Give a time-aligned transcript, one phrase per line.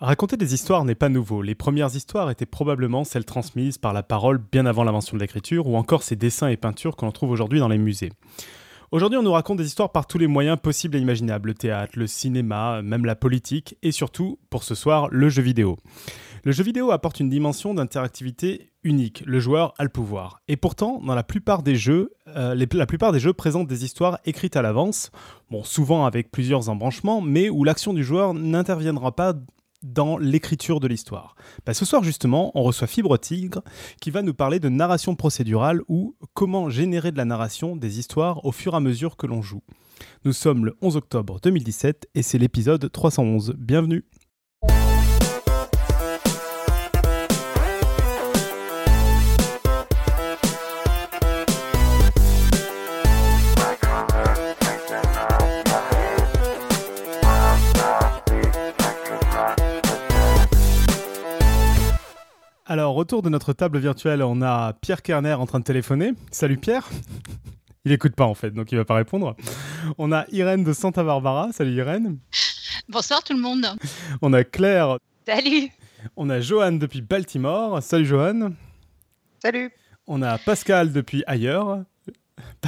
[0.00, 1.42] Raconter des histoires n'est pas nouveau.
[1.42, 5.66] Les premières histoires étaient probablement celles transmises par la parole bien avant l'invention de l'écriture,
[5.66, 8.12] ou encore ces dessins et peintures que l'on trouve aujourd'hui dans les musées.
[8.92, 11.98] Aujourd'hui, on nous raconte des histoires par tous les moyens possibles et imaginables, le théâtre,
[11.98, 15.76] le cinéma, même la politique, et surtout, pour ce soir, le jeu vidéo.
[16.44, 20.40] Le jeu vidéo apporte une dimension d'interactivité unique, le joueur a le pouvoir.
[20.46, 24.20] Et pourtant, dans la plupart des jeux, euh, la plupart des jeux présentent des histoires
[24.24, 25.10] écrites à l'avance,
[25.64, 29.34] souvent avec plusieurs embranchements, mais où l'action du joueur n'interviendra pas
[29.82, 31.34] dans l'écriture de l'histoire.
[31.64, 33.62] Bah, ce soir justement, on reçoit Fibre Tigre
[34.00, 38.44] qui va nous parler de narration procédurale ou comment générer de la narration des histoires
[38.44, 39.62] au fur et à mesure que l'on joue.
[40.24, 43.54] Nous sommes le 11 octobre 2017 et c'est l'épisode 311.
[43.58, 44.04] Bienvenue
[62.70, 66.12] Alors, autour de notre table virtuelle, on a Pierre Kerner en train de téléphoner.
[66.30, 66.86] Salut Pierre.
[67.86, 69.34] Il écoute pas en fait, donc il va pas répondre.
[69.96, 71.50] On a Irène de Santa Barbara.
[71.52, 72.18] Salut Irène.
[72.90, 73.66] Bonsoir tout le monde.
[74.20, 74.98] On a Claire.
[75.26, 75.70] Salut.
[76.14, 77.82] On a Johan depuis Baltimore.
[77.82, 78.52] Salut Johan.
[79.42, 79.72] Salut.
[80.06, 81.84] On a Pascal depuis ailleurs.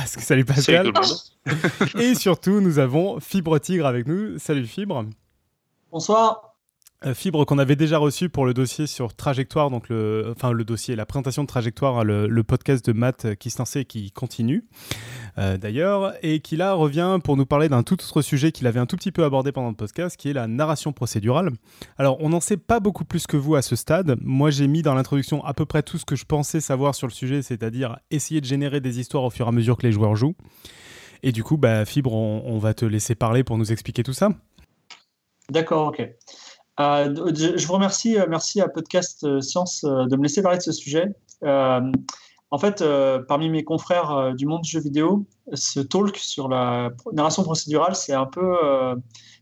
[0.07, 0.91] Salut Pascal.
[0.95, 4.39] Salut Et surtout, nous avons Fibre Tigre avec nous.
[4.39, 5.05] Salut Fibre.
[5.91, 6.50] Bonsoir.
[7.07, 10.65] Euh, Fibre qu'on avait déjà reçu pour le dossier sur Trajectoire, donc le, enfin le
[10.65, 14.67] dossier, la présentation de Trajectoire, le, podcast de Matt qui se lançait et qui continue
[15.39, 18.81] euh, d'ailleurs, et qui là revient pour nous parler d'un tout autre sujet qu'il avait
[18.81, 21.53] un tout petit peu abordé pendant le podcast, qui est la narration procédurale.
[21.97, 24.19] Alors on n'en sait pas beaucoup plus que vous à ce stade.
[24.21, 27.07] Moi j'ai mis dans l'introduction à peu près tout ce que je pensais savoir sur
[27.07, 29.93] le sujet, c'est-à-dire essayer de générer des histoires au fur et à mesure que les
[29.93, 30.37] joueurs jouent.
[31.23, 34.31] Et du coup, bah, Fibre, on va te laisser parler pour nous expliquer tout ça.
[35.51, 36.09] D'accord, ok.
[36.81, 40.63] Euh, je vous remercie, euh, merci à Podcast euh, Science de me laisser parler de
[40.63, 41.09] ce sujet.
[41.43, 42.83] en fait,
[43.29, 48.15] parmi mes confrères du monde du jeu vidéo, ce talk sur la narration procédurale, c'est
[48.15, 48.57] un peu,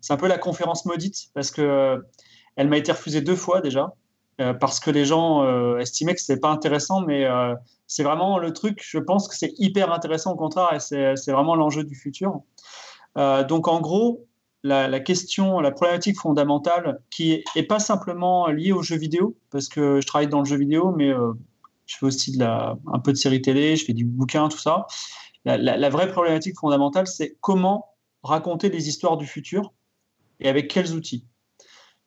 [0.03, 2.05] c'est un peu la conférence maudite parce que
[2.57, 3.95] elle m'a été refusée deux fois déjà
[4.61, 5.43] parce que les gens
[5.79, 7.27] estimaient que c'était pas intéressant, mais
[7.87, 8.85] c'est vraiment le truc.
[8.85, 12.43] Je pense que c'est hyper intéressant au contraire et c'est vraiment l'enjeu du futur.
[13.17, 14.28] donc en gros,
[14.65, 20.01] la, question, la problématique fondamentale qui est, pas simplement liée au jeu vidéo, parce que
[20.01, 21.33] je travaille dans le jeu vidéo, mais euh,
[21.87, 24.87] je fais aussi un peu de séries télé, je fais du bouquin, tout ça.
[25.45, 27.87] La, vraie problématique fondamentale, c'est comment
[28.23, 29.73] raconter des histoires du futur
[30.41, 31.25] et avec quels outils.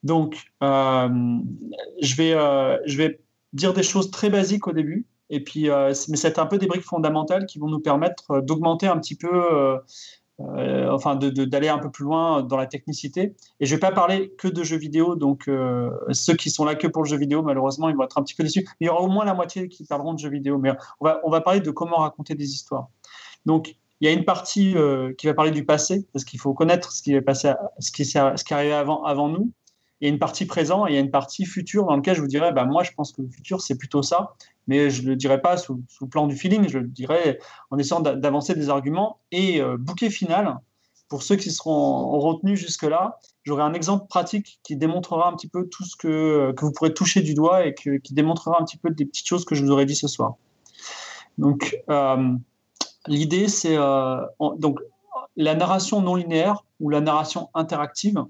[0.03, 1.09] Donc, euh,
[2.01, 3.22] je, vais, euh, je vais
[3.53, 6.84] dire des choses très basiques au début, et puis, mais c'est un peu des briques
[6.84, 9.79] fondamentales qui vont nous permettre d'augmenter un petit peu
[10.57, 13.35] euh, enfin d'aller un peu plus loin dans la technicité.
[13.59, 16.75] Et je vais pas parler que de jeux vidéo, donc euh, ceux qui sont là
[16.75, 18.68] que pour le jeu vidéo, malheureusement, ils vont être un petit peu déçus.
[18.79, 21.41] il y aura au moins la moitié qui parleront de jeux vidéo, mais on va,
[21.41, 22.88] parler de comment raconter des histoires.
[23.46, 26.53] Donc, il y a une partie euh, qui va parler du passé, parce qu'il faut
[26.53, 29.52] connaître ce qui est passé, ce qui, est arrivé avant nous.
[30.01, 32.16] Il y a une partie présent et il y a une partie future dans laquelle
[32.16, 34.35] je vous dirais, bah, moi, je pense que le futur, c'est plutôt ça
[34.67, 37.39] mais je ne le dirais pas sous, le plan du feeling, je le dirais
[37.72, 39.19] en essayant d'avancer des arguments.
[39.31, 40.59] Et euh, bouquet final,
[41.09, 45.67] pour ceux qui seront retenus jusque-là, j'aurai un exemple pratique qui démontrera un petit peu
[45.67, 48.91] tout ce que, que vous pourrez toucher du doigt et qui démontrera un petit peu
[48.91, 50.35] des petites choses que je vous aurais dit ce soir.
[51.38, 52.34] Donc, euh,
[53.07, 54.22] l'idée, c'est euh,
[55.35, 58.23] la narration non linéaire ou la narration interactive.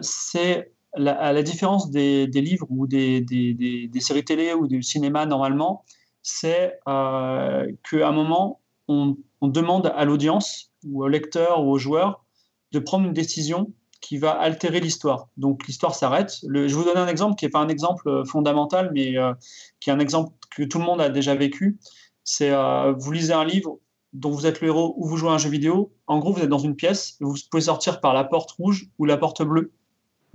[0.00, 5.84] C'est à la différence des, livres ou des, séries télé ou du cinéma normalement,
[6.22, 12.24] c'est euh, qu'à un moment, on, demande à l'audience ou au lecteur ou au joueur
[12.72, 15.28] de prendre une décision qui va altérer l'histoire.
[15.36, 16.40] Donc l'histoire s'arrête.
[16.42, 19.32] Je vous donne un exemple qui n'est pas un exemple fondamental, mais euh,
[19.78, 21.78] qui est un exemple que tout le monde a déjà vécu.
[22.24, 23.78] C'est euh, vous lisez un livre
[24.16, 25.92] dont vous êtes le héros ou vous jouez à un jeu vidéo.
[26.06, 29.04] En gros, vous êtes dans une pièce, vous pouvez sortir par la porte rouge ou
[29.04, 29.72] la porte bleue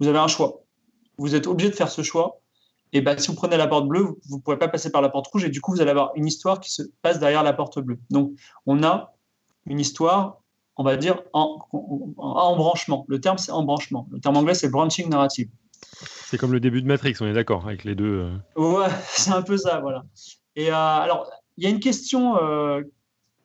[0.02, 0.64] vous avez un choix.
[1.18, 2.42] Vous êtes obligé de faire ce choix.
[2.92, 5.10] Et ben, si vous prenez la porte bleue, vous ne pourrez pas passer par la
[5.10, 7.54] porte rouge et du coup, vous allez avoir une histoire qui se passe derrière la
[7.54, 8.00] porte bleue.
[8.10, 8.32] Donc,
[8.66, 9.14] on a
[9.68, 10.42] une histoire,
[10.76, 11.60] on va dire, en,
[12.18, 13.06] embranchement.
[13.08, 14.08] Le terme, c'est embranchement.
[14.12, 15.50] Le terme anglais, c'est branching narrative.
[16.04, 18.32] C'est comme le début de Matrix, on est d'accord avec les deux.
[18.58, 18.60] Euh.
[18.60, 20.04] Ouais, c'est un peu ça, voilà.
[20.56, 22.82] Et euh, alors, il y a une question euh,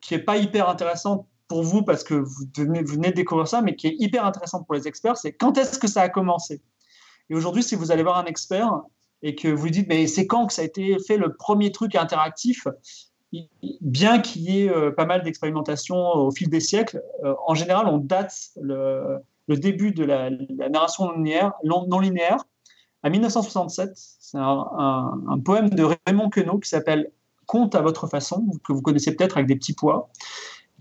[0.06, 3.74] qui n'est pas hyper intéressante pour vous parce que vous venez, de découvrir ça, mais
[3.76, 6.62] qui est hyper intéressante pour les experts, c'est quand est-ce que ça a commencé?
[7.28, 8.70] Et aujourd'hui, si vous allez voir un expert
[9.22, 11.72] et que vous lui dites, mais c'est quand que ça a été fait le premier
[11.72, 12.66] truc interactif?
[13.80, 17.86] Bien qu'il y ait euh, pas mal d'expérimentations au fil des siècles, euh, en général,
[17.88, 20.30] on date le, début de la,
[20.70, 22.44] narration linéaire, non, linéaire
[23.02, 23.90] à 1967.
[23.94, 27.10] C'est un, poème de Raymond Queneau qui s'appelle
[27.46, 30.08] Conte à votre façon, que vous connaissez peut-être avec des petits pois,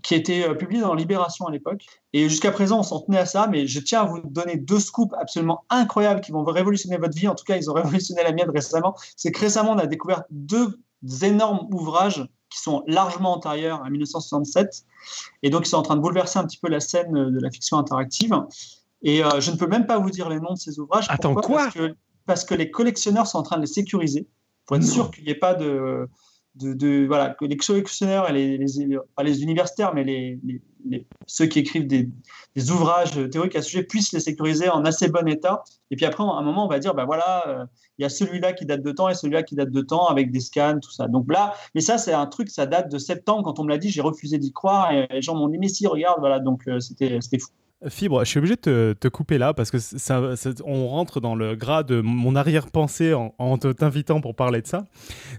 [0.02, 1.84] qui a été euh, publié dans Libération à l'époque.
[2.12, 4.78] Et jusqu'à présent, on s'en tenait à ça, mais je tiens à vous donner deux
[4.78, 7.28] scoops absolument incroyables qui vont révolutionner votre vie.
[7.28, 8.94] En tout cas, ils ont révolutionné la mienne récemment.
[9.16, 10.78] C'est que récemment, on a découvert deux
[11.22, 14.84] énormes ouvrages qui sont largement antérieurs à 1967,
[15.42, 17.50] et donc ils sont en train de bouleverser un petit peu la scène de la
[17.50, 18.32] fiction interactive.
[19.02, 21.06] Et euh, je ne peux même pas vous dire les noms de ces ouvrages.
[21.08, 21.64] Attends, quoi?
[21.64, 24.28] Parce que, parce que, les collectionneurs sont en train de les sécuriser
[24.64, 26.08] pour être sûr qu'il n'y ait pas de,
[26.58, 30.38] que les collectionneurs et les, les, pas les universitaires, mais les,
[31.26, 32.08] ceux qui écrivent des,
[32.70, 35.62] ouvrages théoriques à ce sujet puissent les sécuriser en assez bon état.
[35.90, 37.64] Et puis après, à un moment, on va dire, ben voilà, euh,
[37.98, 40.30] il y a celui-là qui date de temps et celui-là qui date de temps avec
[40.30, 41.06] des scans, tout ça.
[41.08, 43.42] Donc là, mais ça, c'est un truc, ça date de septembre.
[43.42, 45.68] Quand on me l'a dit, j'ai refusé d'y croire et les gens m'ont dit, mais
[45.68, 46.40] si, regarde, voilà.
[46.40, 47.50] Donc euh, c'était fou.
[47.88, 49.76] Fibre, je suis obligé de te, couper là parce que
[50.64, 54.86] on rentre dans le gras de mon arrière-pensée en, t'invitant pour parler de ça.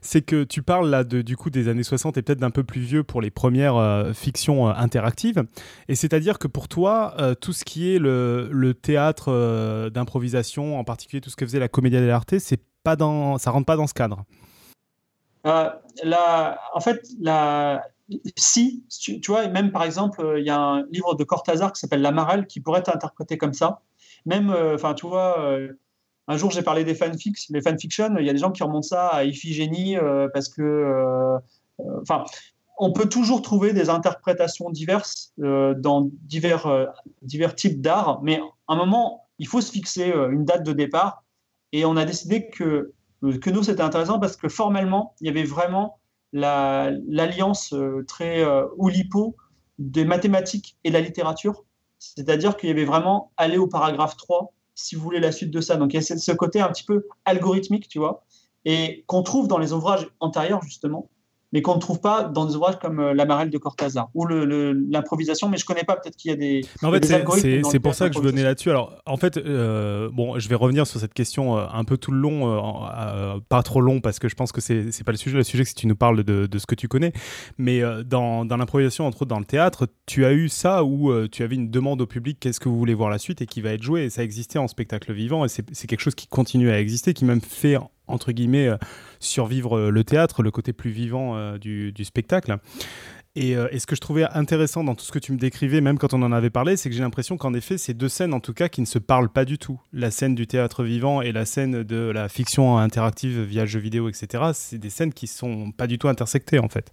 [0.03, 2.63] C'est que tu parles là de, du coup des années 60 et peut-être d'un peu
[2.63, 5.45] plus vieux pour les premières euh, fictions euh, interactives.
[5.87, 11.21] Et c'est-à-dire que pour toi, euh, tout ce qui est le, théâtre d'improvisation, en particulier
[11.21, 13.95] tout ce que faisait la comédia dell'arte, c'est pas dans, ça rentre pas dans ce
[13.95, 14.25] cadre?
[15.43, 17.83] La, en fait, la,
[18.35, 21.79] si, tu, vois, même par exemple, euh, il y a un livre de Cortázar qui
[21.79, 23.81] s'appelle La Marelle qui pourrait être interprété comme ça.
[24.25, 25.73] Même, euh, enfin, tu vois, euh,
[26.27, 28.87] un jour j'ai parlé des fanfics, les fanfictions, il y a des gens qui remontent
[28.87, 29.95] ça à Iphigénie
[30.33, 31.37] parce que,
[32.01, 32.25] enfin,
[32.77, 36.89] on peut toujours trouver des interprétations diverses dans divers,
[37.55, 41.23] types d'art, mais à un moment, il faut se fixer une date de départ.
[41.71, 45.45] Et on a décidé que, que nous, c'était intéressant parce que formellement, il y avait
[45.45, 45.97] vraiment
[46.33, 49.35] l'alliance euh, très euh, oulipo
[49.79, 51.63] des mathématiques et de la littérature.
[51.99, 55.61] C'est-à-dire qu'il y avait vraiment aller au paragraphe 3 si vous voulez la suite de
[55.61, 55.75] ça.
[55.75, 58.25] Donc il y a ce côté un petit peu algorithmique, tu vois,
[58.65, 61.09] et qu'on trouve dans les ouvrages antérieurs, justement,
[61.53, 64.25] mais qu'on ne trouve pas dans des ouvrages comme euh, La Marelle de Cortázar ou
[64.27, 66.61] l'improvisation, mais je connais pas, peut-être qu'il y a des.
[66.83, 68.69] En fait, c'est pour ça que je venais là-dessus.
[68.69, 72.11] Alors, en fait, euh, bon, je vais revenir sur cette question euh, un peu tout
[72.11, 72.87] le long,
[73.49, 75.37] pas trop long, parce que je pense que c'est pas le sujet.
[75.37, 77.13] Le sujet, c'est que tu nous parles de, de, ce que tu connais.
[77.57, 81.43] Mais dans, dans l'improvisation, entre autres dans le théâtre, tu as eu ça où tu
[81.43, 83.71] avais une demande au public qu'est-ce que vous voulez voir la suite et qui va
[83.71, 84.03] être joué.
[84.03, 87.25] Et ça existait en spectacle vivant et c'est quelque chose qui continue à exister, qui
[87.25, 87.77] même fait
[88.07, 88.77] entre guillemets, euh,
[89.19, 92.57] survivre euh, le théâtre, le côté plus vivant euh, du, spectacle.
[93.35, 96.15] Et, ce que je trouvais intéressant dans tout ce que tu me décrivais, même quand
[96.15, 98.53] on en avait parlé, c'est que j'ai l'impression qu'en effet, ces deux scènes, en tout
[98.53, 101.45] cas, qui ne se parlent pas du tout, la scène du théâtre vivant et la
[101.45, 105.85] scène de la fiction interactive via jeux vidéo, etc., c'est des scènes qui sont pas
[105.85, 106.91] du tout intersectées, en fait.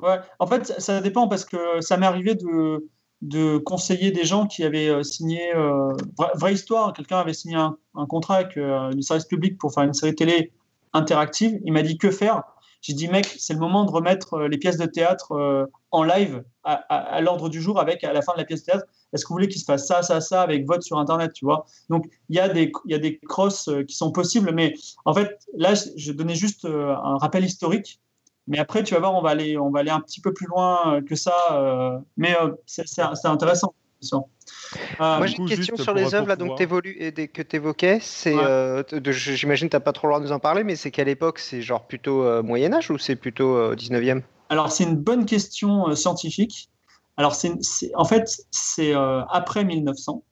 [0.00, 2.88] Ouais, en fait, ça dépend parce que ça m'est arrivé de,
[3.24, 5.52] de conseiller des gens qui avaient signé,
[6.36, 7.76] vraie, histoire, quelqu'un avait signé un,
[8.06, 10.52] contrat avec le service public pour faire une série télé
[10.92, 11.58] interactive.
[11.64, 12.42] Il m'a dit que faire?
[12.84, 16.02] J'ai dit, mec, c'est le moment de remettre euh, les pièces de théâtre euh, en
[16.02, 18.84] live à, l'ordre du jour avec à la fin de la pièce de théâtre.
[19.12, 21.46] Est-ce que vous voulez qu'il se passe ça, ça, ça avec vote sur Internet, tu
[21.46, 21.64] vois?
[21.88, 24.74] Donc, il y, a des, y a des crosses euh, qui sont possibles, mais
[25.06, 28.00] en fait, là, je donnais juste un rappel historique.
[28.46, 30.46] Mais après, tu vas voir, on va aller, on va aller un petit peu plus
[30.46, 32.02] loin que ça.
[32.16, 32.36] Mais
[32.66, 33.74] c'est intéressant.
[35.00, 36.66] Euh, Moi, j'ai une question sur les œuvres là, donc, et
[37.28, 37.98] que tu évoquais.
[38.00, 40.76] C'est, euh, j'imagine que tu n'as pas trop le droit de nous en parler, mais
[40.76, 41.38] c'est quelle époque?
[41.38, 46.70] C'est genre plutôt euh, Moyen-Âge ou c'est plutôt 19e Alors, c'est une bonne question scientifique.
[47.16, 47.54] Alors, c'est,
[47.94, 50.22] en fait, c'est après 1900.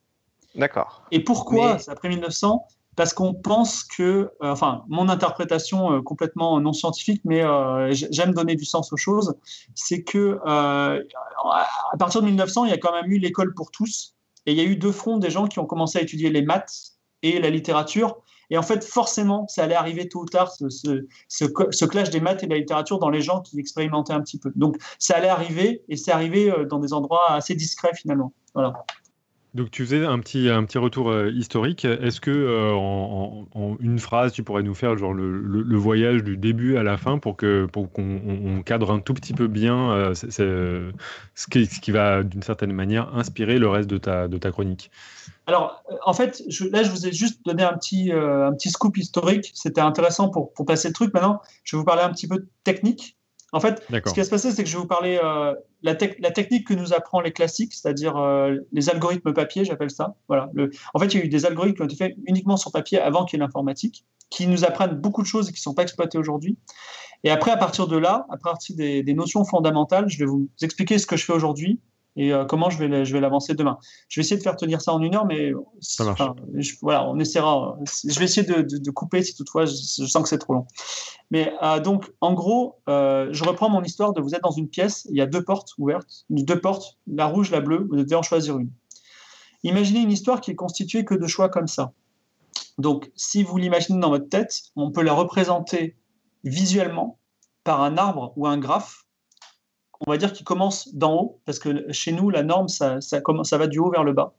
[0.55, 1.05] D'accord.
[1.11, 6.61] Et pourquoi c'est après 1900 parce qu'on pense que, euh, enfin, mon interprétation euh, complètement
[6.61, 9.35] non scientifique, mais euh, j'aime donner du sens aux choses,
[9.75, 14.15] c'est que à partir de 1900, il y a quand même eu l'école pour tous,
[14.47, 16.43] et il y a eu deux fronts des gens qui ont commencé à étudier les
[16.43, 18.21] maths et la littérature.
[18.51, 22.21] Et en fait, forcément, ça allait arriver tôt ou tard, ce, ce, ce, clash des
[22.21, 24.53] maths et de la littérature dans les gens qui expérimentaient un petit peu.
[24.57, 28.35] Donc, ça allait arriver, et c'est arrivé dans des endroits assez discrets finalement.
[28.53, 28.75] Voilà.
[29.55, 31.85] Donc tu faisais un petit, un petit retour euh, historique.
[31.85, 36.79] Est-ce que euh, en, une phrase, tu pourrais nous faire genre le, voyage du début
[36.79, 40.27] à la fin pour que pour qu'on cadre un tout petit peu bien euh, ce,
[41.51, 44.91] qui, ce, qui, va d'une certaine manière inspirer le reste de ta, de ta chronique?
[45.47, 49.51] Alors en fait, là je vous ai juste donné un petit, un petit scoop historique.
[49.55, 51.13] C'était intéressant pour, pour passer le truc.
[51.13, 53.19] Maintenant, je vais vous parler un petit peu technique.
[53.53, 55.21] En fait, ce qui va se passer, c'est que je vais vous parler
[55.83, 60.17] la, technique que nous apprend les classiques, c'est-à-dire euh, les algorithmes papier, j'appelle ça.
[60.29, 60.51] Voilà.
[60.95, 63.01] En fait, il y a eu des algorithmes qui ont été faits uniquement sur papier
[63.01, 65.75] avant qu'il y ait l'informatique, qui nous apprennent beaucoup de choses et qui ne sont
[65.75, 66.57] pas exploitées aujourd'hui.
[67.25, 70.99] Et après, à partir de là, à partir des, notions fondamentales, je vais vous expliquer
[70.99, 71.81] ce que je fais aujourd'hui
[72.17, 73.79] et euh, comment je vais, je vais l'avancer demain.
[74.09, 75.53] Je vais essayer de faire tenir ça en une heure, mais
[76.83, 77.79] voilà, on essaiera.
[78.07, 80.67] Je vais essayer de, couper si toutefois je, sens que c'est trop long.
[81.31, 84.69] Mais euh, donc, en gros, euh, je reprends mon histoire de vous êtes dans une
[84.69, 88.17] pièce, il y a deux portes ouvertes, deux portes, la rouge, la bleue, vous devez
[88.17, 88.71] en choisir une.
[89.63, 91.93] Imaginez une histoire qui est constituée que de choix comme ça.
[92.79, 95.97] Donc, si vous l'imaginez dans votre tête, on peut la représenter
[96.45, 97.19] visuellement
[97.65, 99.07] par un arbre ou un graphe
[100.07, 103.21] on va dire qu'il commence d'en haut, parce que chez nous, la norme, ça, ça,
[103.45, 104.35] ça va du haut vers le bas.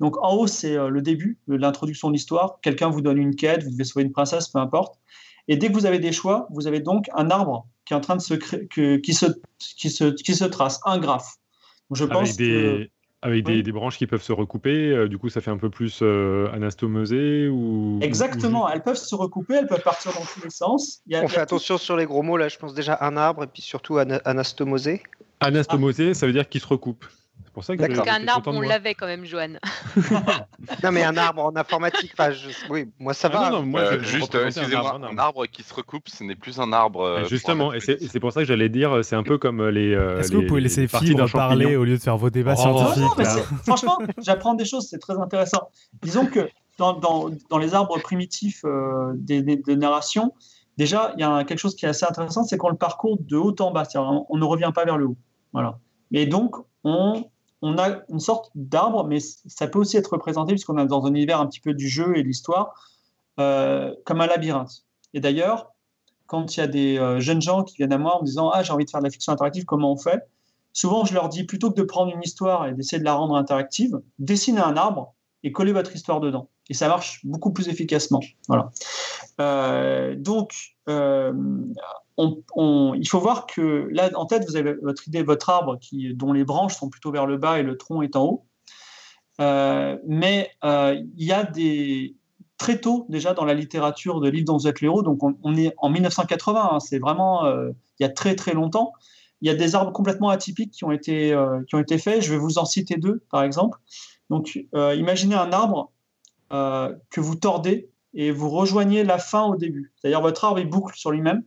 [0.00, 2.58] Donc en haut, c'est euh, le début, l'introduction de l'histoire.
[2.62, 4.98] Quelqu'un vous donne une quête, vous devez sauver une princesse, peu importe.
[5.46, 8.00] Et dès que vous avez des choix, vous avez donc un arbre qui est en
[8.00, 8.66] train de se créer,
[9.00, 9.26] qui, se,
[9.58, 11.36] qui, se, qui se trace, un graphe.
[11.90, 12.88] je pense que
[13.24, 16.00] avec des, branches qui peuvent se recouper, euh, du coup ça fait un peu plus
[16.02, 21.00] euh, anastomosé ou Exactement, elles peuvent se recouper, elles peuvent partir dans tous les sens.
[21.10, 23.62] On fait attention sur les gros mots là, je pense déjà un arbre et puis
[23.62, 25.02] surtout anastomosé.
[25.40, 27.06] Anastomosé, ça veut dire qu'il se recoupe
[27.54, 29.60] pour ça que qu'un arbre, on l'avait quand même, Joanne.
[30.82, 32.12] non, mais un arbre en informatique,
[32.68, 33.60] oui, moi ça va.
[33.60, 37.02] moi, euh, juste, excusez-moi, un, arbre qui se recoupe, ce n'est plus un arbre.
[37.02, 39.94] Euh, justement, et c'est pour ça que j'allais dire, c'est un peu comme les.
[39.94, 42.56] Euh, Est-ce que vous pouvez laisser Philippe en parler au lieu de faire vos débats
[42.58, 42.60] oh.
[42.60, 45.70] scientifiques Franchement, j'apprends des choses, c'est très intéressant.
[46.02, 48.64] Disons que dans, dans, dans les arbres primitifs
[49.14, 50.32] des, de narration,
[50.76, 53.36] déjà, il y a quelque chose qui est assez intéressant, c'est qu'on le parcourt de
[53.36, 55.16] haut en bas, on, on ne revient pas vers le haut.
[55.52, 55.78] Voilà.
[56.12, 57.24] Et donc, on
[57.64, 61.14] on a une sorte d'arbre, mais ça peut aussi être représenté, puisqu'on est dans un
[61.14, 62.74] univers un petit peu du jeu et de l'histoire,
[63.40, 64.84] euh, comme un labyrinthe.
[65.14, 65.72] Et d'ailleurs,
[66.26, 68.50] quand il y a des euh, jeunes gens qui viennent à moi en me disant
[68.50, 70.28] Ah, j'ai envie de faire de la fiction interactive, comment on fait?
[70.74, 73.34] Souvent, je leur dis plutôt que de prendre une histoire et d'essayer de la rendre
[73.34, 76.50] interactive, dessinez un arbre et collez votre histoire dedans.
[76.70, 78.20] Et ça marche beaucoup plus efficacement.
[78.48, 78.70] Voilà.
[79.40, 80.54] Euh, donc,
[80.88, 85.78] il faut voir que là, en tête, vous avez votre idée, votre arbre
[86.14, 88.46] dont les branches sont plutôt vers le bas et le tronc est en haut.
[89.40, 92.14] Euh, mais euh, il y a des
[92.56, 96.68] très tôt déjà dans la littérature de livres dont vous donc on, est en 1980,
[96.72, 98.92] hein, c'est vraiment euh, il y a très très longtemps.
[99.40, 101.36] Il y a des arbres complètement atypiques qui ont été
[101.68, 102.22] qui ont été faits.
[102.22, 103.78] Je vais vous en citer deux par exemple.
[104.30, 105.92] Donc imaginez un arbre
[107.10, 109.92] que vous tordez et vous rejoignez la fin au début.
[109.96, 111.42] C'est-à-dire votre arbre est boucle sur lui-même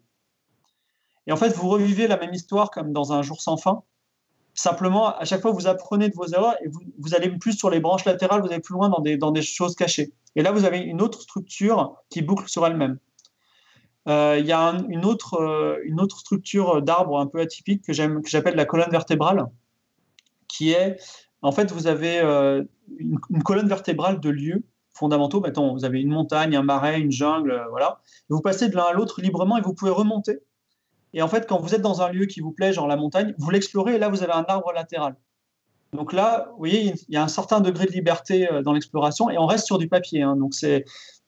[1.28, 3.84] et en fait, vous revivez la même histoire comme dans un jour sans fin.
[4.54, 7.80] Simplement, à chaque fois, vous apprenez de vos erreurs et vous, allez plus sur les
[7.80, 10.14] branches latérales, vous allez plus loin dans des, choses cachées.
[10.36, 12.98] Et là, vous avez une autre structure qui boucle sur elle-même.
[14.08, 17.92] Euh, il y a une, autre, euh, une autre structure d'arbre un peu atypique que
[17.94, 19.48] j'appelle la colonne vertébrale,
[20.48, 20.98] qui est,
[21.42, 22.64] en fait, vous avez euh,
[22.98, 24.64] une, une, colonne vertébrale de lieux
[24.98, 25.42] fondamentaux.
[25.42, 28.02] Mettons, vous avez une montagne, un marais, une jungle, voilà.
[28.30, 30.40] Vous passez de l'un à l'autre librement et vous pouvez remonter
[31.14, 33.34] et en fait, quand vous êtes dans un lieu qui vous plaît, genre la montagne,
[33.38, 35.16] vous l'explorez et là, vous avez un arbre latéral.
[35.94, 39.30] Donc là, vous voyez, il y a un certain degré de liberté euh, dans l'exploration
[39.30, 40.22] et on reste sur du papier.
[40.22, 40.36] Hein.
[40.36, 40.86] Donc c'est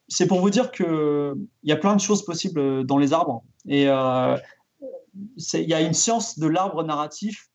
[0.07, 1.33] c'est pour vous dire qu'il
[1.63, 3.43] y a plein de choses possibles euh, dans les arbres.
[3.67, 4.38] Et euh,
[5.53, 7.49] il y a une science de l'arbre narratif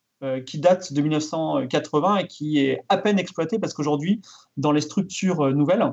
[0.47, 4.21] qui date de 1980 et qui est à peine exploitée parce qu'aujourd'hui,
[4.57, 5.93] dans les structures nouvelles,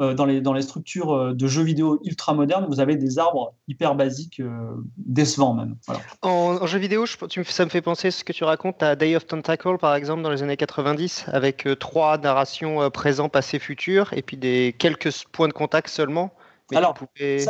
[0.00, 3.20] euh, dans, les, dans les structures euh, de jeux vidéo ultra modernes, vous avez des
[3.20, 5.76] arbres hyper basiques, euh, décevants même.
[6.20, 9.78] En, jeu vidéo, ça me fait penser ce que tu racontes à Day of Tentacle,
[9.78, 14.74] par exemple, dans les années 90, avec trois narrations présent, passé, futur, et puis des
[14.76, 16.32] quelques points de contact seulement.
[16.74, 16.94] Alors,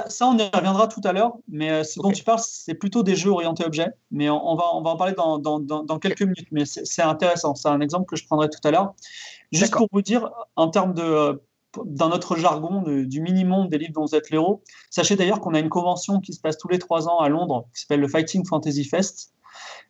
[0.09, 3.15] ça, on y reviendra tout à l'heure, mais ce dont tu parles, c'est plutôt des
[3.15, 6.49] jeux orientés objets, mais on, va, on va en parler dans, dans, dans, quelques minutes,
[6.51, 8.95] mais c'est intéressant, c'est un exemple que je prendrai tout à l'heure.
[9.53, 11.41] Juste pour vous dire, en termes de
[11.85, 14.63] dans notre jargon du mini-monde des livres dont vous êtes l'héros.
[14.91, 17.67] Sachez d'ailleurs qu'on a une convention qui se passe tous les trois ans à Londres,
[17.75, 19.33] qui s'appelle le Fighting Fantasy Fest.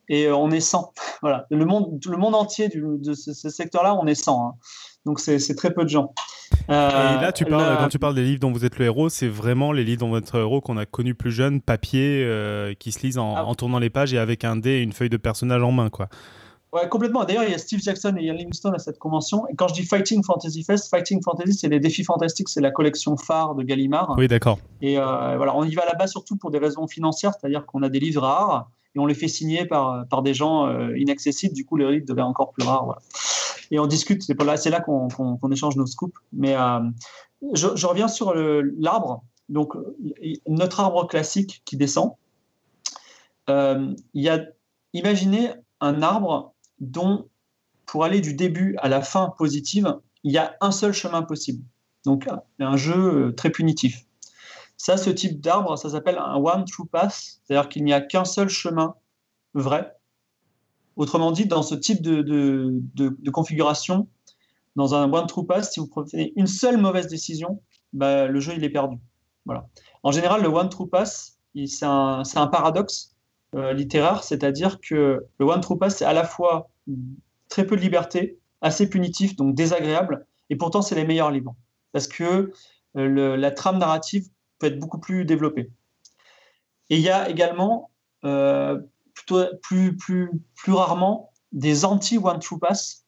[0.08, 0.92] Et euh, on est 100.
[1.22, 1.46] Voilà.
[1.50, 4.46] Le monde, le monde entier de ce, secteur-là, on est 100.
[4.46, 4.54] Hein.
[5.06, 6.14] Donc c'est très peu de gens.
[6.70, 9.08] Euh, et là, tu parles, quand tu parles des livres dont vous êtes le héros,
[9.08, 12.22] c'est vraiment les livres dont vous êtes le héros qu'on a connus plus jeunes, papier,
[12.24, 13.44] euh, qui se lisent en, ah.
[13.44, 15.90] en, tournant les pages et avec un dé et une feuille de personnage en main.
[15.90, 16.08] quoi.
[16.74, 17.24] Ouais, complètement.
[17.24, 19.46] D'ailleurs, il y a Steve Jackson et Ian Livingstone à cette convention.
[19.48, 22.72] Et quand je dis Fighting Fantasy Fest, Fighting Fantasy, c'est les défis fantastiques, c'est la
[22.72, 24.16] collection phare de Gallimard.
[24.18, 24.58] Oui, d'accord.
[24.82, 27.88] Et euh, voilà, on y va là-bas surtout pour des raisons financières, c'est-à-dire qu'on a
[27.88, 31.54] des livres rares et on les fait signer par, par des gens euh, inaccessibles.
[31.54, 32.98] Du coup, les livres deviennent encore plus rares.
[33.70, 36.16] Et on discute, c'est là, là qu'on échange nos scoops.
[36.32, 36.80] Mais euh,
[37.54, 39.24] je, reviens sur l'arbre.
[39.48, 39.74] Donc,
[40.46, 42.12] notre arbre classique qui descend.
[43.48, 44.44] il y a,
[44.92, 47.28] imaginez un arbre dont,
[47.86, 51.62] pour aller du début à la fin positive, il y a un seul chemin possible.
[52.04, 52.26] Donc,
[52.58, 54.03] un jeu euh, très punitif.
[54.84, 58.26] Ça, ce type d'arbre, ça s'appelle un one true path, c'est-à-dire qu'il n'y a qu'un
[58.26, 58.94] seul chemin
[59.54, 59.96] vrai.
[60.96, 64.08] Autrement dit, dans ce type de, configuration,
[64.76, 67.62] dans un one true pass, si vous prenez une seule mauvaise décision,
[67.94, 68.98] bah, le jeu il est perdu.
[69.46, 69.66] Voilà.
[70.02, 73.14] En général, le one true pass, c'est un, un, paradoxe
[73.54, 76.68] euh, littéraire, c'est-à-dire que le one true pass, c'est à la fois
[77.48, 81.56] très peu de liberté, assez punitif, donc désagréable, et pourtant c'est les meilleurs livres.
[81.92, 82.52] Parce que
[82.98, 85.70] euh, la trame narrative peut être beaucoup plus développée.
[86.90, 87.90] Et il y a également,
[88.24, 88.78] euh,
[89.14, 93.06] plutôt, plus, plus, plus rarement, des anti-one true pass,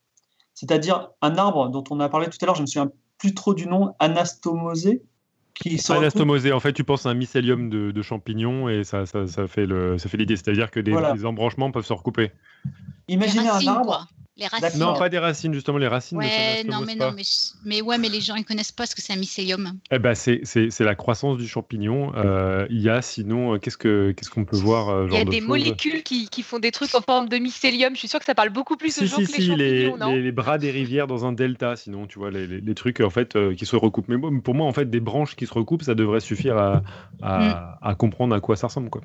[0.54, 3.54] c'est-à-dire un arbre dont on a parlé tout à l'heure, je me souviens plus trop
[3.54, 5.02] du nom, anastomosé,
[5.54, 9.46] qui Anastomosé, en fait, tu penses à un mycélium de, champignons et ça, ça, ça
[9.46, 12.30] fait l'idée, c'est-à-dire que des, embranchements peuvent se recouper.
[13.08, 14.06] Imaginez un arbre
[14.36, 14.80] les racines.
[14.80, 16.18] Non, pas des racines, justement, les racines.
[16.18, 17.22] Ouais, non, mais non, mais,
[17.64, 19.78] mais, ouais, mais les gens ils connaissent pas ce que c'est un mycélium.
[19.90, 22.12] Eh ben, c'est la croissance du champignon.
[22.16, 25.20] Euh, il y a sinon, euh, qu'est-ce qu'on ce qu'on peut voir euh, Il y
[25.20, 27.94] a des molécules qui, qui, font des trucs en forme de mycélium.
[27.94, 29.56] Je suis sûr que ça parle beaucoup plus aux gens que les champignons,
[30.12, 33.10] les, les, bras des rivières dans un delta, sinon, tu vois, les, les trucs en
[33.10, 34.08] fait qui se recoupent.
[34.08, 36.82] Mais pour moi, en fait, des branches qui se recoupent, ça devrait suffire à,
[37.22, 37.78] à, mm.
[37.82, 39.02] à comprendre à quoi ça ressemble, quoi.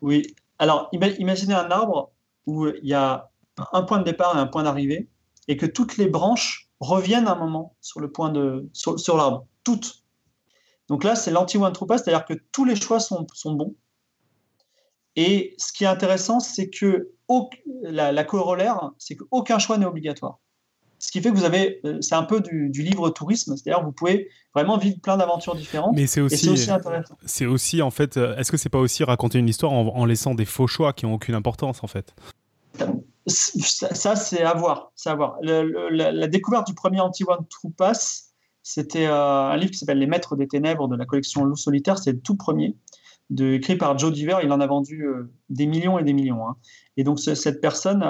[0.00, 0.34] Oui.
[0.58, 2.12] Alors, imaginez un arbre
[2.46, 3.30] où il y a
[3.72, 5.08] un point de départ et un point d'arrivée,
[5.48, 10.04] et que toutes les branches reviennent un moment sur le point de sur, l'arbre, toutes.
[10.88, 13.74] Donc là, c'est l'anti-one true c'est-à-dire que tous les choix sont, sont, bons.
[15.16, 17.10] Et ce qui est intéressant, c'est que
[17.82, 20.40] la, corollaire, c'est qu'aucun choix n'est obligatoire.
[20.98, 23.92] Ce qui fait que vous avez, euh, c'est un peu du, livre tourisme, c'est-à-dire vous
[23.92, 25.94] pouvez vraiment vivre plein d'aventures différentes.
[25.94, 27.16] Mais c'est aussi, aussi, intéressant.
[27.26, 30.04] C'est aussi en fait, euh, est-ce que c'est pas aussi raconter une histoire en, en,
[30.06, 32.14] laissant des faux choix qui ont aucune importance en fait?
[33.26, 34.92] Ça, c'est à voir.
[35.42, 40.36] La, découverte du premier Anti-One True Pass, c'était euh, un livre qui s'appelle Les Maîtres
[40.36, 41.98] des Ténèbres de la collection Loup Solitaire.
[41.98, 42.76] C'est le tout premier,
[43.30, 44.38] de, écrit par Joe Diver.
[44.42, 46.48] Il en a vendu euh, des millions et des millions.
[46.48, 46.56] Hein.
[46.96, 48.02] Et donc, cette personne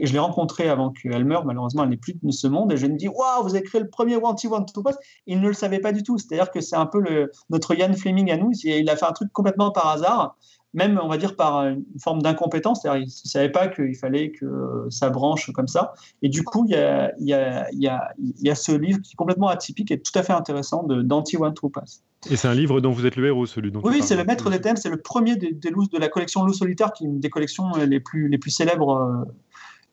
[0.00, 1.44] je l'ai rencontrée avant qu'elle meure.
[1.44, 2.72] Malheureusement, elle n'est plus de ce monde.
[2.72, 4.96] Et je ai dit Waouh, vous avez créé le premier Anti-One True Pass.
[5.26, 6.18] Il ne le savait pas du tout.
[6.18, 7.02] C'est-à-dire que c'est un peu
[7.50, 8.50] notre Ian Fleming à nous.
[8.64, 10.36] Il a fait un truc complètement par hasard
[10.74, 14.30] même on va dire par une forme d'incompétence, c'est-à-dire il ne savait pas qu'il fallait
[14.30, 15.94] que ça branche comme ça.
[16.22, 19.12] Et du coup, il y a, y, a, y, a, y a, ce livre qui
[19.12, 22.02] est complètement atypique et tout à fait intéressant d'Anti-One True Pass.
[22.30, 24.50] Et c'est un livre dont vous êtes le héros, celui dont Oui, c'est le maître
[24.50, 27.20] des thèmes, c'est le premier des, des de la collection Loup Solitaire, qui est une
[27.20, 29.24] des collections les plus, les plus célèbres, euh,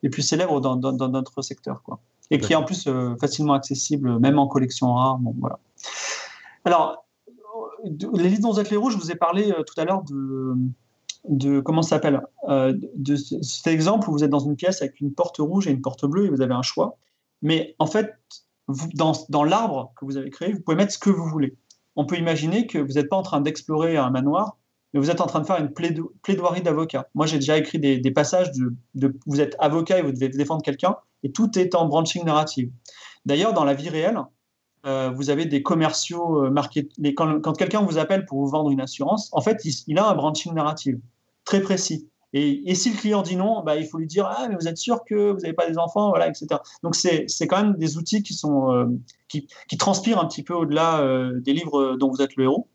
[0.01, 1.81] les plus célèbres dans, dans, dans notre secteur.
[1.83, 1.99] Quoi.
[2.31, 5.17] Et qui est en plus euh, facilement accessible, même en collection rare.
[5.19, 5.59] Bon, voilà.
[6.65, 7.02] Alors,
[7.83, 10.03] les êtes les rouges, je vous ai parlé euh, tout à l'heure
[11.29, 14.99] de, comment ça s'appelle euh, de cet exemple où vous êtes dans une pièce avec
[14.99, 16.97] une porte rouge et une porte bleue et vous avez un choix.
[17.41, 18.13] Mais en fait,
[18.93, 21.55] dans, dans l'arbre que vous avez créé, vous pouvez mettre ce que vous voulez.
[21.95, 24.57] On peut imaginer que vous n'êtes pas en train d'explorer un manoir,
[24.93, 27.09] mais vous êtes en train de faire une plaidoirie d'avocat.
[27.15, 30.61] Moi, j'ai déjà écrit des, passages de, de, vous êtes avocat et vous devez défendre
[30.63, 32.71] quelqu'un, et tout est en branching narrative.
[33.25, 34.19] D'ailleurs, dans la vie réelle,
[34.85, 36.89] euh, vous avez des commerciaux euh, marqués.
[37.15, 40.13] quand, quand quelqu'un vous appelle pour vous vendre une assurance, en fait, il, a un
[40.13, 40.99] branching narrative
[41.45, 42.09] très précis.
[42.33, 44.77] Et, si le client dit non, bah, il faut lui dire Ah, mais vous êtes
[44.77, 46.47] sûr que vous n'avez pas des enfants voilà, etc.
[46.81, 48.87] Donc, c'est quand même des outils qui, sont, euh,
[49.29, 51.01] qui, qui, transpirent un petit peu au-delà
[51.39, 52.67] des livres dont vous êtes le héros.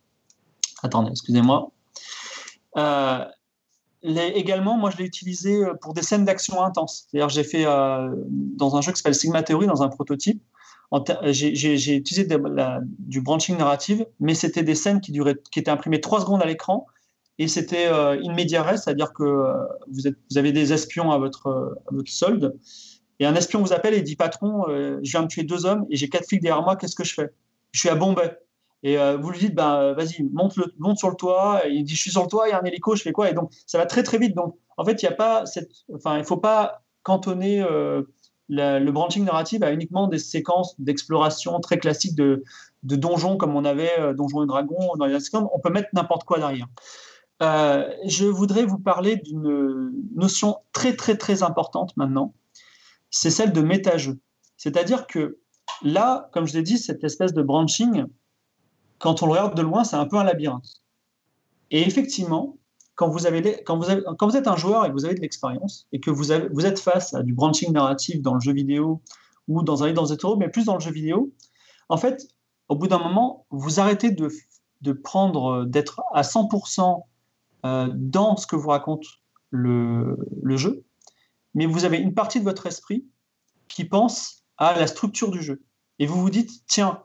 [0.83, 1.73] Attendez, excusez-moi.
[4.03, 7.09] également, moi, je l'ai utilisé pour des scènes d'action intenses.
[7.11, 10.41] C'est-à-dire, j'ai fait dans un jeu qui s'appelle Sigma Theory, dans un prototype,
[11.27, 12.29] j'ai utilisé
[12.99, 15.13] du branching narrative, mais c'était des scènes qui,
[15.57, 16.87] étaient imprimées trois secondes à l'écran
[17.39, 19.53] et c'était euh, in media res, c'est-à-dire que euh,
[19.89, 22.57] vous, avez des espions à votre, à votre solde
[23.21, 25.87] et un espion vous appelle et dit Patron, euh, je viens de tuer deux hommes
[25.91, 27.31] et j'ai quatre flics derrière moi, qu'est-ce que je fais?
[27.73, 28.37] Je suis à Bombay.
[28.85, 31.67] Et vous lui dites ben, Vas-y, monte, sur le toit.
[31.67, 33.11] Et il dit Je suis sur le toit, il y a un hélico, je fais
[33.11, 33.29] quoi?
[33.29, 34.37] Et donc, ça va très très vite.
[34.37, 37.67] Donc, en fait, il il ne faut pas cantonner
[38.49, 42.45] le branching narrative a uniquement des séquences d'exploration très classiques de,
[42.83, 46.39] donjons comme on avait euh, Donjons et Dragons dans les On peut mettre n'importe quoi
[46.39, 46.67] derrière.
[47.43, 52.35] Euh, je voudrais vous parler d'une notion très très très importante maintenant.
[53.11, 54.19] C'est celle de méta-jeu.
[54.57, 55.39] C'est-à-dire que
[55.83, 58.07] là, comme je l'ai dit, cette espèce de branching,
[58.99, 60.83] quand on le regarde de loin, c'est un peu un labyrinthe.
[61.71, 62.59] Et effectivement,
[62.99, 66.81] quand vous, êtes un joueur et que vous avez de l'expérience et que vous, êtes
[66.81, 69.03] face à du branching narratif dans le jeu vidéo
[69.47, 71.33] ou dans un livre dans hétéro, mais plus dans le jeu vidéo,
[71.89, 72.27] en fait,
[72.69, 77.05] au bout d'un moment, vous arrêtez de, prendre, d'être à 100%
[77.65, 79.05] euh, dans ce que vous raconte
[79.51, 80.17] le,
[80.57, 80.85] jeu,
[81.55, 83.07] mais vous avez une partie de votre esprit
[83.69, 85.63] qui pense à la structure du jeu.
[86.01, 87.05] Et vous vous dites, tiens,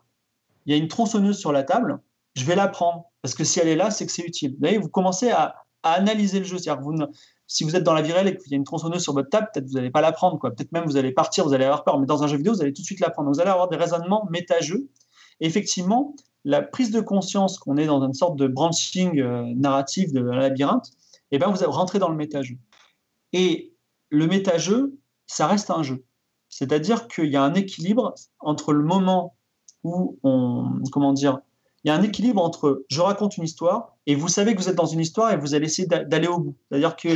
[0.65, 1.99] il y a une tronçonneuse sur la table,
[2.33, 4.57] je vais la prendre, parce que si elle est là, c'est que c'est utile.
[4.59, 6.57] Vous, vous commencez à, à analyser le jeu.
[6.57, 6.95] C'est-à-dire vous
[7.47, 9.29] si vous êtes dans la vie réelle et qu'il y a une tronçonneuse sur votre
[9.29, 10.39] table, peut-être vous n'allez pas la prendre.
[10.39, 11.99] Peut-être même vous allez partir, vous allez avoir peur.
[11.99, 13.29] Mais dans un jeu vidéo, vous allez tout de suite la prendre.
[13.29, 14.89] vous allez avoir des raisonnements méta-jeux.
[15.39, 16.15] Et effectivement,
[16.45, 20.87] la prise de conscience qu'on est dans une sorte de branching euh, narratif de labyrinthe,
[21.31, 22.57] et eh ben vous rentrez dans le méta-jeu.
[23.31, 23.73] Et
[24.09, 26.05] le méta-jeu, ça reste un jeu.
[26.49, 29.35] C'est-à-dire qu'il y a un équilibre entre le moment
[29.83, 31.39] où on, comment dire,
[31.83, 34.69] il y a un équilibre entre je raconte une histoire et vous savez que vous
[34.69, 36.55] êtes dans une histoire et vous allez essayer d'aller au bout.
[36.69, 37.09] C'est-à-dire que.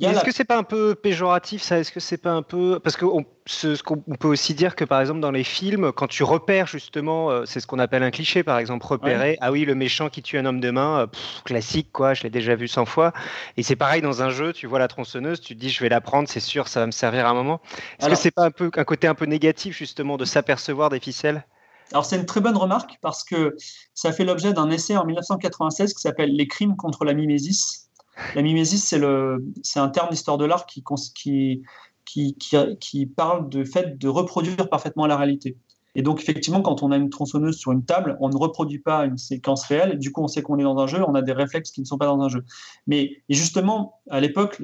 [0.00, 1.78] Est-ce que c'est pas un peu péjoratif ça?
[1.78, 5.00] Est-ce que c'est pas un peu parce qu'on ce, qu'on peut aussi dire que par
[5.00, 8.42] exemple dans les films, quand tu repères justement, euh, c'est ce qu'on appelle un cliché
[8.42, 9.36] par exemple, repérer.
[9.40, 11.06] Ah oui, le méchant qui tue un homme de main, euh,
[11.44, 13.12] classique quoi, je l'ai déjà vu 100 fois.
[13.56, 15.88] Et c'est pareil dans un jeu, tu vois la tronçonneuse, tu te dis je vais
[15.88, 17.60] la prendre, c'est sûr, ça va me servir à un moment.
[17.98, 21.00] Est-ce que c'est pas un peu un côté un peu négatif justement de s'apercevoir des
[21.00, 21.44] ficelles?
[21.92, 23.56] Alors c'est une très bonne remarque parce que
[23.94, 27.88] ça fait l'objet d'un essai en 1996 qui s'appelle Les crimes contre la mimésis.
[28.34, 30.82] La mimésis, c'est, un terme d'histoire de l'art qui,
[31.14, 31.62] qui,
[32.04, 32.36] qui,
[32.80, 35.56] qui, parle du fait de reproduire parfaitement la réalité.
[35.94, 39.04] Et donc, effectivement, quand on a une tronçonneuse sur une table, on ne reproduit pas
[39.04, 39.98] une séquence réelle.
[39.98, 41.86] Du coup, on sait qu'on est dans un jeu, on a des réflexes qui ne
[41.86, 42.44] sont pas dans un jeu.
[42.86, 44.62] Mais justement, à l'époque,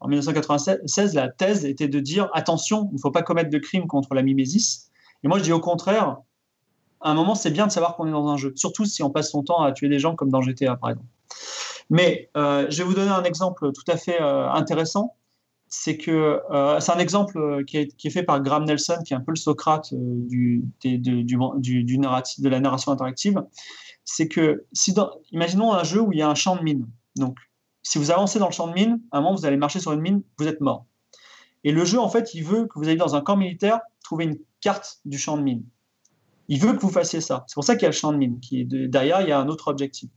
[0.00, 3.86] en 1996, la thèse était de dire attention, il ne faut pas commettre de crimes
[3.86, 4.90] contre la mimésis.
[5.22, 6.18] Et moi, je dis au contraire,
[7.02, 9.10] à un moment, c'est bien de savoir qu'on est dans un jeu, surtout si on
[9.10, 11.08] passe son temps à tuer des gens comme dans GTA, par exemple.
[11.90, 15.16] Mais euh, je vais vous donner un exemple tout à fait euh, intéressant.
[15.68, 19.20] C'est que euh, c'est un exemple qui est, fait par Graham Nelson, qui est un
[19.20, 23.42] peu le Socrate du, du, narratif, de la narration interactive.
[24.04, 24.94] C'est que, si
[25.32, 26.86] imaginons un jeu où il y a un champ de mine.
[27.16, 27.38] Donc,
[27.82, 29.92] si vous avancez dans le champ de mine, à un moment, vous allez marcher sur
[29.92, 30.86] une mine, vous êtes mort.
[31.64, 34.24] Et le jeu, en fait, il veut que vous ayez dans un camp militaire trouver
[34.24, 35.64] une carte du champ de mine.
[36.48, 37.44] Il veut que vous fassiez ça.
[37.46, 38.40] C'est pour ça qu'il y a le champ de mine.
[38.40, 40.10] Qui est derrière, il y a un autre objectif.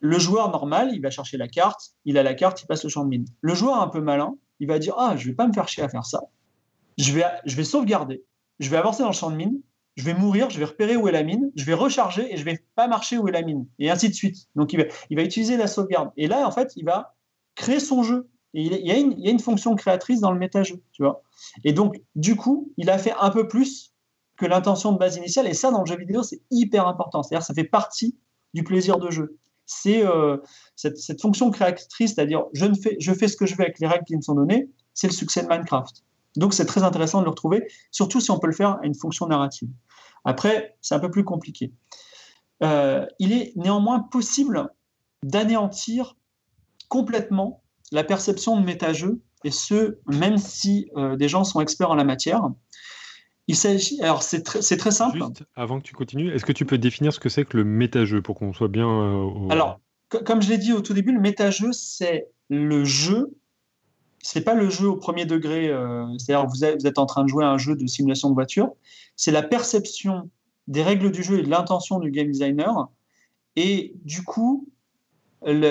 [0.00, 2.88] Le joueur normal, il va chercher la carte, il a la carte, il passe le
[2.88, 3.26] champ de mine.
[3.40, 5.82] Le joueur un peu malin, il va dire Ah, je vais pas me faire chier
[5.82, 6.20] à faire ça.
[6.98, 8.24] Je vais, je vais sauvegarder,
[8.60, 9.60] je vais avancer dans le champ de mine,
[9.96, 12.44] je vais mourir, je vais repérer où est la mine, je vais recharger et je
[12.44, 13.66] vais pas marcher où est la mine.
[13.80, 14.48] Et ainsi de suite.
[14.54, 16.10] Donc il va, il va utiliser la sauvegarde.
[16.16, 17.16] Et là, en fait, il va
[17.56, 18.28] créer son jeu.
[18.54, 20.80] Il, y a une, il y a une fonction créatrice dans le méta-jeu.
[21.64, 23.92] Et donc, du coup, il a fait un peu plus
[24.38, 25.46] que l'intention de base initiale.
[25.46, 27.22] Et ça, dans le jeu vidéo, c'est hyper important.
[27.22, 28.16] C'est-à-dire, ça fait partie
[28.54, 29.36] du plaisir de jeu.
[29.66, 30.38] C'est euh,
[30.76, 33.86] cette, fonction créatrice, c'est-à-dire je, ne fais, je fais ce que je veux avec les
[33.86, 36.04] règles qui me sont données, c'est le succès de Minecraft.
[36.36, 38.94] Donc, c'est très intéressant de le retrouver, surtout si on peut le faire à une
[38.94, 39.68] fonction narrative.
[40.24, 41.72] Après, c'est un peu plus compliqué.
[42.62, 44.68] Euh, il est néanmoins possible
[45.22, 46.16] d'anéantir
[46.88, 51.94] complètement la perception de méta-jeu, et ce, même si euh, des gens sont experts en
[51.94, 52.42] la matière.
[53.48, 54.00] Il s'agit.
[54.02, 55.16] Alors, c'est très simple.
[55.18, 57.64] Juste avant que tu continues, est-ce que tu peux définir ce que c'est que le
[57.64, 58.86] méta-jeu pour qu'on soit bien.
[58.86, 59.80] Euh, Alors,
[60.10, 63.34] comme je l'ai dit au tout début, le méta-jeu, c'est le jeu.
[64.20, 67.28] C'est pas le jeu au premier degré, euh, c'est-à-dire vous vous êtes en train de
[67.28, 68.72] jouer à un jeu de simulation de voiture.
[69.16, 70.28] C'est la perception
[70.66, 72.88] des règles du jeu et de l'intention du game designer,
[73.56, 74.68] et du coup,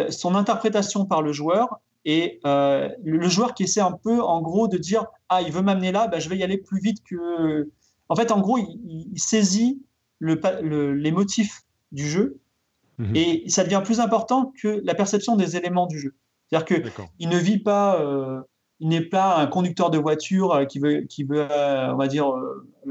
[0.10, 4.70] son interprétation par le joueur et euh, le joueur qui essaie un peu, en gros,
[4.70, 7.70] de dire Ah, il veut m'amener là, bah, je vais y aller plus vite que.
[8.08, 9.84] En fait, en gros, il, saisit
[10.20, 12.40] le, les motifs du jeu
[12.98, 13.14] mhm.
[13.14, 16.16] et ça devient plus important que la perception des éléments du jeu.
[16.50, 18.02] C'est-à-dire qu'il ne vit pas.
[18.02, 18.40] Euh,
[18.80, 22.32] il n'est pas un conducteur de voiture euh, qui veut, qui veut on va dire,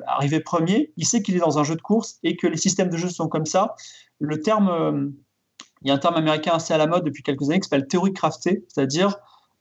[0.06, 0.92] arriver premier.
[0.98, 3.08] Il sait qu'il est dans un jeu de course et que les systèmes de jeu
[3.08, 3.76] sont comme ça.
[4.18, 5.14] Le terme
[5.82, 7.86] il y a un terme américain assez à la mode depuis quelques années qui s'appelle
[7.86, 9.16] théorie craftée, c'est-à-dire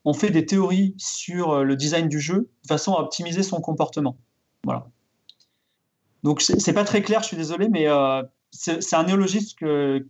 [0.05, 3.59] on fait des théories sur euh, le design du jeu de façon à optimiser son
[3.59, 4.17] comportement.
[4.63, 4.87] Voilà.
[6.23, 10.05] Donc c'est pas très clair, je suis désolé, mais euh, c'est un néologisme que,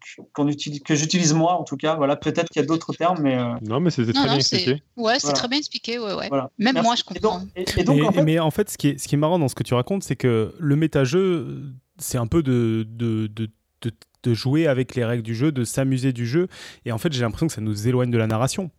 [0.48, 1.96] utilise, que j'utilise moi en tout cas.
[1.96, 4.84] Voilà, peut-être qu'il y a d'autres termes, mais euh, non, mais c'était très bien expliqué.
[4.96, 5.98] Ouais, c'est très bien expliqué.
[5.98, 6.30] Ouais, ouais.
[6.60, 7.41] Même moi, je comprends.
[7.56, 8.22] Et donc, en fait...
[8.22, 10.04] Mais en fait, ce qui est, ce qui est marrant dans ce que tu racontes,
[10.04, 11.63] c'est que le méta-jeu,
[11.98, 13.50] c'est un peu de, de, de
[13.82, 13.91] de
[14.34, 16.48] jouer avec les règles du jeu, de s'amuser du jeu.
[16.86, 18.72] Et en fait, j'ai l'impression que ça nous éloigne de la narration.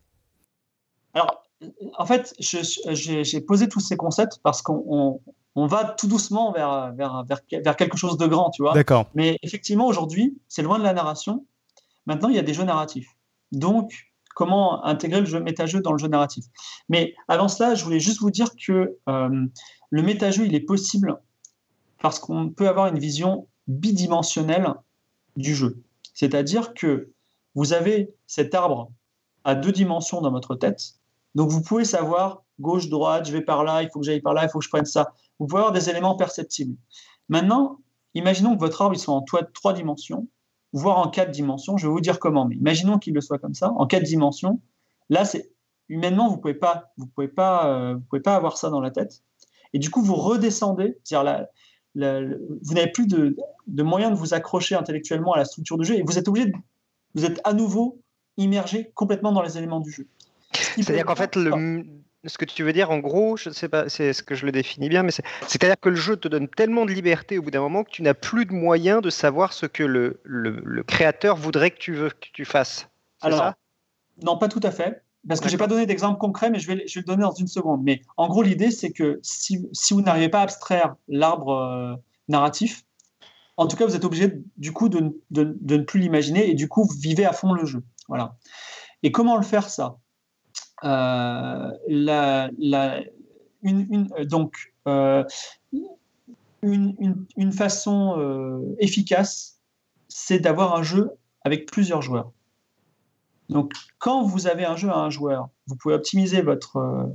[1.13, 1.43] Alors,
[1.97, 5.19] en fait, j'ai posé tous ces concepts parce qu'on
[5.55, 8.73] va tout doucement vers, vers, vers, quelque chose de grand, tu vois.
[8.73, 9.09] D'accord.
[9.15, 11.45] Mais effectivement, aujourd'hui, c'est loin de la narration.
[12.05, 13.09] Maintenant, il y a des jeux narratifs.
[13.51, 13.91] Donc,
[14.35, 16.45] comment intégrer le jeu méta-jeu dans le jeu narratif?
[16.89, 19.45] Mais avant cela, je voulais juste vous dire que euh,
[19.89, 21.17] le méta-jeu, il est possible
[22.01, 24.73] parce qu'on peut avoir une vision bidimensionnelle
[25.37, 25.81] du jeu.
[26.13, 27.11] C'est-à-dire que
[27.55, 28.91] vous avez cet arbre
[29.45, 30.95] à deux dimensions dans votre tête,
[31.35, 34.33] donc vous pouvez savoir gauche, droite, je vais par là, il faut que j'aille par
[34.33, 35.13] là, il faut que je prenne ça.
[35.39, 36.75] Vous pouvez avoir des éléments perceptibles.
[37.29, 37.79] Maintenant,
[38.15, 40.27] imaginons que votre arbre il soit en trois dimensions,
[40.73, 41.77] voire en quatre dimensions.
[41.77, 44.59] Je vais vous dire comment, mais imaginons qu'il le soit comme ça, en quatre dimensions.
[45.09, 45.51] Là, c'est
[45.89, 46.55] humainement, vous pouvez
[47.13, 49.23] pouvez pas, vous pouvez pas avoir ça dans la tête.
[49.73, 51.47] Et du coup, vous redescendez, c'est-à-dire
[51.97, 53.35] vous n'avez plus de,
[53.67, 56.47] de moyens de vous accrocher intellectuellement à la structure du jeu et vous êtes obligé,
[56.47, 56.53] de,
[57.15, 57.99] vous êtes à nouveau
[58.37, 60.07] immergé complètement dans les éléments du jeu.
[60.53, 61.83] C'est-à-dire qu'en fait, le,
[62.25, 64.45] ce que tu veux dire, en gros, je ne sais pas, c'est ce que je
[64.45, 67.51] le définis bien, mais c'est-à-dire que le jeu te donne tellement de liberté au bout
[67.51, 71.35] d'un moment que tu n'as plus de moyens de savoir ce que le, le, créateur
[71.35, 72.89] voudrait que tu, veux, que tu fasses.
[73.21, 73.57] Alors, ça?
[74.23, 75.01] non, pas tout à fait.
[75.27, 77.23] Parce que je n'ai pas donné d'exemple concret, mais je vais, je vais le donner
[77.23, 77.83] dans une seconde.
[77.83, 81.95] Mais en gros, l'idée, c'est que si, si vous n'arrivez pas à abstraire l'arbre euh,
[82.29, 82.85] narratif,
[83.57, 86.53] en tout cas, vous êtes obligé du coup de, de, de ne plus l'imaginer et
[86.53, 87.83] du coup, vous vivez à fond le jeu.
[88.07, 88.37] Voilà.
[89.03, 89.97] Et comment le faire ça?
[90.83, 93.01] Euh, la, la,
[93.63, 95.23] une, donc, euh,
[96.61, 99.59] une, une, façon efficace,
[100.07, 101.11] c'est d'avoir un jeu
[101.43, 102.31] avec plusieurs joueurs.
[103.49, 107.07] Donc, quand vous avez un jeu à un joueur, vous pouvez optimiser votre,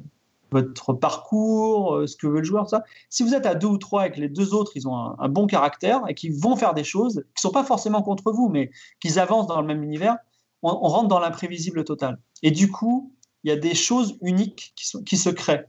[0.52, 2.84] votre parcours, ce que veut le joueur, ça.
[3.10, 5.28] Si vous êtes à deux ou trois et que les deux autres, ils ont un,
[5.28, 8.48] bon caractère et qu'ils vont faire des choses qui ne sont pas forcément contre vous,
[8.48, 10.16] mais qu'ils avancent dans le même univers,
[10.62, 12.18] on, rentre dans l'imprévisible total.
[12.42, 13.12] Et du coup,
[13.44, 15.66] il y a des choses uniques qui, se créent.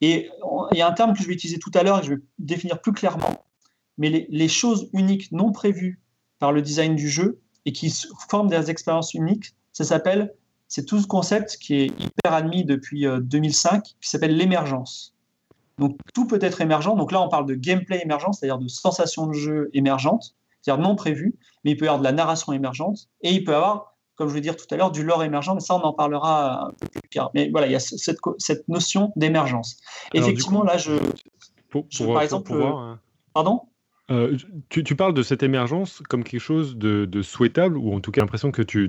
[0.00, 0.28] Et
[0.72, 2.14] il y a un terme que je vais utiliser tout à l'heure et que je
[2.14, 3.44] vais définir plus clairement,
[3.98, 6.00] mais les, choses uniques non prévues
[6.38, 7.92] par le design du jeu et qui
[8.30, 10.34] forment des expériences uniques, ça s'appelle,
[10.68, 15.14] c'est tout ce concept qui est hyper admis depuis 2005, euh, qui s'appelle l'émergence.
[15.78, 16.96] Donc tout peut être émergent.
[16.96, 20.96] Donc là, on parle de gameplay émergent, c'est-à-dire de sensations de jeu émergentes, c'est-à-dire non
[20.96, 23.96] prévues, mais il peut y avoir de la narration émergente et il peut y avoir
[24.16, 26.68] comme je vais dire tout à l'heure, du lore émergent, mais ça, on en parlera
[26.68, 27.30] un peu plus tard.
[27.34, 29.76] Mais voilà, il y a cette, cette notion d'émergence.
[30.14, 30.92] Effectivement, là, je,
[32.06, 32.94] par exemple, euh,
[33.34, 33.68] pardon?
[34.10, 34.36] Euh,
[34.68, 38.50] tu, parles de cette émergence comme quelque chose de, souhaitable, ou en tout cas l'impression
[38.50, 38.88] que tu,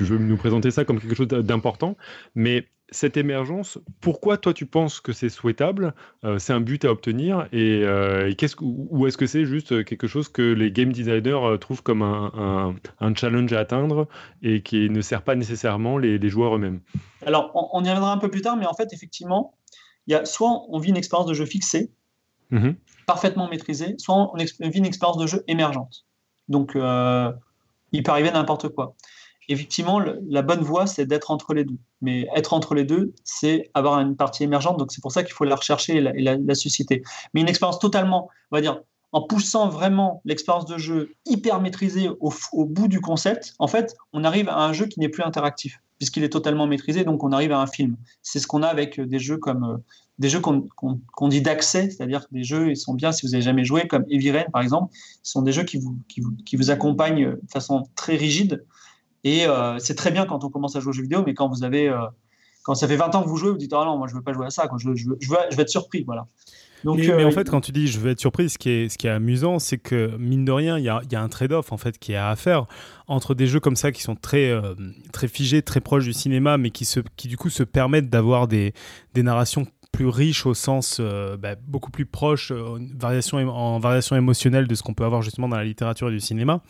[0.00, 1.96] veux nous présenter ça comme quelque chose d'important,
[2.34, 5.94] mais cette émergence, pourquoi toi tu penses que c'est souhaitable?
[6.24, 10.28] Euh, C'est un but à obtenir et, euh, ou est-ce que c'est juste quelque chose
[10.28, 12.74] que les game designers euh, trouvent comme un,
[13.16, 14.06] challenge à atteindre
[14.42, 16.80] et qui ne sert pas nécessairement les, joueurs eux-mêmes?
[17.26, 19.54] Alors on, y reviendra un peu plus tard, mais en fait effectivement,
[20.24, 21.90] soit on vit une expérience de jeu fixée,
[22.50, 22.70] mmh
[23.06, 26.06] parfaitement maîtrisée, soit on, vit une expérience de jeu émergente.
[26.48, 28.94] Donc il peut arriver n'importe quoi
[29.48, 31.78] effectivement, la bonne voie, c'est d'être entre les deux.
[32.00, 34.78] Mais être entre les deux, c'est avoir une partie émergente.
[34.78, 37.02] Donc, c'est pour ça qu'il faut la rechercher et la, susciter.
[37.32, 38.80] Mais une expérience totalement, on va dire,
[39.12, 44.24] en poussant vraiment l'expérience de jeu hyper maîtrisée au, bout du concept, en fait, on
[44.24, 47.02] arrive à un jeu qui n'est plus interactif, puisqu'il est totalement maîtrisé.
[47.04, 47.96] Donc, on arrive à un film.
[48.22, 49.64] C'est ce qu'on a avec des jeux comme.
[49.64, 49.76] Euh,
[50.20, 53.42] des jeux qu'on dit d'accès, c'est-à-dire que des jeux, ils sont bien si vous n'avez
[53.42, 56.30] jamais joué, comme Heavy Rain par exemple, ce sont des jeux qui vous, qui vous,
[56.46, 58.64] qui vous accompagnent de façon très rigide,
[59.24, 61.48] et euh, c'est très bien quand on commence à jouer aux jeux vidéo, mais quand
[61.48, 61.98] vous avez, euh,
[62.62, 64.22] quand ça fait 20 ans que vous jouez, vous dites ah non, moi je veux
[64.22, 66.28] pas jouer à ça, je, je, veux, je, vais être surpris, voilà.
[66.84, 68.88] Donc, mais, en euh, fait, quand tu dis je veux être surpris, ce qui est,
[68.88, 71.28] ce qui est amusant, c'est que mine de rien, il y a, y a, un
[71.28, 72.66] trade-off en fait qui est à faire
[73.06, 74.52] entre des jeux comme ça qui sont très,
[75.12, 78.48] très figés, très proches du cinéma, mais qui, se, qui du coup se permettent d'avoir
[78.48, 78.72] des,
[79.14, 84.16] des narrations plus riche au sens euh, bah, beaucoup plus proche euh, variation, en variation
[84.16, 86.62] émotionnelle de ce qu'on peut avoir justement dans la littérature et du cinéma.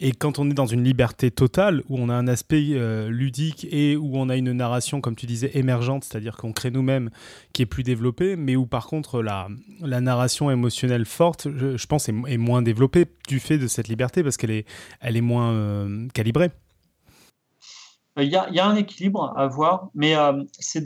[0.00, 3.68] Et quand on est dans une liberté totale, où on a un aspect euh, ludique
[3.70, 7.10] et où on a une narration, comme tu disais, émergente, c'est-à-dire qu'on crée nous-mêmes,
[7.52, 9.46] qui est plus développée, mais où par contre la,
[9.80, 14.24] la narration émotionnelle forte, je, pense, est, est, moins développée du fait de cette liberté,
[14.24, 14.66] parce qu'elle est,
[15.00, 16.50] elle est moins calibrée.
[18.18, 20.82] Il y, a, un équilibre à voir, mais euh, c'est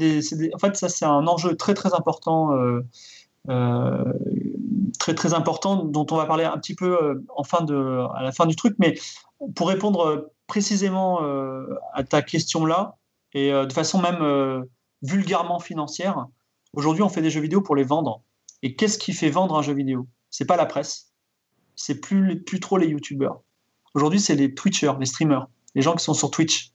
[0.53, 2.85] en fait, ça, c'est un enjeu très, très important, euh,
[3.49, 4.13] euh,
[4.99, 8.33] très, très important, dont on va parler un petit peu en fin de, à la
[8.33, 8.75] fin du truc.
[8.81, 8.99] Mais
[9.55, 11.21] pour répondre précisément
[11.95, 12.97] à ta question-là,
[13.33, 14.65] et de façon même
[15.03, 16.27] vulgairement financière,
[16.73, 18.23] aujourd'hui, on fait des jeux vidéo pour les vendre.
[18.63, 20.09] Et qu'est-ce qui fait vendre un jeu vidéo?
[20.31, 21.13] C'est pas la presse,
[21.77, 23.41] c'est plus, plus trop les youtubeurs.
[23.95, 26.73] Aujourd'hui, c'est les Twitchers, les streamers, les gens qui sont sur Twitch.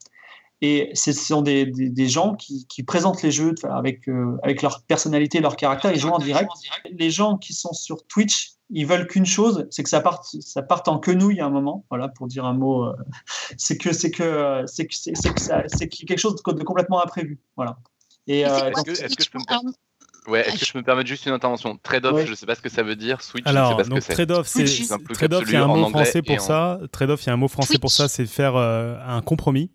[0.62, 4.84] Et ce sont des, des, gens qui, qui, présentent les jeux avec, euh, avec leur
[4.84, 6.50] personnalité, leur caractère, ils jouent en direct.
[6.92, 10.62] Les gens qui sont sur Twitch, ils veulent qu'une chose, c'est que ça parte, ça
[10.62, 12.86] parte en quenouille à un moment, voilà, pour dire un mot.
[12.86, 12.96] Euh,
[13.58, 15.14] c'est que c'est que c'est que c'est
[15.68, 17.78] c'est quelque chose de, complètement imprévu, voilà.
[18.28, 19.72] Et est-ce que, je peux me
[20.28, 22.62] Ouais, est-ce que je me permets juste une intervention Trade-off, je ne sais pas ce
[22.62, 23.22] que ça veut dire.
[23.22, 24.66] Switch, Alors, je sais pas donc ce que trade-off, c'est
[25.14, 26.80] trade-off, il y a un mot français pour ça.
[26.92, 29.70] Trade-off, il y a un mot français pour ça, c'est faire euh, un compromis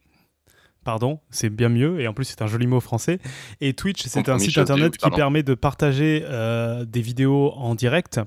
[0.85, 3.19] pardon, c'est bien mieux, et en plus c'est un joli mot français.
[3.61, 8.21] Et Twitch, c'est un site internet qui permet de partager euh, des vidéos en direct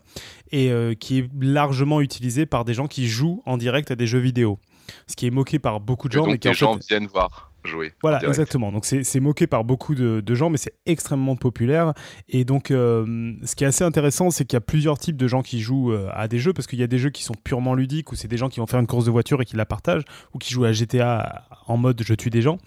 [0.52, 4.08] et euh, qui est largement utilisé par des gens qui jouent en direct à des
[4.08, 4.60] jeux vidéo.
[5.08, 6.28] Ce qui est moqué par beaucoup de gens.
[6.28, 7.53] mais qui, les gens viennent voir.
[7.66, 7.94] Jouer.
[8.02, 8.72] Voilà, exactement.
[8.72, 11.94] Donc c'est moqué par beaucoup de, gens, mais c'est extrêmement populaire.
[12.30, 15.28] Et donc, euh, ce qui est assez intéressant, c'est qu'il y a plusieurs types de
[15.28, 17.36] gens qui jouent euh, à des jeux, parce qu'il y a des jeux qui sont
[17.36, 19.56] purement ludiques, où c'est des gens qui vont faire une course de voiture et qui
[19.56, 22.58] la partagent, ou qui jouent à GTA en mode je tue des gens.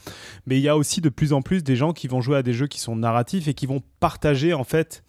[0.47, 2.43] Mais il y a aussi de plus en plus des gens qui vont jouer à
[2.43, 5.03] des jeux qui sont narratifs et qui vont partager en fait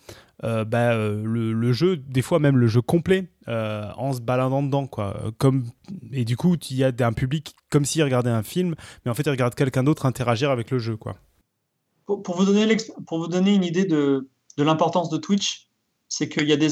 [0.44, 4.64] euh, bah, euh, le, jeu, des fois même le jeu complet, euh, en se baladant
[4.64, 4.88] dedans.
[4.88, 5.32] Quoi.
[5.38, 5.66] Comme,
[6.12, 9.14] et du coup, il y a un public comme s'il regardait un film, mais en
[9.14, 10.96] fait, il regarde quelqu'un d'autre interagir avec le jeu.
[10.96, 11.18] Quoi.
[12.06, 15.70] Pour, vous, donner pour vous donner une idée de, de l'importance de Twitch,
[16.08, 16.70] c'est qu'il y a des,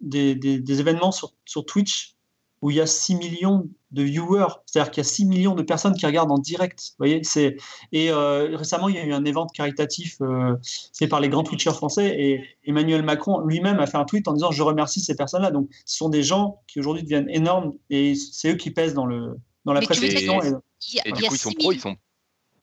[0.00, 2.13] des, des, des événements sur, sur Twitch
[2.62, 5.62] où il y a 6 millions de viewers, c'est-à-dire qu'il y a 6 millions de
[5.62, 6.94] personnes qui regardent en direct.
[6.98, 7.56] voyez, c'est
[7.92, 11.44] et euh, récemment il y a eu un événement caritatif euh, c'est par les grands
[11.44, 15.14] Twitchers français et Emmanuel Macron lui-même a fait un tweet en disant je remercie ces
[15.14, 15.50] personnes-là.
[15.50, 19.06] Donc ce sont des gens qui aujourd'hui deviennent énormes et c'est eux qui pèsent dans
[19.06, 20.02] le dans la presse.
[20.02, 21.96] Et, et, du coup ils sont pros, ils sont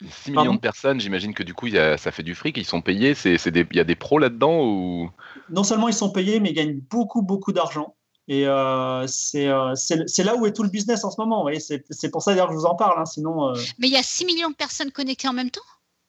[0.10, 3.14] 6 millions de personnes, j'imagine que du coup, ça fait du fric, ils sont payés.
[3.24, 5.10] Il y a des pros là-dedans ou...
[5.50, 7.96] Non seulement ils sont payés, mais ils gagnent beaucoup, beaucoup d'argent.
[8.28, 11.48] Et euh, euh, c'est là où est tout le business en ce moment.
[11.60, 13.00] C'est pour ça d'ailleurs que je vous en parle.
[13.00, 15.62] Hein, sinon, euh, Mais il y a 6 millions de personnes connectées en même temps?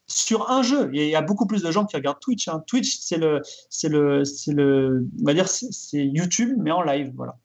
[0.07, 0.89] Sur un jeu.
[0.93, 2.47] Il y a beaucoup plus de gens qui regardent Twitch.
[2.47, 2.63] Hein.
[2.67, 7.11] Twitch, c'est le, c'est le, c'est le, on va dire, c'est YouTube mais en live,
[7.15, 7.37] voilà.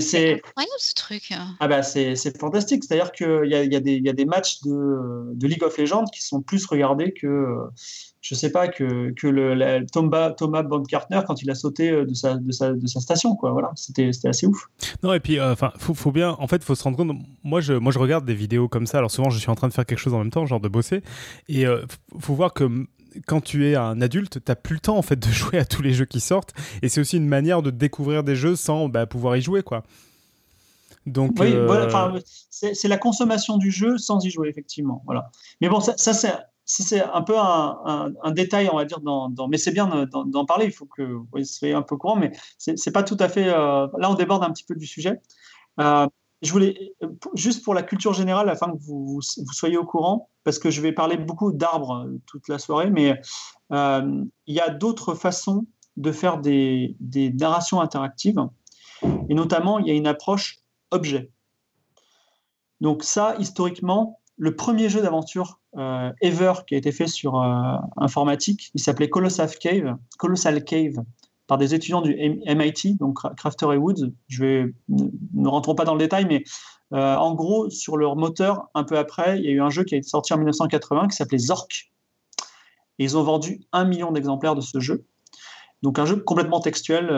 [0.00, 1.32] C'est incroyable ce truc.
[1.60, 2.84] Ah bah c'est fantastique.
[2.84, 5.76] C'est-à-dire qu'il y a, y, a des, y a des matchs de, de, League of
[5.78, 7.58] Legends qui sont plus regardés que
[8.24, 12.14] je sais pas, que, que le, Thomas, Thomas Baumgartner quand il a sauté euh, de
[12.14, 13.36] sa, de sa, de sa station.
[13.36, 13.52] Quoi.
[13.52, 14.66] Voilà, c'était assez ouf.
[15.02, 17.14] Non, et puis, euh, enfin, faut, faut, bien, en fait, faut se rendre compte.
[17.42, 18.96] Moi je, moi, je regarde des vidéos comme ça.
[18.96, 20.68] Alors, souvent, je suis en train de faire quelque chose en même temps, genre de
[20.68, 21.02] bosser.
[21.48, 21.84] Et euh,
[22.18, 22.86] faut voir que
[23.26, 25.82] quand tu es un adulte, t'as plus le temps en fait de jouer à tous
[25.82, 29.06] les jeux qui sortent, et c'est aussi une manière de découvrir des jeux sans bah,
[29.06, 29.82] pouvoir y jouer, quoi.
[31.06, 31.54] Donc, oui,
[32.50, 35.02] c'est la consommation du jeu sans y jouer, effectivement.
[35.04, 35.30] Voilà.
[35.60, 36.12] Mais bon, ça, ça
[36.64, 40.72] c'est un peu un, détail, on va dire, dans, mais c'est bien d'en parler, il
[40.72, 43.48] faut que vous soyez un peu courant, mais c'est pas tout à fait.
[43.48, 45.20] Euh, là, on déborde un petit peu du sujet.
[45.80, 46.06] Euh,
[46.42, 46.94] je voulais,
[47.34, 50.92] juste pour la culture générale, afin que vous, soyez au courant, parce que je vais
[50.92, 53.20] parler beaucoup d'arbres euh, toute la soirée, mais
[53.70, 55.66] il y a d'autres façons
[55.96, 56.96] de faire des,
[57.38, 58.40] narrations interactives,
[59.28, 61.30] et notamment, il y a une approche objet.
[62.80, 67.76] Donc ça, historiquement, le premier jeu d'aventure euh, ever qui a été fait sur euh,
[67.96, 68.70] informatique.
[68.74, 70.96] Il s'appelait Colossal Cave, Colossal Cave
[71.46, 74.12] par des étudiants du MIT, donc Crafter et Woods.
[74.28, 76.44] Je vais, ne rentrons pas dans le détail, mais
[76.92, 79.84] euh, en gros, sur leur moteur, un peu après, il y a eu un jeu
[79.84, 81.90] qui a été sorti en 1980 qui s'appelait Zork.
[82.98, 85.04] Et ils ont vendu un million d'exemplaires de ce jeu.
[85.82, 87.08] Donc un jeu complètement textuel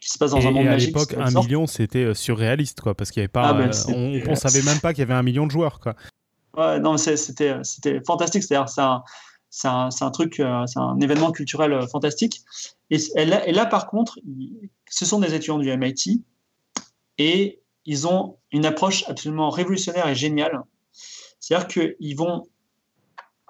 [0.00, 0.94] qui se passe dans un monde magique.
[0.94, 4.20] À l'époque, un million, c'était surréaliste, quoi, parce qu'il y avait pas, ah ben, on,
[4.30, 5.94] on, savait même pas qu'il y avait un million de joueurs, quoi.
[6.56, 8.42] Ouais, non, c'était, c'était fantastique.
[8.42, 9.02] C'est-à-dire, c'est un,
[9.54, 12.42] c'est un, truc, euh, c'est un événement culturel euh, fantastique.
[12.90, 14.18] Et, et, là, par contre,
[14.90, 16.24] ce sont des étudiants du MIT
[17.18, 20.60] et ils ont une approche absolument révolutionnaire et géniale.
[21.38, 22.48] C'est-à-dire qu'ils vont,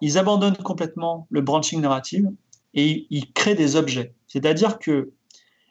[0.03, 2.29] ils abandonnent complètement le branching narrative
[2.75, 4.13] et ils créent des objets.
[4.27, 5.11] C'est-à-dire que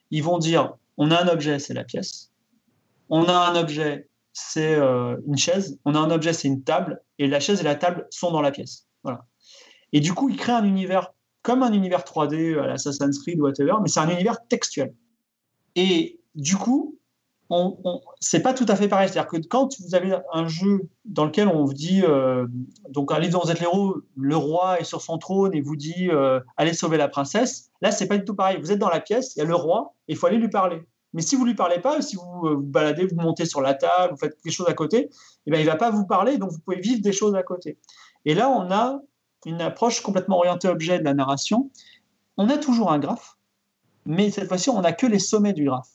[0.09, 2.31] ils vont dire, on a un objet, c'est la pièce.
[3.09, 5.79] On a un objet, c'est euh, une chaise.
[5.85, 7.03] On a un objet, c'est une table.
[7.19, 8.87] Et la chaise et la table sont dans la pièce.
[9.03, 9.27] Voilà.
[9.93, 13.43] Et du coup, il crée un univers comme un univers 3D à l'Assassin's Creed ou
[13.43, 14.93] whatever, mais c'est un univers textuel.
[15.75, 16.97] Et du coup,
[17.49, 19.09] on, on c'est pas tout à fait pareil.
[19.09, 22.47] C'est-à-dire que quand vous avez un jeu dans lequel on vous dit, euh,
[22.89, 26.39] donc dont vous êtes l'héros, le roi est sur son trône et vous dit euh,
[26.57, 28.59] allez sauver la princesse, là c'est pas du tout pareil.
[28.59, 30.49] Vous êtes dans la pièce, il y a le roi, et il faut aller lui
[30.49, 30.81] parler.
[31.13, 33.75] Mais si vous lui parlez pas, si vous euh, vous baladez, vous montez sur la
[33.75, 35.09] table, vous faites quelque chose à côté,
[35.45, 37.77] eh bien, il va pas vous parler, donc vous pouvez vivre des choses à côté.
[38.25, 38.99] Et là, on a
[39.45, 41.69] une approche complètement orientée objet de la narration.
[42.37, 43.37] On a toujours un graphe,
[44.05, 45.89] mais cette fois-ci, on n'a que les sommets du graphe.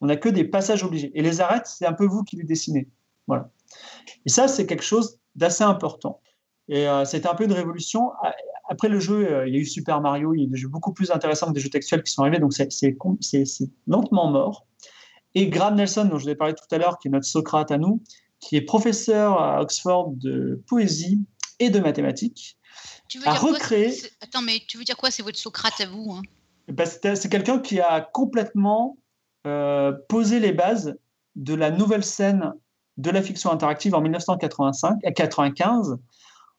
[0.00, 1.10] On n'a que des passages obligés.
[1.14, 2.88] Et les arêtes, c'est un peu vous qui les dessinez.
[3.26, 3.50] Voilà.
[4.24, 6.20] Et ça, c'est quelque chose d'assez important.
[6.68, 8.12] Et euh, c'était un peu une révolution.
[8.68, 10.68] Après le jeu, euh, il y a eu Super Mario, il y a des jeux
[10.68, 12.68] beaucoup plus intéressants que des jeux textuels qui sont arrivés, donc c'est
[13.86, 14.66] lentement mort.
[15.34, 17.70] Et Graham Nelson, dont je vous ai parlé tout à l'heure, qui est notre Socrate
[17.70, 18.02] à nous,
[18.40, 21.20] qui est professeur à Oxford de poésie
[21.58, 22.58] et de mathématiques,
[23.24, 23.92] a recréé.
[24.20, 26.22] Attends, mais tu veux dire quoi C'est votre Socrate à vous hein?
[26.68, 28.98] Bah, C'est quelqu'un qui a complètement
[29.46, 30.96] euh, posé les bases
[31.36, 32.52] de la nouvelle scène
[32.96, 35.98] de la fiction interactive en 1985 à 95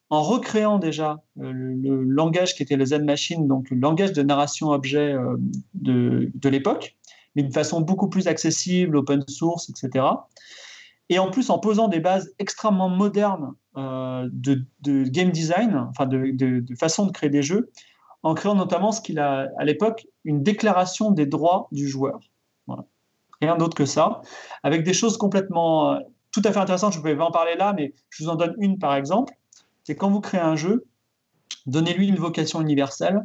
[0.09, 4.23] en recréant déjà euh, le, langage qui était le Zen Machine, donc le langage de
[4.23, 5.35] narration objet euh,
[5.73, 6.95] de, l'époque,
[7.35, 10.05] mais d'une façon beaucoup plus accessible, open source, etc.
[11.09, 14.63] et en plus en posant des bases extrêmement modernes euh, de,
[15.09, 17.71] game design, enfin de, façon de créer des jeux,
[18.23, 22.19] en créant notamment ce qu'il a à l'époque une déclaration des droits du joueur.
[23.39, 24.21] Rien d'autre que ça,
[24.63, 25.99] avec des choses complètement euh,
[26.31, 26.93] tout à fait intéressantes.
[26.93, 29.33] Je ne pouvais pas en parler là, mais je vous en donne une par exemple.
[29.83, 30.87] C'est quand vous créez un jeu,
[31.67, 33.21] donnez-lui une vocation universelle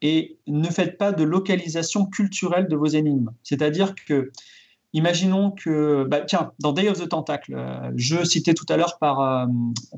[0.00, 3.30] et ne faites pas de localisation culturelle de vos énigmes.
[3.42, 4.32] C'est-à-dire que
[4.92, 8.98] Imaginons que, bah, tiens, dans Day of the Tentacle, euh, jeu cité tout à l'heure
[8.98, 9.46] par, euh,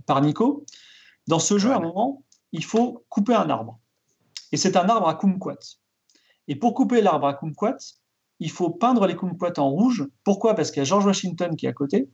[0.07, 0.65] par Nico,
[1.27, 2.23] dans ce jeu, à un moment,
[2.53, 3.81] il faut couper un arbre.
[4.53, 5.59] Et c'est un arbre à kumquat.
[6.47, 7.77] Et pour couper l'arbre à kumquat,
[8.39, 10.07] il faut peindre les kumquats en rouge.
[10.23, 10.55] Pourquoi?
[10.55, 12.09] Parce qu'il y a George Washington qui est à côté,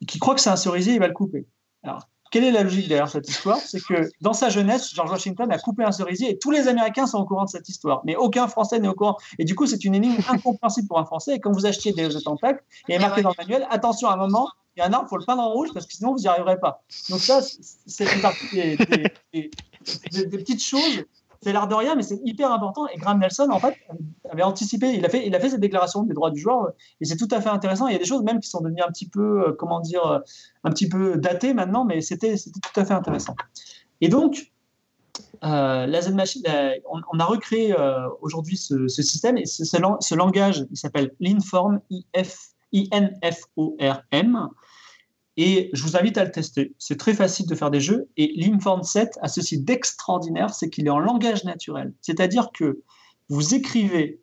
[0.00, 1.46] et qui croit que c'est un cerisier, il va le couper.
[1.82, 3.58] Alors, quelle est la logique derrière cette histoire?
[3.58, 7.06] C'est que dans sa jeunesse, George Washington a coupé un cerisier et tous les Américains
[7.06, 9.16] sont au courant de cette histoire, mais aucun Français n'est au courant.
[9.38, 11.36] Et du coup, c'est une énigme incompréhensible pour un Français.
[11.36, 14.16] Et quand vous achetiez des tentacles, il est marqué dans le manuel attention à un
[14.16, 16.10] moment, il y a un arbre, il faut le peindre en rouge parce que sinon
[16.10, 16.82] vous n'y arriverez pas.
[17.08, 17.40] Donc, ça,
[17.86, 19.50] c'est une partie des,
[20.12, 21.04] des petites choses
[21.44, 22.86] c'est l'art de rien, mais c'est hyper important.
[22.88, 23.76] Et Graham Nelson, en fait,
[24.30, 24.94] avait anticipé.
[24.94, 26.70] Il a fait, il a fait cette déclaration des droits du joueur,
[27.00, 27.86] et c'est tout à fait intéressant.
[27.86, 30.06] Il y a des choses même qui sont devenues un petit peu, euh, comment dire,
[30.06, 30.20] euh,
[30.64, 33.36] un petit peu datées maintenant, mais c'était, tout à fait intéressant.
[34.00, 34.50] Et donc,
[35.44, 36.42] euh, la Z-Machine,
[37.12, 37.76] on, a recréé
[38.22, 41.80] aujourd'hui ce, système et ce, ce langage, il s'appelle l'Inform,
[42.72, 44.48] I-N-F-O-R-M.
[45.36, 46.74] Et je vous invite à le tester.
[46.78, 48.08] C'est très facile de faire des jeux.
[48.16, 51.92] Et l'Inform 7 a ceci d'extraordinaire, c'est qu'il est en langage naturel.
[52.00, 52.82] C'est-à-dire que
[53.28, 54.20] vous écrivez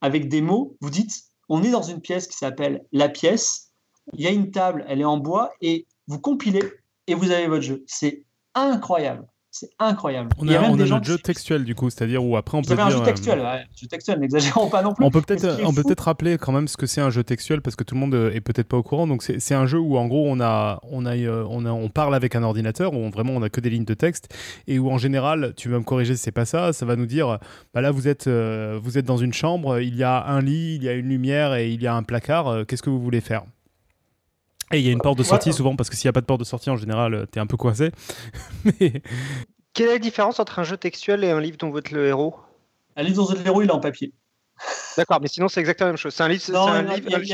[0.00, 3.72] avec des mots, vous dites, on est dans une pièce qui s'appelle la pièce,
[4.12, 6.62] il y a une table, elle est en bois, et vous compilez
[7.06, 7.84] et vous avez votre jeu.
[7.86, 8.24] C'est
[8.54, 9.26] incroyable.
[9.56, 10.30] C'est incroyable.
[10.38, 12.86] On a, on a notre jeu textuel du coup, c'est-à-dire où après on peut dire.
[12.86, 15.04] un jeu textuel, euh, jeu textuel, n'exagérons pas non plus.
[15.04, 17.62] On peut peut-être, on peut peut-être rappeler quand même ce que c'est un jeu textuel
[17.62, 19.06] parce que tout le monde euh, est peut-être pas au courant.
[19.06, 21.88] Donc c'est un jeu où en gros on a, on a, euh, on a, on
[21.88, 24.34] parle avec un ordinateur où vraiment on a que des lignes de texte
[24.66, 27.06] et où en général, tu vas me corriger si c'est pas ça, ça va nous
[27.06, 27.38] dire,
[27.74, 30.82] bah là vous êtes, vous êtes dans une chambre, il y a un lit, il
[30.82, 32.66] y a une lumière et il y a un placard.
[32.66, 33.44] Qu'est-ce que vous voulez faire?
[34.74, 36.20] Et il y a une porte de sortie souvent, parce que s'il n'y a pas
[36.20, 37.90] de porte de sortie, en général, tu es un peu coincé.
[38.64, 39.02] Mais
[39.72, 42.06] quelle est la différence entre un jeu textuel et un livre dont vous êtes le
[42.06, 42.36] héros?
[42.96, 44.12] Un livre dont vous êtes le héros, il est en papier.
[44.96, 46.14] D'accord, mais sinon c'est exactement la même chose.
[46.14, 46.44] C'est un livre.
[46.48, 47.28] il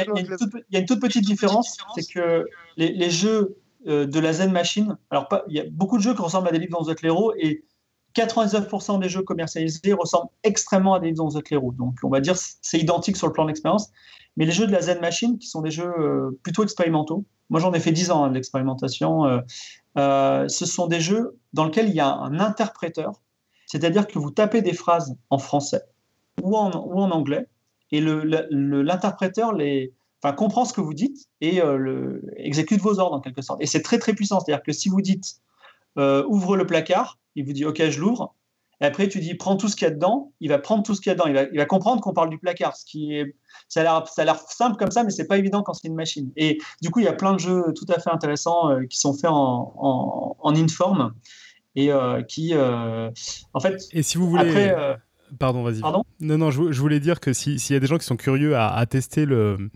[0.70, 4.96] y, a une toute petite différence, c'est que les, jeux euh, de la Zen Machine,
[5.10, 7.02] alors il y a beaucoup de jeux qui ressemblent à des livres dont vous êtes
[7.02, 7.64] le héros et
[8.14, 11.72] 99% des jeux commercialisés ressemblent extrêmement à vous êtes le héros.
[11.72, 13.90] Donc on va dire c'est identique sur le plan d'expérience.
[14.36, 17.60] Mais les jeux de la Zen Machine, qui sont des jeux euh, plutôt expérimentaux, moi
[17.60, 19.40] j'en ai fait 10 ans hein, d'expérimentation, euh,
[19.98, 23.20] euh, ce sont des jeux dans lesquels il y a un interpréteur,
[23.66, 25.82] c'est-à-dire que vous tapez des phrases en français
[26.42, 26.70] ou en,
[27.10, 27.46] anglais,
[27.92, 29.52] et l'interpréteur
[30.36, 31.60] comprend ce que vous dites et
[32.36, 33.60] exécute vos ordres en quelque sorte.
[33.60, 35.40] Et c'est très très puissant, c'est-à-dire que si vous dites
[35.96, 38.34] ouvre le placard, il vous dit ok je l'ouvre,
[38.80, 40.32] et après, tu dis, prends tout ce qu'il y a dedans.
[40.40, 41.26] Il va prendre tout ce qu'il y a dedans.
[41.26, 42.76] Il va, il va comprendre qu'on parle du placard.
[42.76, 43.34] Ce qui est,
[43.68, 46.32] ça a l'air simple comme ça, mais c'est pas évident quand c'est une machine.
[46.36, 48.96] Et du coup, il y a plein de jeux tout à fait intéressants euh, qui
[48.96, 51.12] sont faits en, en, en inform
[51.76, 53.10] et euh, qui, euh,
[53.52, 54.96] en fait, et si vous voulez, après,
[55.38, 55.80] Pardon, vas-y.
[55.80, 56.04] Pardon?
[56.20, 58.56] Non, non, je, je, voulais dire que s'il y a des gens qui sont curieux
[58.56, 59.70] à, à tester le,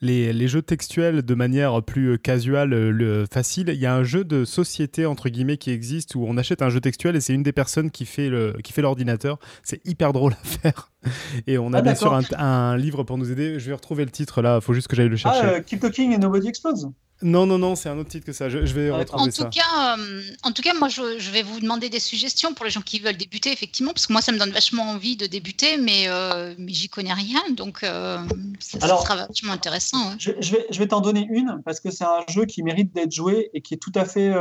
[0.00, 4.24] les, les, jeux textuels de manière plus casual, le, facile, il y a un jeu
[4.24, 7.42] de société, entre guillemets, qui existe où on achète un jeu textuel et c'est une
[7.42, 8.30] des personnes qui fait
[8.78, 9.38] l'ordinateur.
[9.62, 10.90] C'est hyper drôle à faire.
[11.46, 13.60] Et on a ah, bien sûr un, un, livre pour nous aider.
[13.60, 15.40] Je vais retrouver le titre là, il faut juste que j'aille le chercher.
[15.40, 16.90] Ah, Keep Talking and Nobody Explodes
[17.22, 18.50] non, non, non, c'est un autre titre que ça.
[18.50, 21.88] Je, vais retrouver en tout Cas, euh, en tout cas, moi, je, vais vous demander
[21.88, 24.50] des suggestions pour les gens qui veulent débuter, effectivement, parce que moi, ça me donne
[24.50, 28.18] vachement envie de débuter, mais, euh, mais j'y connais rien, donc euh,
[28.60, 30.14] ça, sera vachement intéressant.
[30.18, 33.12] Je, vais, je vais t'en donner une, parce que c'est un jeu qui mérite d'être
[33.12, 34.34] joué et qui est tout à fait,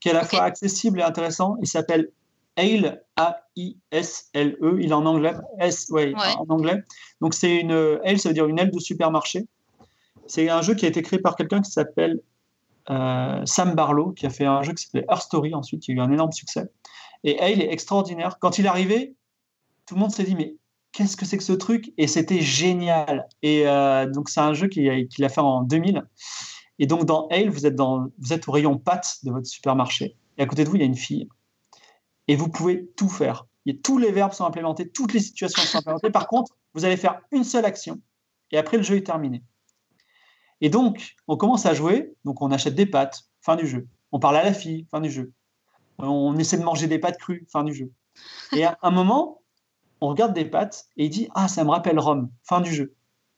[0.00, 1.56] qui est à la fois accessible et intéressant.
[1.62, 2.10] Il s'appelle
[2.56, 6.80] Ale, A-I-S-L-E, il est en anglais, S, ouais, en anglais.
[7.20, 9.48] Donc, c'est une, Ale, ça veut dire une aile de supermarché.
[10.26, 12.20] C'est un jeu qui a été créé par quelqu'un qui s'appelle
[12.90, 15.94] euh, Sam Barlow, qui a fait un jeu qui s'appelait Her Story ensuite, qui a
[15.94, 16.70] eu un énorme succès.
[17.24, 18.38] Et il est extraordinaire.
[18.40, 19.14] Quand il est arrivé,
[19.86, 20.56] tout le monde s'est dit, mais
[20.92, 21.92] qu'est-ce que c'est que ce truc?
[21.98, 23.28] Et c'était génial.
[23.42, 26.02] Et euh, donc, c'est un jeu qu'il a, fait en 2000.
[26.78, 30.16] Et donc, dans Hale, vous êtes, dans, vous êtes au rayon pâtes de votre supermarché.
[30.38, 31.28] Et à côté de vous, il y a une fille.
[32.28, 33.46] Et vous pouvez tout faire.
[33.84, 36.10] Tous les verbes sont implémentés, toutes les situations sont implémentées.
[36.10, 38.00] Par contre, vous allez faire une seule action.
[38.50, 39.42] Et après, le jeu est terminé.
[40.62, 43.86] Et donc, on commence à jouer, donc on achète des pâtes, fin du jeu.
[44.12, 45.32] On parle à la fille, fin du jeu.
[45.98, 47.90] On essaie de manger des pâtes crues, fin du jeu.
[48.56, 49.42] Et à un moment,
[50.00, 52.94] on regarde des pâtes et il dit Ah, ça me rappelle Rome, fin du jeu.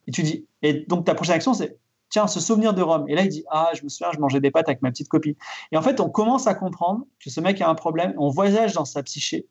[0.07, 1.79] Et tu dis, et donc ta prochaine action, c'est
[2.11, 3.07] tiens, se souvenir de Rome.
[3.09, 5.09] Et là, il dit, ah, je me souviens, je mangeais des pâtes avec ma petite
[5.09, 5.35] copine.
[5.73, 8.75] Et en fait, on commence à comprendre que ce mec a un problème, on voyage
[8.75, 9.49] dans sa psyché,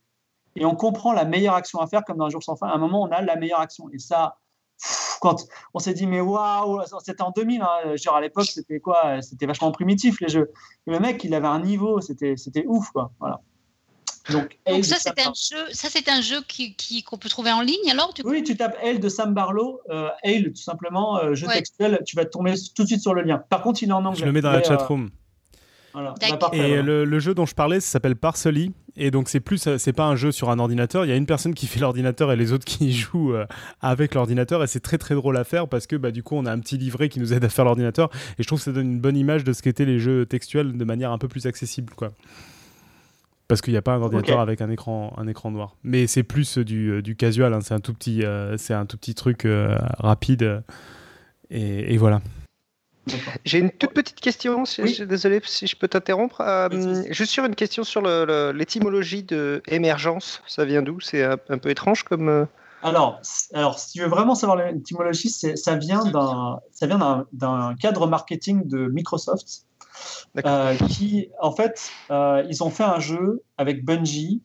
[0.56, 2.68] et on comprend la meilleure action à faire, comme dans Un jour sans fin.
[2.68, 3.90] À un moment, on a la meilleure action.
[3.92, 4.38] Et ça,
[5.20, 9.22] quand on s'est dit, mais waouh, c'était en 2000, hein, genre à l'époque, c'était quoi
[9.22, 10.52] C'était vachement primitif les jeux.
[10.86, 13.12] le mec, il avait un niveau, c'était ouf, quoi.
[13.20, 13.40] Voilà.
[14.30, 17.92] Donc, ça, c'est un jeu, ça, c'est un jeu qui, qu'on peut trouver en ligne
[17.92, 22.16] alors Oui, tu tapes Hale de Sam Barlow, euh, tout simplement, euh, jeu textuel, tu
[22.16, 23.44] vas tomber tout de suite sur le lien.
[23.50, 24.22] Par contre, il est en anglais.
[24.22, 25.10] Je le mets dans la chatroom.
[25.94, 26.16] Voilà.
[26.20, 28.72] Bah, et le, le, jeu dont je parlais, ça s'appelle Parsley.
[28.96, 31.06] Et donc c'est plus, c'est pas un jeu sur un ordinateur.
[31.06, 33.46] Il y a une personne qui fait l'ordinateur et les autres qui jouent euh,
[33.82, 34.64] avec l'ordinateur.
[34.64, 36.60] Et c'est très très drôle à faire parce que bah, du coup on a un
[36.60, 38.10] petit livret qui nous aide à faire l'ordinateur.
[38.38, 40.78] Et je trouve que ça donne une bonne image de ce qu'étaient les jeux textuels
[40.78, 42.12] de manière un peu plus accessible, quoi.
[43.48, 45.76] Parce qu'il n'y a pas un ordinateur avec un écran, un écran noir.
[45.84, 47.54] Mais c'est plus du, euh, du casual.
[47.54, 47.60] Hein.
[47.62, 49.48] C'est un tout petit, euh, c'est un tout petit truc
[50.00, 50.64] rapide.
[51.50, 52.22] et voilà.
[53.44, 54.64] J'ai une toute petite question,
[55.08, 56.42] désolé si je peux t'interrompre.
[56.42, 61.00] Euh, juste sur une question sur l'étymologie de émergence, ça vient d'où?
[61.00, 62.30] C'est un, peu étrange comme.
[62.30, 62.46] Euh,
[62.82, 63.22] alors,
[63.54, 69.66] alors, si tu veux vraiment savoir l'étymologie, ça vient d'un cadre marketing de Microsoft
[70.46, 74.42] euh, qui, en fait, ils ont fait un jeu avec Bungie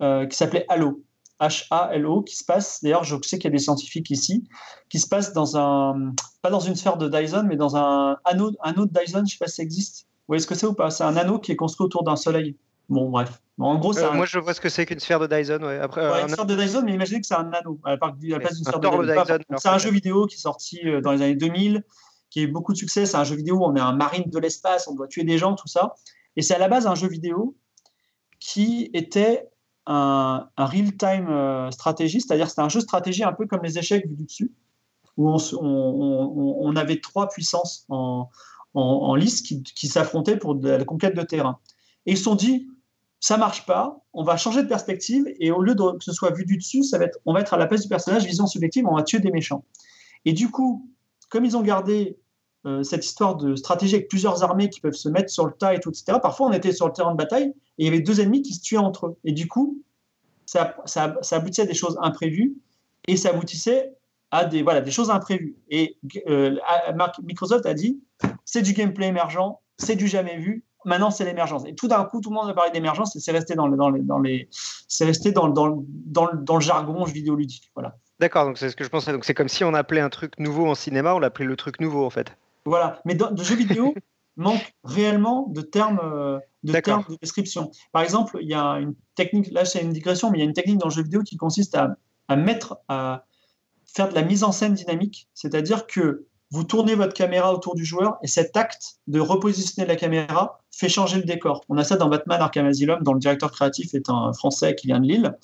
[0.00, 1.02] qui s'appelait Halo.
[1.40, 4.44] H-A-L-O, qui se passe, d'ailleurs, je sais qu'il y a des scientifiques ici,
[4.88, 6.12] qui se passe dans un,
[6.42, 9.26] pas dans une sphère de Dyson, mais dans un anneau, anneau de Dyson, je ne
[9.26, 10.04] sais pas si ça existe.
[10.04, 10.90] Vous voyez ce que c'est ou pas?
[10.90, 12.56] C'est un anneau qui est construit autour d'un soleil.
[12.88, 13.40] Bon, bref.
[13.58, 15.62] en gros, euh, Moi, je vois ce que c'est qu'une sphère de Dyson.
[15.62, 15.78] Ouais.
[15.78, 18.14] Après, ouais, une sphère de Dyson, mais imaginez que c'est un anneau à la place
[18.18, 19.38] d'une sphère de Dyson.
[19.56, 21.82] C'est un jeu vidéo qui est sorti euh, dans les années 2000,
[22.30, 23.06] qui a eu beaucoup de succès.
[23.06, 25.38] C'est un jeu vidéo où on est un marine de l'espace, on doit tuer des
[25.38, 25.94] gens, tout ça.
[26.36, 27.56] Et c'est à la base un jeu vidéo
[28.38, 29.48] qui était
[29.86, 34.24] un, real-time euh, stratégie, c'est-à-dire c'était un jeu stratégie un peu comme les échecs du
[34.24, 34.52] dessus,
[35.16, 38.28] où on, avait trois puissances en,
[38.74, 41.58] en, lice qui, s'affrontaient pour la conquête de terrain.
[42.06, 42.68] Et ils se sont dit,
[43.20, 46.44] ça marche pas, on va changer de perspective, et au lieu que ce soit vu
[46.44, 48.86] du dessus, ça va être, on va être à la place du personnage, vision subjective,
[48.86, 49.64] on va tuer des méchants.
[50.24, 50.88] Et du coup,
[51.28, 52.18] comme ils ont gardé
[52.66, 55.74] euh, cette histoire de stratégie avec plusieurs armées qui peuvent se mettre sur le tas
[55.74, 56.18] et tout, etc.
[56.22, 58.54] Parfois, on était sur le terrain de bataille et il y avait deux ennemis qui
[58.54, 59.16] se tuaient entre eux.
[59.24, 59.82] Et du coup,
[60.46, 62.54] ça, ça, aboutissait à des choses imprévues
[63.06, 63.92] et ça aboutissait
[64.30, 65.56] à des, voilà, des choses imprévues.
[65.68, 65.96] Et
[66.26, 66.56] euh,
[67.22, 68.00] Microsoft a dit
[68.44, 70.64] c'est du gameplay émergent, c'est du jamais vu.
[70.86, 71.64] Maintenant, c'est l'émergence.
[71.66, 74.18] Et tout d'un coup, tout le monde a parlé d'émergence et c'est resté dans, dans
[74.18, 74.46] le
[76.60, 77.70] jargon vidéoludique.
[77.74, 77.96] Voilà.
[78.20, 79.12] D'accord, donc c'est ce que je pensais.
[79.12, 81.80] Donc c'est comme si on appelait un truc nouveau en cinéma, on l'appelait le truc
[81.80, 82.36] nouveau en fait.
[82.64, 83.00] Voilà.
[83.04, 83.94] Mais dans, de jeux vidéo,
[84.36, 87.70] manque réellement de termes, euh, de termes de description.
[87.92, 90.46] Par exemple, il y a une technique, là c'est une digression, mais il y a
[90.46, 91.96] une technique dans le jeu vidéo qui consiste à,
[92.28, 93.26] à mettre, à
[93.86, 97.84] faire de la mise en scène dynamique, c'est-à-dire que vous tournez votre caméra autour du
[97.84, 101.64] joueur et cet acte de repositionner la caméra fait changer le décor.
[101.68, 104.86] On a ça dans Batman Arkham Asylum, dont le directeur créatif est un Français qui
[104.86, 105.36] vient de Lille.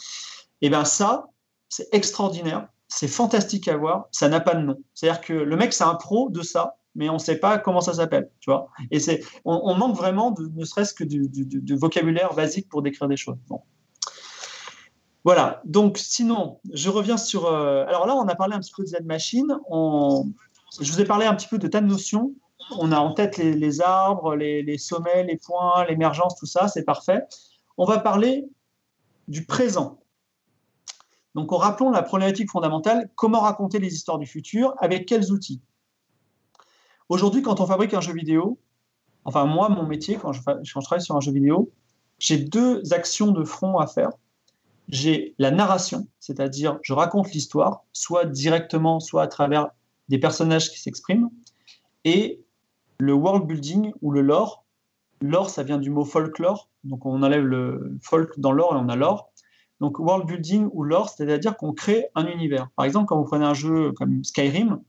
[0.62, 1.26] Et bien ça,
[1.68, 4.76] c'est extraordinaire, c'est fantastique à voir, ça n'a pas de nom.
[4.94, 7.80] C'est-à-dire que le mec, c'est un pro de ça, mais on ne sait pas comment
[7.80, 8.68] ça s'appelle, tu vois.
[8.90, 13.16] Et c'est, on, manque vraiment de, ne serait-ce que du, vocabulaire basique pour décrire des
[13.16, 13.36] choses.
[15.24, 15.60] Voilà.
[15.64, 17.46] Donc, sinon, je reviens sur.
[17.46, 19.58] Euh, alors là, on a parlé un petit peu de Z-Machine.
[20.80, 22.34] Je vous ai parlé un petit peu de tas de notions.
[22.78, 26.84] On a en tête les, arbres, les, les, sommets, les points, l'émergence, tout ça, c'est
[26.84, 27.22] parfait.
[27.76, 28.48] On va parler
[29.26, 29.98] du présent.
[31.34, 35.60] Donc, en rappelant la problématique fondamentale comment raconter les histoires du futur, avec quels outils?
[37.10, 38.56] Aujourd'hui, quand on fabrique un jeu vidéo,
[39.24, 41.72] enfin moi, mon métier, quand je, travaille sur un jeu vidéo,
[42.20, 44.10] j'ai deux actions de front à faire.
[44.88, 49.70] J'ai la narration, c'est-à-dire je raconte l'histoire, soit directement, soit à travers
[50.08, 51.30] des personnages qui s'expriment,
[52.04, 52.42] et
[53.00, 54.64] le world building ou le lore.
[55.20, 58.88] Lore, ça vient du mot folklore, donc on enlève le folk dans lore et on
[58.88, 59.32] a lore.
[59.80, 62.68] Donc world building ou lore, c'est-à-dire qu'on crée un univers.
[62.76, 64.80] Par exemple, quand vous prenez un jeu comme Skyrim,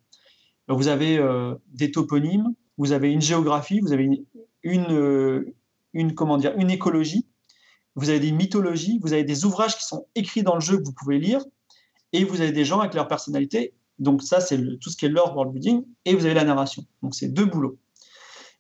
[0.74, 4.10] vous avez euh, des toponymes, vous avez une géographie, vous avez
[4.64, 5.54] une, euh,
[5.94, 7.28] une, comment dire, une écologie,
[7.96, 10.84] vous avez des mythologies, vous avez des ouvrages qui sont écrits dans le jeu que
[10.84, 11.42] vous pouvez lire,
[12.14, 13.74] et vous avez des gens avec leur personnalité.
[14.00, 16.86] Donc ça, c'est tout ce qui est lore world building, et vous avez la narration.
[17.04, 17.78] Donc c'est deux boulots.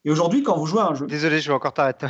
[0.04, 1.06] Et aujourd'hui, quand vous jouez à un jeu.
[1.06, 2.08] Désolé, je vais encore t'arrêter.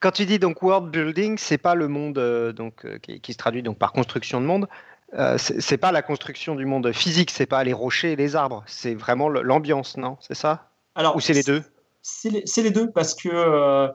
[0.00, 3.38] Quand tu dis donc world building, c'est pas le monde euh, donc qui, qui, se
[3.38, 4.66] traduit donc par construction de monde,
[5.14, 8.64] euh, c'est pas la construction du monde physique, c'est pas les rochers et les arbres,
[8.66, 10.70] c'est vraiment l'ambiance, non C'est ça?
[10.94, 11.62] Alors, Ou c'est les deux?
[12.02, 12.30] C'est
[12.62, 13.88] les, deux, parce que, euh,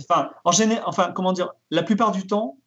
[0.00, 2.58] enfin, en général, enfin, comment dire, la plupart du temps,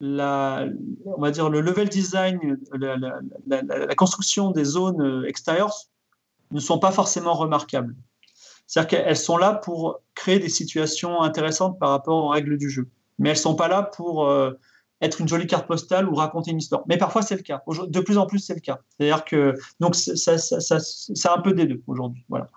[0.00, 0.66] la,
[1.04, 5.74] on va dire le level design, la, construction des zones extérieures
[6.50, 7.94] ne sont pas forcément remarquables.
[8.66, 12.88] C'est-à-dire qu'elles sont là pour créer des situations intéressantes par rapport aux règles du jeu.
[13.18, 14.52] Mais elles ne sont pas là pour euh,
[15.00, 16.82] être une jolie carte postale ou raconter une histoire.
[16.86, 17.62] Mais parfois, c'est le cas.
[17.88, 18.80] De plus en plus, c'est le cas.
[18.90, 22.24] C'est-à-dire que donc ça, c'est un peu des deux aujourd'hui.
[22.28, 22.48] Voilà.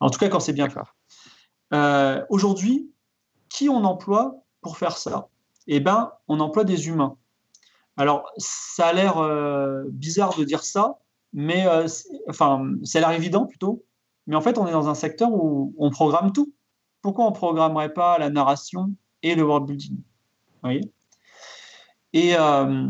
[0.00, 0.80] En tout cas, quand c'est bien fait.
[1.74, 2.90] Euh, aujourd'hui,
[3.48, 5.28] qui on emploie pour faire ça?
[5.66, 7.16] Eh ben, on emploie des humains.
[7.96, 10.98] Alors, ça a l'air euh, bizarre de dire ça,
[11.32, 11.66] mais
[12.28, 13.84] enfin, ça a l'air évident plutôt.
[14.28, 16.52] Mais en fait, on est dans un secteur où on programme tout.
[17.02, 18.92] Pourquoi on ne programmerait pas la narration
[19.22, 20.92] et le world building Vous voyez?
[22.12, 22.34] Et.
[22.36, 22.86] Euh,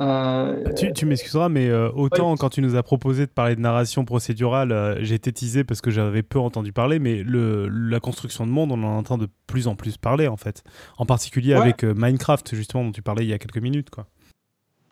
[0.00, 4.04] euh, tu, m'excuseras, mais euh, autant quand tu nous as proposé de parler de narration
[4.04, 8.52] procédurale, j'ai été teasé parce que j'avais peu entendu parler, mais le, la construction de
[8.52, 10.62] monde, on en entend de plus en plus parler en fait.
[10.98, 13.90] En particulier avec Minecraft, justement, dont tu parlais il y a quelques minutes.
[13.90, 14.06] Quoi.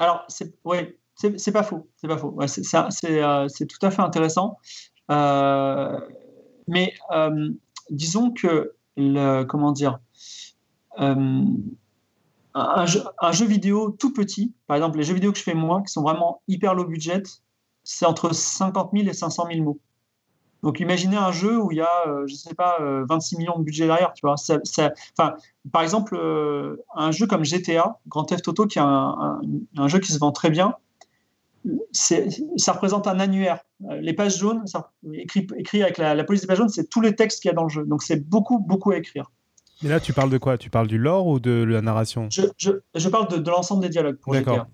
[0.00, 1.88] Alors, c'est ouais, c'est pas faux.
[1.96, 2.30] C'est pas faux.
[2.30, 4.58] Ouais, c'est tout à fait intéressant.
[5.10, 5.98] Euh,
[6.68, 7.50] mais euh,
[7.90, 10.00] disons que, le, comment dire,
[11.00, 11.44] euh,
[12.58, 15.92] un jeu, vidéo tout petit, par exemple les jeux vidéo que je fais moi, qui
[15.92, 17.22] sont vraiment hyper low budget,
[17.84, 19.78] c'est entre 50 000 et 500 000 mots.
[20.62, 23.86] Donc imaginez un jeu où il y a, je sais pas, 26 millions de budget
[23.86, 24.36] derrière, tu vois.
[24.36, 24.58] Ça,
[25.70, 26.18] par exemple,
[26.94, 29.40] un jeu comme GTA, Grand Theft Auto, qui est un,
[29.86, 30.74] jeu qui se vend très bien,
[31.92, 33.60] ça représente un annuaire.
[33.90, 37.00] Euh, les pages jaunes, ça, écrit, écrit, avec la, police des pages jaunes, c'est tous
[37.00, 37.84] les textes qu'il y a dans le jeu.
[37.84, 39.30] Donc c'est beaucoup, beaucoup à écrire.
[39.82, 40.58] Mais là, tu parles de quoi?
[40.58, 42.28] Tu parles du lore ou de la narration?
[42.30, 44.18] Je, je, parle de, l'ensemble des dialogues.
[44.26, 44.66] D'accord.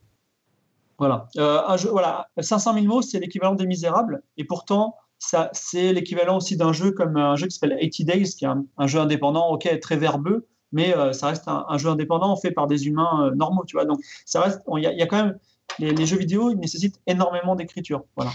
[0.98, 1.28] Voilà.
[1.38, 2.28] Euh, un jeu, voilà.
[2.38, 4.22] 500 000 mots, c'est l'équivalent des Misérables.
[4.36, 8.30] Et pourtant, ça, c'est l'équivalent aussi d'un jeu comme un jeu qui s'appelle 80 Days,
[8.36, 12.36] qui est un, jeu indépendant, ok, très verbeux, mais euh, ça reste un, jeu indépendant
[12.36, 13.84] fait par des humains normaux, tu vois.
[13.84, 14.61] Donc, ça reste.
[14.76, 15.38] Il y, y, a quand même
[15.78, 18.05] les, jeux vidéo ils nécessitent énormément d'écriture.
[18.16, 18.32] Voilà.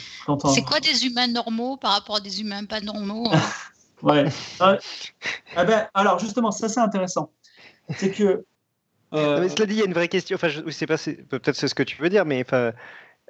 [0.54, 3.40] C'est quoi des humains normaux par rapport à des humains pas normaux hein?
[4.04, 4.26] Ouais.
[4.62, 4.78] Euh,
[5.56, 7.32] ah ben, alors justement, ça c'est intéressant.
[7.96, 8.46] C'est que.
[9.14, 9.40] Euh...
[9.40, 10.36] mais cela dit, il y a une vraie question.
[10.36, 12.74] Enfin, je ne sais pas, peut-être c'est ce que tu veux dire, mais enfin,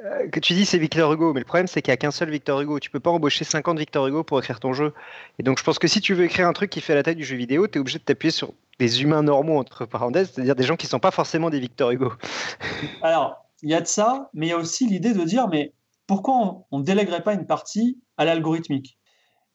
[0.03, 2.11] euh, que tu dis c'est Victor Hugo, mais le problème c'est qu'il n'y a qu'un
[2.11, 2.80] seul Victor Hugo.
[2.80, 4.93] Tu peux pas embaucher 50 Victor Hugo pour écrire ton jeu.
[5.39, 7.15] Et donc je pense que si tu veux écrire un truc qui fait la taille
[7.15, 10.55] du jeu vidéo, tu es obligé de t'appuyer sur des humains normaux, entre parenthèses, c'est-à-dire
[10.55, 12.13] des gens qui ne sont pas forcément des Victor Hugo.
[13.01, 15.74] Alors, il y a de ça, mais il y a aussi l'idée de dire, mais
[16.05, 18.99] pourquoi on ne délèguerait pas une partie à l'algorithmique?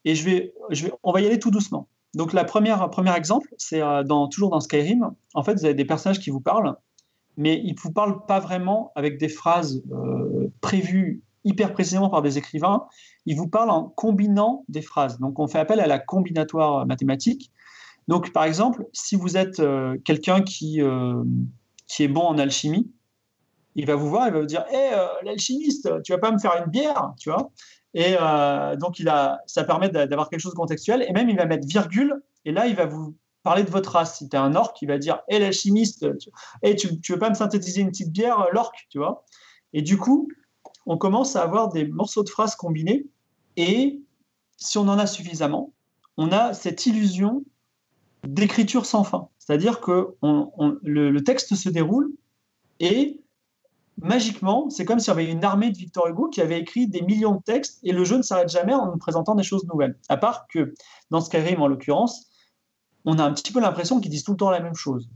[0.05, 0.53] Et je vais,
[1.03, 1.88] on va y aller tout doucement.
[2.14, 5.12] Donc, la première, premier exemple, c'est euh, dans, toujours dans Skyrim.
[5.34, 6.76] En fait, vous avez des personnages qui vous parlent,
[7.36, 12.22] mais ils ne vous parlent pas vraiment avec des phrases euh, prévues hyper précisément par
[12.22, 12.84] des écrivains.
[13.26, 15.18] Ils vous parlent en combinant des phrases.
[15.18, 17.50] Donc, on fait appel à la combinatoire mathématique.
[18.09, 20.80] Donc, par exemple, si vous êtes euh, quelqu'un qui,
[21.86, 22.90] qui est bon en alchimie,
[23.74, 26.38] il va vous voir, il va vous dire Hé, euh, l'alchimiste, tu vas pas me
[26.38, 27.50] faire une bière Tu vois?
[27.95, 29.03] Et euh, donc,
[29.47, 31.05] ça permet d'avoir quelque chose de contextuel.
[31.09, 32.22] Et même, il va mettre virgule.
[32.45, 34.18] Et là, il va vous parler de votre race.
[34.18, 36.30] Si tu es un orc, il va dire Hé, l'alchimiste, tu,
[36.62, 39.24] hey, tu, veux pas me synthétiser une petite bière, euh, l'orc Tu vois?
[39.72, 40.28] Et du coup,
[40.86, 43.07] on commence à avoir des morceaux de phrases combinés.
[43.57, 44.01] Et
[44.57, 45.72] si on en a suffisamment,
[46.16, 47.45] on a cette illusion
[48.24, 49.28] d'écriture sans fin.
[49.38, 52.12] C'est-à-dire que le, le texte se déroule
[52.78, 53.20] et
[53.99, 57.03] magiquement, c'est comme si on avait une armée de Victor Hugo qui avait écrit des
[57.03, 59.99] millions de textes et le jeu ne s'arrête jamais en nous présentant des choses nouvelles.
[60.09, 60.74] À part que
[61.11, 62.30] dans Skyrim, en l'occurrence,
[63.05, 65.09] on a un petit peu l'impression qu'ils disent tout le temps la même chose.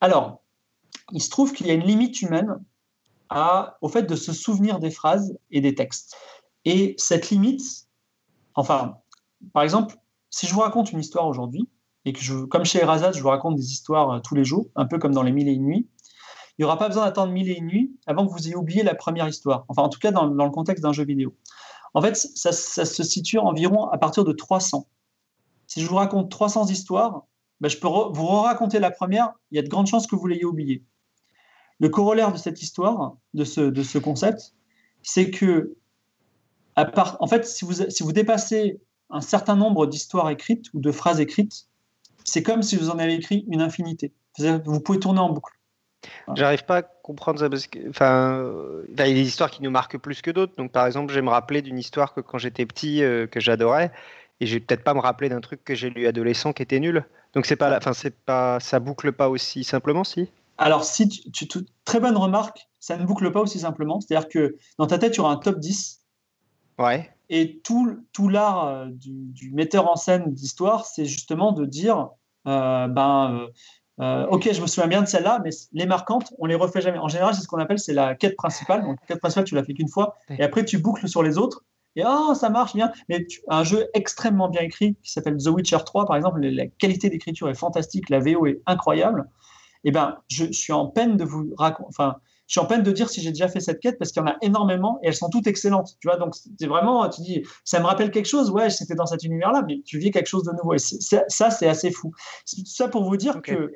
[0.00, 0.42] Alors,
[1.12, 2.58] il se trouve qu'il y a une limite humaine
[3.80, 6.14] au fait de se souvenir des phrases et des textes.
[6.64, 7.62] Et cette limite,
[8.54, 8.98] enfin,
[9.52, 9.96] par exemple,
[10.30, 11.68] si je vous raconte une histoire aujourd'hui,
[12.04, 14.66] et que je, comme chez Erazat, je vous raconte des histoires euh, tous les jours,
[14.74, 15.88] un peu comme dans les mille et une nuits,
[16.58, 18.82] il n'y aura pas besoin d'attendre mille et une nuits avant que vous ayez oublié
[18.82, 19.64] la première histoire.
[19.68, 21.34] Enfin, en tout cas, dans, le contexte d'un jeu vidéo.
[21.94, 24.86] En fait, ça, se situe environ à partir de 300.
[25.66, 27.24] Si je vous raconte 300 histoires,
[27.60, 30.26] ben, je peux vous raconter la première, il y a de grandes chances que vous
[30.26, 30.84] l'ayez oubliée.
[31.80, 34.54] Le corollaire de cette histoire, de ce, concept,
[35.02, 35.74] c'est que,
[36.76, 38.80] en fait, si vous, si vous dépassez
[39.10, 41.68] un certain nombre d'histoires écrites ou de phrases écrites,
[42.24, 44.12] c'est comme si vous en avez écrit une infinité.
[44.38, 45.52] Vous pouvez tourner en boucle.
[46.34, 48.52] J'arrive pas à comprendre ça parce que, enfin,
[48.88, 50.54] il y a des histoires qui nous marquent plus que d'autres.
[50.56, 53.40] Donc, par exemple, je vais me rappeler d'une histoire que quand j'étais petit, euh, que
[53.40, 53.92] j'adorais,
[54.40, 56.80] et je vais peut-être pas me rappeler d'un truc que j'ai lu adolescent qui était
[56.80, 57.04] nul.
[57.34, 60.28] Donc, c'est pas, enfin, c'est pas, ça boucle pas aussi simplement, si?
[60.58, 61.46] Alors, si tu,
[61.84, 64.00] très bonne remarque, ça ne boucle pas aussi simplement.
[64.00, 66.02] C'est-à-dire que dans ta tête, tu auras un top 10.
[66.78, 67.10] Ouais.
[67.28, 72.10] Et tout, tout l'art euh, du, metteur en scène d'histoire, c'est justement de dire,
[72.46, 73.48] euh, ben,
[74.02, 76.98] euh, ok, je me souviens bien de celle-là, mais les marquantes, on les refait jamais.
[76.98, 78.82] En général, c'est ce qu'on appelle c'est la quête principale.
[78.82, 81.38] Donc, la quête principale, tu l'as fait qu'une fois, et après tu boucles sur les
[81.38, 81.64] autres.
[81.94, 82.90] et oh, ça marche bien.
[83.08, 87.10] Mais un jeu extrêmement bien écrit qui s'appelle The Witcher 3, par exemple, la qualité
[87.10, 89.28] d'écriture est fantastique, la VO est incroyable.
[89.84, 91.88] Eh ben, je, suis en peine de vous raconter.
[91.88, 92.16] Enfin,
[92.48, 94.24] je suis en peine de dire si j'ai déjà fait cette quête parce qu'il y
[94.24, 95.96] en a énormément et elles sont toutes excellentes.
[96.00, 98.50] Tu vois, donc c'est vraiment, tu dis, ça me rappelle quelque chose.
[98.50, 100.74] Ouais, c'était dans cet univers-là, mais tu vis quelque chose de nouveau.
[100.74, 102.12] Et ça, c'est assez fou.
[102.44, 103.72] C'est tout ça pour vous dire que,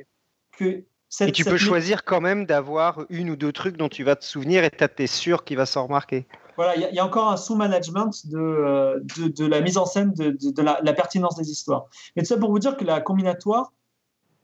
[0.57, 0.85] que
[1.21, 4.25] et tu peux choisir quand même d'avoir une ou deux trucs dont tu vas te
[4.25, 6.27] souvenir et tu es sûr qu'il va s'en remarquer.
[6.57, 10.31] Voilà, il y, a encore un sous-management de, euh, de, la mise en scène, de,
[10.31, 11.87] de la, pertinence des histoires.
[12.17, 13.73] Et tout ça pour vous dire que la combinatoire,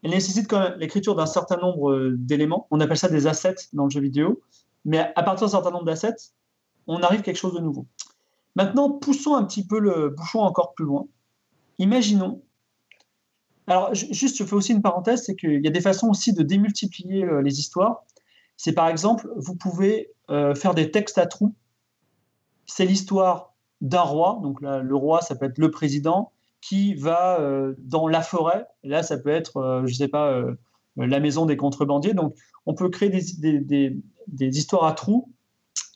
[0.03, 2.67] elle nécessite quand même l'écriture d'un certain nombre euh, d'éléments.
[2.69, 4.41] On appelle ça des assets dans le jeu vidéo.
[4.85, 6.33] Mais à partir d'un certain nombre d'assets,
[6.85, 7.87] on arrive à quelque chose de nouveau.
[8.55, 11.07] Maintenant, poussons un petit peu le bouchon encore plus loin.
[11.79, 12.43] Imaginons
[13.67, 16.43] alors, juste, je fais aussi une parenthèse, c'est qu'il y a des façons aussi de
[16.43, 18.03] démultiplier euh, les histoires.
[18.57, 21.55] C'est par exemple, vous pouvez euh, faire des textes à trous.
[22.65, 27.73] C'est l'histoire d'un roi, donc le roi, ça peut être le président, qui va euh,
[27.79, 28.65] dans la forêt.
[28.83, 30.41] Là, ça peut être, je ne sais pas,
[30.95, 32.13] la maison des contrebandiers.
[32.13, 32.35] Donc,
[32.65, 35.29] on peut créer des, histoires à trous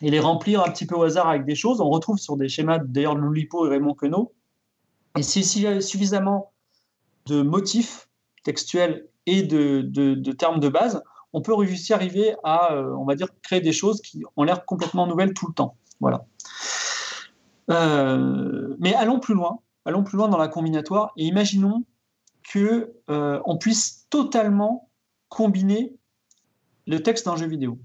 [0.01, 1.79] et les remplir un petit peu au hasard avec des choses.
[1.79, 4.33] On retrouve sur des schémas, d'ailleurs, Loulipo et Raymond Queneau.
[5.17, 6.51] Et si, si suffisamment
[7.27, 8.09] de motifs
[8.43, 11.03] textuels et de, termes de base,
[11.33, 14.43] on peut réussir à arriver à, euh, on va dire, créer des choses qui ont
[14.43, 15.75] l'air complètement nouvelles tout le temps.
[15.99, 16.25] Voilà.
[17.69, 21.83] Euh, mais allons plus loin, allons plus loin dans la combinatoire et imaginons
[22.49, 24.89] que euh, on puisse totalement
[25.27, 25.93] combiner
[26.85, 27.77] le texte d'un jeu vidéo.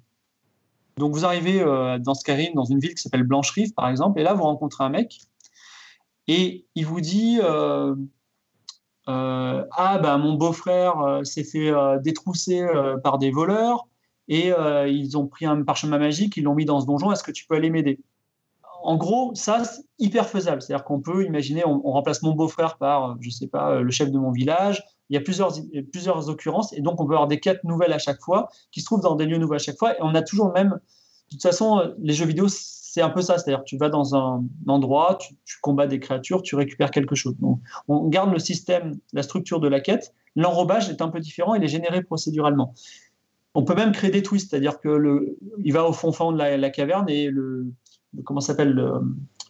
[0.96, 1.64] Donc vous arrivez
[2.00, 4.90] dans Skyrim, dans une ville qui s'appelle Blanche-Rive par exemple, et là vous rencontrez un
[4.90, 5.18] mec
[6.28, 7.40] et il vous dit
[9.06, 12.66] ah ben mon beau-frère euh, s'est fait euh, détrousser
[13.02, 13.86] par des voleurs
[14.28, 14.52] et
[14.86, 17.46] ils ont pris un parchemin magique, ils l'ont mis dans ce donjon, est-ce que tu
[17.46, 18.00] peux aller m'aider?
[18.84, 20.60] En gros, ça, c'est hyper faisable.
[20.62, 24.18] C'est-à-dire qu'on peut imaginer, on, remplace mon beau-frère par, je sais pas, le chef de
[24.18, 24.82] mon village.
[25.08, 25.52] Il y a plusieurs,
[25.92, 28.86] plusieurs occurrences et donc on peut avoir des quêtes nouvelles à chaque fois qui se
[28.86, 30.70] trouvent dans des lieux nouveaux à chaque fois et on a toujours le même.
[30.70, 32.48] De toute façon, les jeux vidéo,
[32.92, 36.56] c'est un peu ça, c'est-à-dire tu vas dans un endroit, tu, combats des créatures, tu
[36.56, 37.34] récupères quelque chose.
[37.38, 40.12] Donc, on garde le système, la structure de la quête.
[40.36, 42.74] L'enrobage est un peu différent, il est généré procéduralement.
[43.54, 46.36] On peut même créer des twists, c'est-à-dire que le, il va au fond fond de
[46.36, 47.64] la, caverne et le,
[48.24, 48.74] comment s'appelle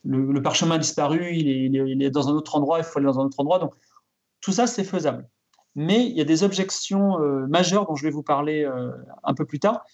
[0.05, 3.41] le, parchemin disparu, il est, dans un autre endroit, il faut aller dans un autre
[3.41, 3.59] endroit.
[3.59, 3.75] Donc
[4.41, 5.29] tout ça c'est faisable.
[5.75, 8.93] Mais il y a des objections euh, majeures dont je vais vous parler euh,
[9.25, 9.85] un peu plus tard.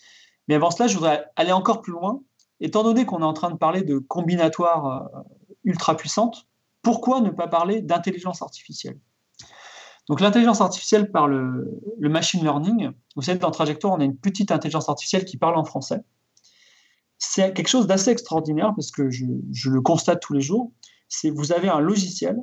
[0.49, 2.20] Mais avant cela, je voudrais aller encore plus loin
[2.61, 4.86] étant donné qu'on est en train de parler de combinatoires
[5.16, 5.20] euh,
[5.64, 6.46] ultra puissantes,
[6.82, 8.98] pourquoi ne pas parler d'intelligence artificielle?
[10.09, 14.50] Donc l'intelligence artificielle par le, machine learning, vous savez, dans Trajectoire, on a une petite
[14.50, 16.00] intelligence artificielle qui parle en français.
[17.18, 20.72] C'est quelque chose d'assez extraordinaire parce que je, le constate tous les jours.
[21.09, 22.38] C'est vous avez un logiciel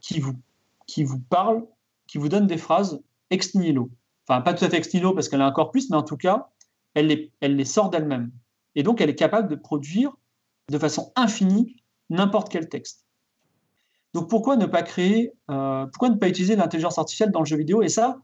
[0.00, 1.66] qui vous, parle,
[2.06, 3.90] qui vous donne des phrases ex nihilo.
[4.26, 6.16] Enfin, pas tout à fait ex nihilo parce qu'elle a un corpus, mais en tout
[6.16, 6.48] cas,
[6.94, 8.30] elle elle les sort d'elle-même.
[8.74, 10.16] Et donc, elle est capable de produire
[10.70, 11.76] de façon infinie
[12.10, 13.06] n'importe quel texte.
[14.14, 17.56] Donc, pourquoi ne pas créer, euh, pourquoi ne pas utiliser l'intelligence artificielle dans le jeu
[17.56, 17.82] vidéo?
[17.82, 18.20] Et ça,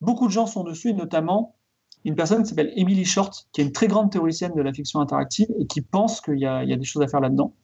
[0.00, 1.56] beaucoup de gens sont dessus, et notamment
[2.04, 5.00] une personne qui s'appelle Emily Short, qui est une très grande théoricienne de la fiction
[5.00, 7.54] interactive et qui pense qu'il y, a des choses à faire là-dedans.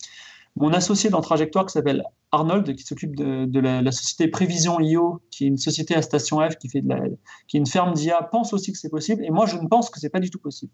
[0.57, 5.45] Mon associé dans Trajectoire, qui s'appelle Arnold, qui s'occupe de, la, société Prévision IO, qui
[5.45, 7.01] est une société à Station F, qui, fait de la,
[7.47, 9.25] qui est une ferme d'IA, pense aussi que c'est possible.
[9.25, 10.73] Et moi, je ne pense que c'est pas du tout possible.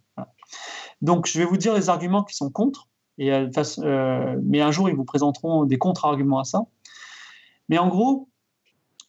[1.02, 2.88] Donc, je vais vous dire les arguments qui sont contre.
[3.18, 6.62] Et, euh, euh, mais un jour, ils vous présenteront des contre-arguments à ça.
[7.68, 8.28] Mais en gros,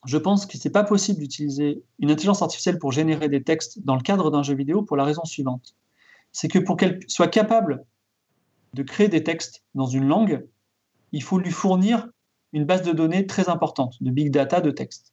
[0.04, 3.84] je pense que ce n'est pas possible d'utiliser une intelligence artificielle pour générer des textes
[3.84, 5.74] dans le cadre d'un jeu vidéo pour la raison suivante.
[6.32, 7.84] C'est que pour qu'elle soit capable
[8.74, 10.46] de créer des textes dans une langue,
[11.12, 12.08] il faut lui fournir
[12.52, 15.12] une base de données très importante, de big data, de texte.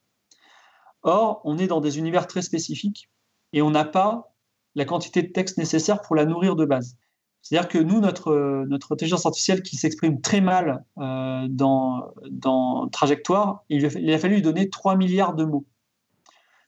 [1.02, 3.10] Or, on est dans des univers très spécifiques
[3.52, 4.33] et on n'a pas
[4.76, 6.98] la quantité de texte nécessaire pour la nourrir de base.
[7.42, 13.66] C'est-à-dire que nous, notre, notre intelligence artificielle qui s'exprime très mal euh, dans, dans Trajectoire,
[13.70, 15.66] il a, fallu lui donner 3 milliards de mots.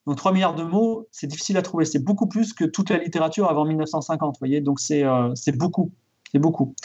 [0.06, 1.86] Donc 3 milliards de mots, c'est difficile à trouver.
[1.86, 4.36] C'est beaucoup plus que toute la littérature avant 1950.
[4.40, 5.92] Voyez Donc c'est euh, beaucoup.
[6.32, 6.76] C'est beaucoup.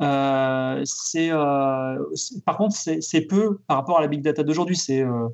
[0.00, 0.82] Euh,
[1.16, 4.76] euh, c'est, par contre, c'est peu par rapport à la big data d'aujourd'hui.
[4.76, 5.28] C'est euh,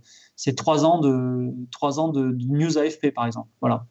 [0.57, 3.49] trois ans de trois ans de, news AFP par exemple.
[3.61, 3.87] Voilà.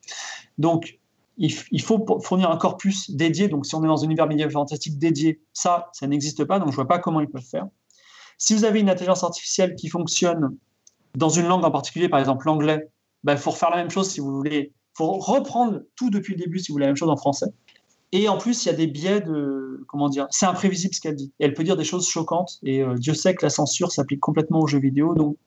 [0.58, 1.00] Donc
[1.38, 3.48] il, faut fournir un corpus dédié.
[3.48, 6.60] Donc si on est dans un univers médiéval fantastique dédié, ça, ça n'existe pas.
[6.60, 7.68] Donc je vois pas comment ils peuvent faire.
[8.38, 10.56] Si vous avez une intelligence artificielle qui fonctionne
[11.16, 12.90] dans une langue en particulier, par exemple l'anglais,
[13.24, 14.74] il ben, faut refaire la même chose si vous voulez.
[14.74, 17.48] Il faut reprendre tout depuis le début si vous voulez la même chose en français.
[18.12, 19.84] Et en plus, il y a des biais de.
[19.88, 21.34] Comment dire C'est imprévisible ce qu'elle dit.
[21.40, 22.60] Et elle peut dire des choses choquantes.
[22.64, 25.16] Et euh, Dieu sait que la censure s'applique complètement aux jeux vidéo.
[25.16, 25.38] Donc,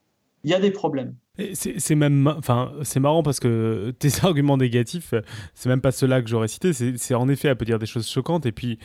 [0.45, 1.15] il y a des problèmes.
[1.55, 5.15] C'est même, enfin, c'est marrant parce que tes arguments négatifs,
[5.55, 6.73] c'est même pas ceux-là que j'aurais cités.
[6.73, 8.79] C'est en effet, elle peut dire des choses choquantes et puis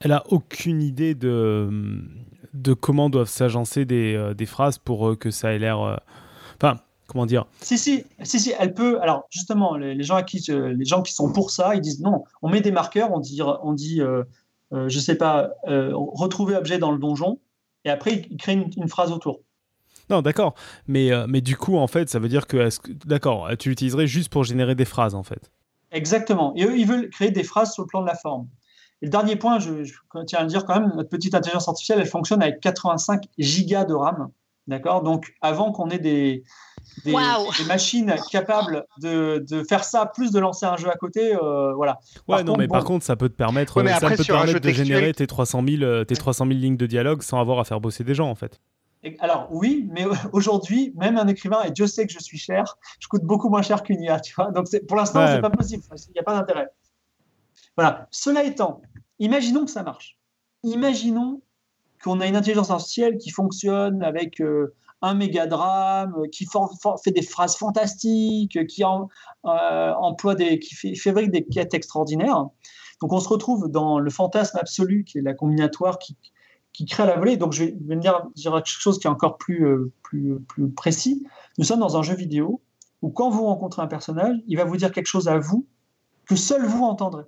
[0.00, 1.68] elle a aucune idée de,
[2.54, 5.80] de comment doivent s'agencer des, euh, des, phrases pour euh, que ça ait l'air.
[5.80, 5.96] Euh,
[6.56, 7.46] enfin, comment dire?
[7.60, 9.00] Si, si, si, si, elle peut.
[9.00, 12.48] Alors, justement, les, gens qui, les gens qui sont pour ça, ils disent non, on
[12.48, 14.00] met des marqueurs, on dit, on dit
[14.72, 17.38] je sais pas, retrouver objet dans le donjon,
[17.84, 19.40] et après, ils créent une, phrase autour.
[20.10, 20.54] Non, d'accord.
[20.86, 22.68] Mais, mais du coup, en fait, ça veut dire que,
[23.06, 25.50] d'accord, tu l'utiliserais juste pour générer des phrases, en fait.
[25.92, 26.52] Exactement.
[26.56, 28.48] Et eux, ils veulent créer des phrases sur le plan de la forme.
[29.02, 29.84] Et le dernier point, je,
[30.26, 33.84] tiens à le dire quand même, notre petite intelligence artificielle, elle fonctionne avec 85 gigas
[33.84, 34.28] de RAM.
[34.68, 35.02] D'accord?
[35.02, 36.44] Donc, avant qu'on ait des,
[37.04, 37.12] des,
[37.66, 41.98] machines capables de, de, faire ça, plus de lancer un jeu à côté, euh, voilà.
[42.28, 45.12] Ouais, non, mais par contre, ça peut te permettre, ça peut te permettre de générer
[45.12, 48.04] tes 300, 000, euh, tes 300 000 lignes de dialogue sans avoir à faire bosser
[48.04, 48.60] des gens, en fait.
[49.18, 53.08] Alors, oui, mais aujourd'hui, même un écrivain, et Dieu sait que je suis cher, je
[53.08, 54.50] coûte beaucoup moins cher qu'une IA, tu vois.
[54.50, 55.82] Donc, pour l'instant, c'est pas possible.
[56.08, 56.68] Il n'y a pas d'intérêt.
[57.76, 58.06] Voilà.
[58.10, 58.82] Cela étant,
[59.22, 60.18] Imaginons que ça marche.
[60.64, 61.42] Imaginons
[62.02, 66.44] qu'on a une intelligence artificielle qui fonctionne avec euh, un méga drame, qui
[67.04, 72.46] fait des phrases fantastiques, qui euh, emploie des, qui fait, fabrique des quêtes extraordinaires.
[73.00, 76.16] Donc on se retrouve dans le fantasme absolu qui est la combinatoire qui,
[76.86, 77.36] crée la volée.
[77.36, 81.26] Donc je vais, me dire, quelque chose qui est encore plus, euh, plus, plus précis.
[81.58, 82.60] Nous sommes dans un jeu vidéo
[83.02, 85.66] où quand vous rencontrez un personnage, il va vous dire quelque chose à vous
[86.26, 87.24] que seul vous entendrez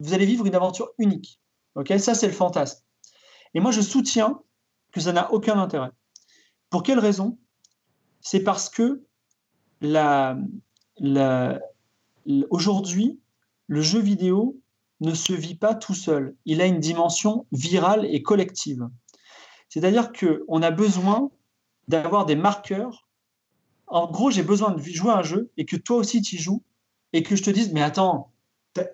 [0.00, 1.40] vous allez vivre une aventure unique.
[1.74, 2.82] Ok, ça c'est le fantasme.
[3.54, 4.40] Et moi je soutiens
[4.92, 5.90] que ça n'a aucun intérêt.
[6.70, 7.38] Pour quelle raison?
[8.20, 9.04] C'est parce que
[9.80, 10.36] la,
[12.50, 13.20] aujourd'hui,
[13.66, 14.60] le jeu vidéo
[15.00, 16.34] ne se vit pas tout seul.
[16.44, 18.88] Il a une dimension virale et collective.
[19.68, 21.30] C'est-à-dire qu'on a besoin
[21.88, 23.06] d'avoir des marqueurs.
[23.86, 26.62] En gros, j'ai besoin de jouer un jeu et que toi aussi tu y joues
[27.12, 28.32] et que je te dise, mais attends,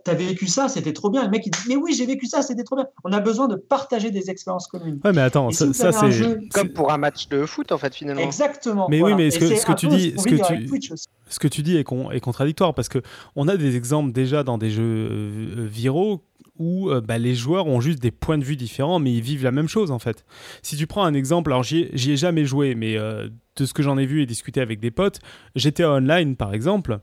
[0.05, 1.24] T'as vécu ça, c'était trop bien.
[1.24, 2.86] Le mec, il dit Mais oui, j'ai vécu ça, c'était trop bien.
[3.05, 5.00] On a besoin de partager des expériences communes.
[5.05, 6.48] Ouais, mais attends, ça, c'est.
[6.53, 8.22] Comme pour un match de foot, en fait, finalement.
[8.22, 8.86] Exactement.
[8.88, 10.14] Mais oui, mais ce que, ce que tu dis.
[10.16, 10.94] Ce que tu,
[11.33, 14.70] ce que tu dis est, est contradictoire parce qu'on a des exemples déjà dans des
[14.70, 16.24] jeux euh, viraux
[16.59, 19.45] où euh, bah, les joueurs ont juste des points de vue différents, mais ils vivent
[19.45, 20.24] la même chose en fait.
[20.62, 23.83] Si tu prends un exemple, alors j'y ai, jamais joué, mais euh, de ce que
[23.83, 25.20] j'en ai vu et discuté avec des potes,
[25.57, 27.01] GTA Online par exemple,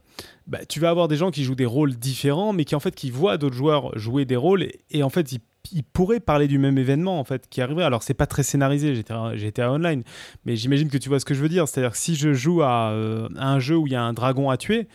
[0.48, 2.96] bah, tu vas avoir des gens qui jouent des rôles différents, mais qui en fait
[2.96, 5.40] qui voient d'autres joueurs jouer des rôles et, en fait ils,
[5.94, 7.84] pourraient parler du même événement en fait qui arriverait.
[7.84, 10.04] Alors c'est pas très scénarisé GTA, GTA Online,
[10.46, 11.68] mais j'imagine que tu vois ce que je veux dire.
[11.68, 14.50] C'est-à-dire si je joue à, euh, à un jeu où il y a un dragon
[14.50, 14.88] à tuer,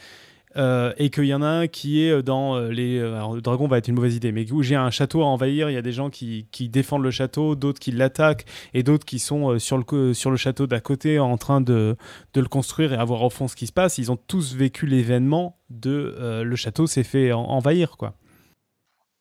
[0.56, 3.00] euh, et qu'il y en a un qui est dans euh, les.
[3.00, 5.68] Alors, le dragon va être une mauvaise idée, mais où j'ai un château à envahir,
[5.68, 9.04] il y a des gens qui, qui défendent le château, d'autres qui l'attaquent, et d'autres
[9.04, 11.96] qui sont sur, le, sur le château d'à côté en train de,
[12.34, 13.98] de, le construire et à voir au fond ce qui se passe.
[13.98, 18.14] Ils ont tous vécu l'événement de le château s'est fait envahir, quoi.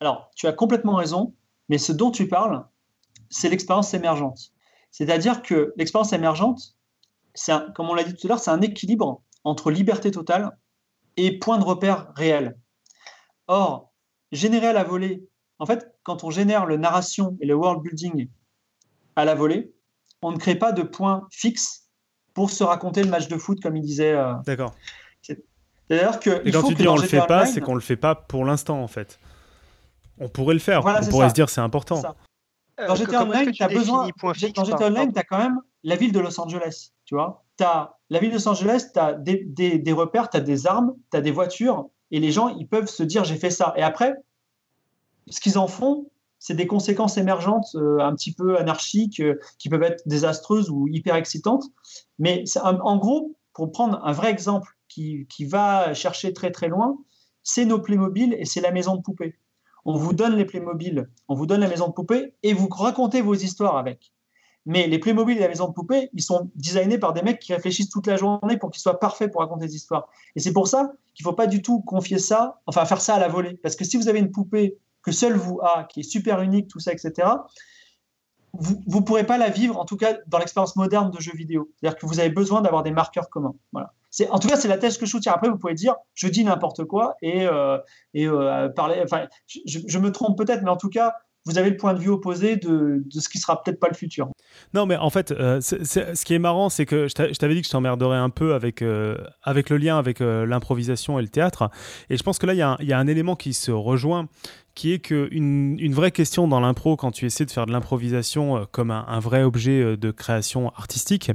[0.04, 1.34] Alors, tu as complètement raison,
[1.70, 2.66] mais ce dont tu parles,
[3.30, 4.52] c'est l'expérience émergente.
[4.92, 6.76] C'est-à-dire que l'expérience émergente,
[7.34, 10.58] c'est comme on l'a dit tout à l'heure, c'est un équilibre entre liberté totale
[11.16, 12.58] et point de repère réel.
[13.48, 13.94] Or,
[14.34, 15.26] générer à la volée,
[15.58, 18.28] en fait, quand on génère le narration et le world building
[19.16, 19.74] à la volée,
[20.22, 21.88] on ne crée pas de point fixe
[22.34, 24.12] pour se raconter le match de foot comme il disait.
[24.12, 24.76] Euh, D'accord.
[25.88, 26.46] Que.
[26.46, 28.84] Et quand tu dis on le fait pas, c'est qu'on le fait pas pour l'instant
[28.84, 29.18] en fait.
[30.20, 30.86] On pourrait le faire.
[30.86, 32.02] on pourrait se dire c'est important.
[32.88, 34.08] Dans GTA Online, tu as besoin.
[34.56, 36.92] Dans GTA Online, tu as quand même la ville de Los Angeles.
[37.06, 40.42] Tu vois as la ville de Los Angeles, tu as des, des, repères, tu as
[40.42, 43.50] des armes, tu as des voitures, et les gens, ils peuvent se dire j'ai fait
[43.50, 43.74] ça.
[43.78, 44.16] Et après,
[45.30, 46.10] ce qu'ils en font,
[46.40, 50.88] c'est des conséquences émergentes euh, un petit peu anarchiques, euh, qui peuvent être désastreuses ou
[50.90, 51.64] hyper excitantes.
[52.20, 56.98] Mais en gros, pour prendre un vrai exemple qui, qui va chercher très très loin,
[57.44, 59.38] c'est nos Playmobil et c'est la maison de poupée.
[59.86, 63.22] On vous donne les Playmobil, on vous donne la maison de poupée et vous racontez
[63.22, 64.14] vos histoires avec.
[64.66, 67.54] Mais les Playmobil et la maison de poupée, ils sont designés par des mecs qui
[67.54, 70.08] réfléchissent toute la journée pour qu'ils soient parfaits pour raconter des histoires.
[70.36, 73.16] Et c'est pour ça qu'il ne faut pas du tout confier ça, enfin faire ça
[73.16, 73.56] à la volée.
[73.62, 76.70] Parce que si vous avez une poupée que seul vous a, qui est super unique,
[76.70, 77.28] tout ça, etc.,
[78.54, 81.72] vous ne pourrez pas la vivre, en tout cas dans l'expérience moderne de jeux vidéo.
[81.76, 83.56] C'est-à-dire que vous avez besoin d'avoir des marqueurs communs.
[83.72, 83.94] Voilà.
[84.30, 85.34] En tout cas, c'est la thèse que je soutiens.
[85.34, 87.78] Après, vous pouvez dire, je dis n'importe quoi et, euh,
[88.16, 89.02] euh, parler.
[89.04, 91.14] Enfin, je, me trompe peut-être, mais en tout cas,
[91.46, 94.30] vous avez le point de vue opposé de, ce qui sera peut-être pas le futur.
[94.74, 97.68] Non, mais en fait, euh, ce qui est marrant, c'est que je t'avais dit que
[97.68, 98.84] je t'emmerderais un peu avec,
[99.42, 101.70] avec le lien avec l'improvisation et le théâtre.
[102.10, 104.30] Et je pense que là, il y, a un élément qui se rejoint,
[104.76, 108.68] qui est qu'une une vraie question dans l'impro, quand tu essaies de faire de l'improvisation
[108.72, 111.32] comme un, vrai objet de création artistique,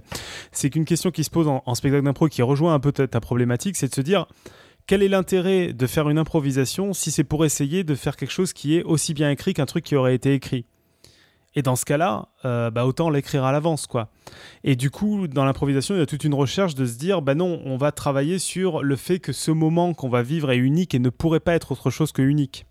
[0.53, 3.77] c'est qu'une question qui se pose en, spectacle d'impro, qui rejoint un peu ta problématique,
[3.77, 4.27] c'est de se dire
[4.89, 8.55] quel est l'intérêt de faire une improvisation si c'est pour essayer de faire quelque chose
[8.55, 10.65] qui est aussi bien écrit qu'un truc qui aurait été écrit?
[11.55, 14.09] Et dans ce cas-là, euh, bah autant l'écrire à l'avance, quoi.
[14.65, 17.35] Et du coup, dans l'improvisation, il y a toute une recherche de se dire, bah
[17.35, 20.95] non, on va travailler sur le fait que ce moment qu'on va vivre est unique
[20.95, 22.65] et ne pourrait pas être autre chose que unique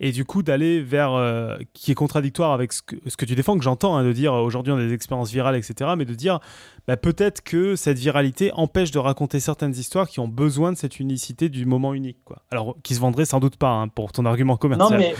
[0.00, 3.34] et du coup d'aller vers euh, qui est contradictoire avec ce que, ce que tu
[3.34, 6.14] défends que j'entends hein, de dire aujourd'hui on a des expériences virales etc mais de
[6.14, 6.40] dire
[6.86, 11.00] bah, peut-être que cette viralité empêche de raconter certaines histoires qui ont besoin de cette
[11.00, 12.42] unicité du moment unique quoi.
[12.50, 14.90] Alors qui se vendraient sans doute pas hein, pour ton argument commercial.
[14.90, 15.14] Non mais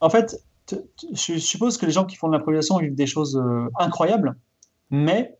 [0.00, 0.42] en fait
[1.14, 4.36] je suppose que les gens qui font de l'improvisation vivent des choses euh, incroyables
[4.90, 5.37] mais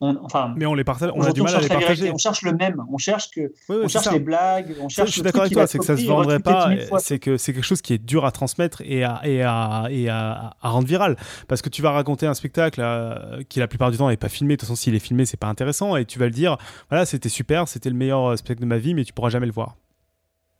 [0.00, 2.10] enfin, mais on les partage, on a du mal à les partager.
[2.10, 5.08] On cherche le même, on cherche que, on cherche les blagues, on cherche.
[5.08, 7.64] je suis d'accord avec toi, c'est que ça se vendrait pas, c'est que c'est quelque
[7.64, 11.16] chose qui est dur à transmettre et à et à, et à, rendre viral,
[11.48, 14.28] parce que tu vas raconter un spectacle euh, qui la plupart du temps n'est pas
[14.28, 14.54] filmé.
[14.54, 16.56] De toute façon, s'il est filmé, c'est pas intéressant, et tu vas le dire,
[16.88, 19.52] voilà, c'était super, c'était le meilleur spectacle de ma vie, mais tu pourras jamais le
[19.52, 19.76] voir.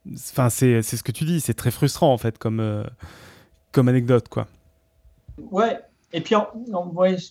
[0.09, 2.85] Enfin, c'est ce que tu dis, c'est très frustrant en fait comme euh,
[3.73, 4.47] comme anecdote, quoi.
[5.51, 5.79] Ouais,
[6.13, 6.35] et puis,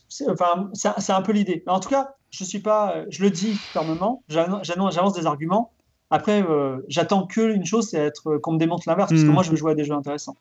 [0.08, 0.70] c'est enfin,
[1.10, 1.64] un peu l'idée.
[1.68, 5.72] En tout cas, je suis pas, je le dis fermement, j'avance des arguments.
[6.12, 9.32] Après, euh, j'attends que une chose, c'est être qu'on me démontre l'inverse, parce que hmm.
[9.32, 10.36] moi, je veux jouer à des jeux intéressants.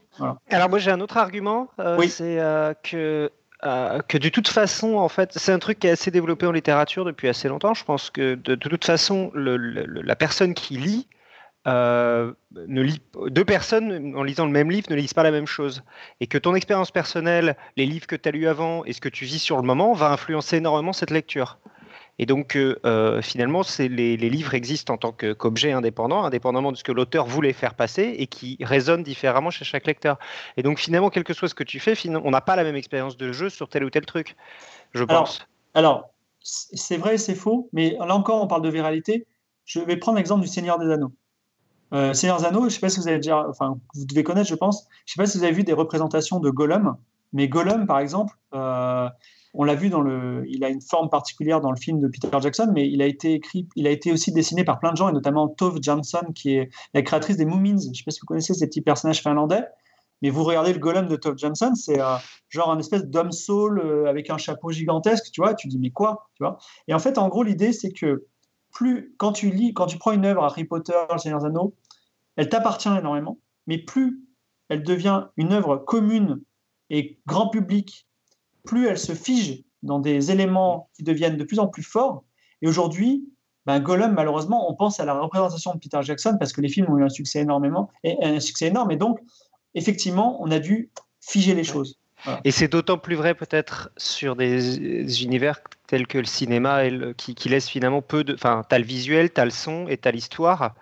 [0.51, 3.30] Alors moi, j'ai un autre argument, euh, c'est euh, que
[3.61, 7.05] que de toute façon, en fait, c'est un truc qui est assez développé en littérature
[7.05, 7.74] depuis assez longtemps.
[7.74, 11.09] Je pense que de, toute façon, la personne qui lit
[11.66, 12.84] euh, ne
[13.28, 15.82] deux personnes en lisant le même livre ne lisent pas la même chose.
[16.20, 19.09] Et que ton expérience personnelle, les livres que tu as lus avant et ce que
[19.09, 21.59] tu vis sur le moment va influencer énormément cette lecture.
[22.20, 26.76] Et donc, euh, euh, finalement, les, les, livres existent en tant qu'objet indépendant, indépendamment de
[26.76, 30.18] ce que l'auteur voulait faire passer et qui résonnent différemment chez chaque lecteur.
[30.56, 32.74] Et donc, finalement, quel que soit ce que tu fais, on n'a pas la même
[32.74, 34.34] expérience de jeu sur tel ou tel truc,
[34.94, 35.46] je pense.
[35.74, 39.26] Alors, c'est vrai c'est faux, mais là encore, on parle de viralité.
[39.64, 41.12] Je vais prendre l'exemple du Seigneur des Anneaux.
[41.93, 44.49] Euh, Seigneur Zano, je ne sais pas si vous avez déjà, enfin, vous devez connaître,
[44.49, 44.86] je pense.
[45.07, 46.97] Je ne sais pas si vous avez vu des représentations de Gollum,
[47.32, 49.09] mais Gollum, par exemple, euh,
[49.55, 52.28] on l'a vu dans le, il a une forme particulière dans le film de Peter
[52.41, 55.09] Jackson, mais il a été écrit, il a été aussi dessiné par plein de gens,
[55.09, 57.78] et notamment Tove Jansson, qui est la créatrice des Moomins.
[57.80, 59.64] Je ne sais pas si vous connaissez ces petits personnages finlandais,
[60.22, 62.16] mais vous regardez le Gollum de Tove Jansson, c'est euh,
[62.49, 65.55] genre un espèce d'homme saule euh, avec un chapeau gigantesque, tu vois.
[65.55, 68.26] Tu dis mais quoi, tu vois Et en fait, en gros, l'idée c'est que
[68.79, 71.74] plus quand tu lis, quand tu prends une œuvre Harry Potter, Le Seigneur des Anneaux,
[72.37, 74.22] elle t'appartient énormément, mais plus
[74.68, 76.41] elle devient une œuvre commune
[76.89, 78.07] et grand public,
[78.64, 82.22] plus elle se fige dans des éléments qui deviennent de plus en plus forts.
[82.62, 83.29] Et aujourd'hui,
[83.66, 86.89] ben Gollum, malheureusement, on pense à la représentation de Peter Jackson parce que les films
[86.89, 88.93] ont eu un succès énormément et un succès énorme.
[88.93, 89.18] Et donc,
[89.74, 91.99] effectivement, on a dû figer les choses.
[92.44, 96.82] Et c'est d'autant plus vrai peut-être sur des univers tels que le cinéma
[97.16, 98.34] qui, qui laissent finalement peu de...
[98.34, 100.74] Enfin, tu as le visuel, tu as le son et tu as l'histoire.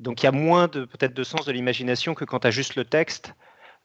[0.00, 2.50] Donc il y a moins de peut-être de sens de l'imagination que quand tu as
[2.50, 3.34] juste le texte,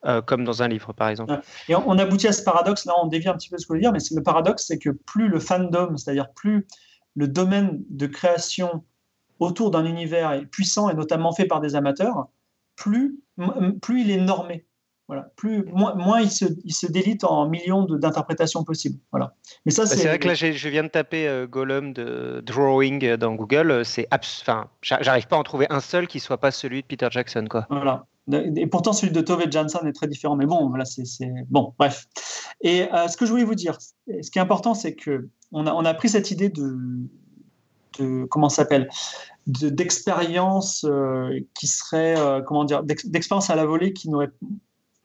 [0.05, 1.39] euh, comme dans un livre par exemple.
[1.69, 3.77] Et on, aboutit à ce paradoxe, là on dévie un petit peu ce que je
[3.77, 6.67] veux dire, mais le paradoxe c'est que plus le fandom, c'est-à-dire plus
[7.15, 8.83] le domaine de création
[9.39, 12.27] autour d'un univers est puissant et notamment fait par des amateurs,
[12.75, 13.19] plus,
[13.81, 14.65] plus il est normé.
[15.07, 15.29] Voilà.
[15.35, 18.97] Plus, moins, il, se, il se délite en millions d'interprétations possibles.
[19.11, 19.33] Voilà.
[19.65, 23.15] Mais ça, bah, c'est vrai que là, je viens de taper euh, Gollum de Drawing
[23.15, 23.83] dans Google.
[23.83, 27.07] C'est enfin, j'arrive pas à en trouver un seul qui soit pas celui de Peter
[27.11, 27.67] Jackson, quoi.
[27.69, 28.05] Voilà.
[28.31, 30.37] Et pourtant, celui de Tove Jansson est très différent.
[30.37, 31.03] Mais bon, voilà, c'est
[31.49, 32.07] bon, bref.
[32.61, 35.67] Et euh, ce que je voulais vous dire, ce qui est important, c'est que on
[35.67, 36.77] a, on a pris cette idée de,
[37.99, 38.87] de comment s'appelle
[39.47, 44.31] d'expérience euh, qui serait comment dire d'expérience à la volée qui n'aurait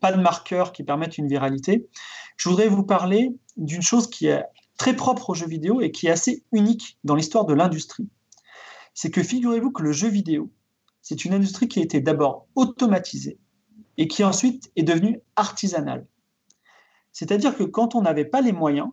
[0.01, 1.89] pas de marqueurs qui permettent une viralité.
[2.37, 4.45] Je voudrais vous parler d'une chose qui est
[4.77, 8.09] très propre au jeu vidéo et qui est assez unique dans l'histoire de l'industrie.
[8.95, 10.51] C'est que figurez-vous que le jeu vidéo,
[11.03, 13.39] c'est une industrie qui a été d'abord automatisée
[13.97, 16.07] et qui ensuite est devenue artisanale.
[17.13, 18.89] C'est-à-dire que quand on n'avait pas les moyens,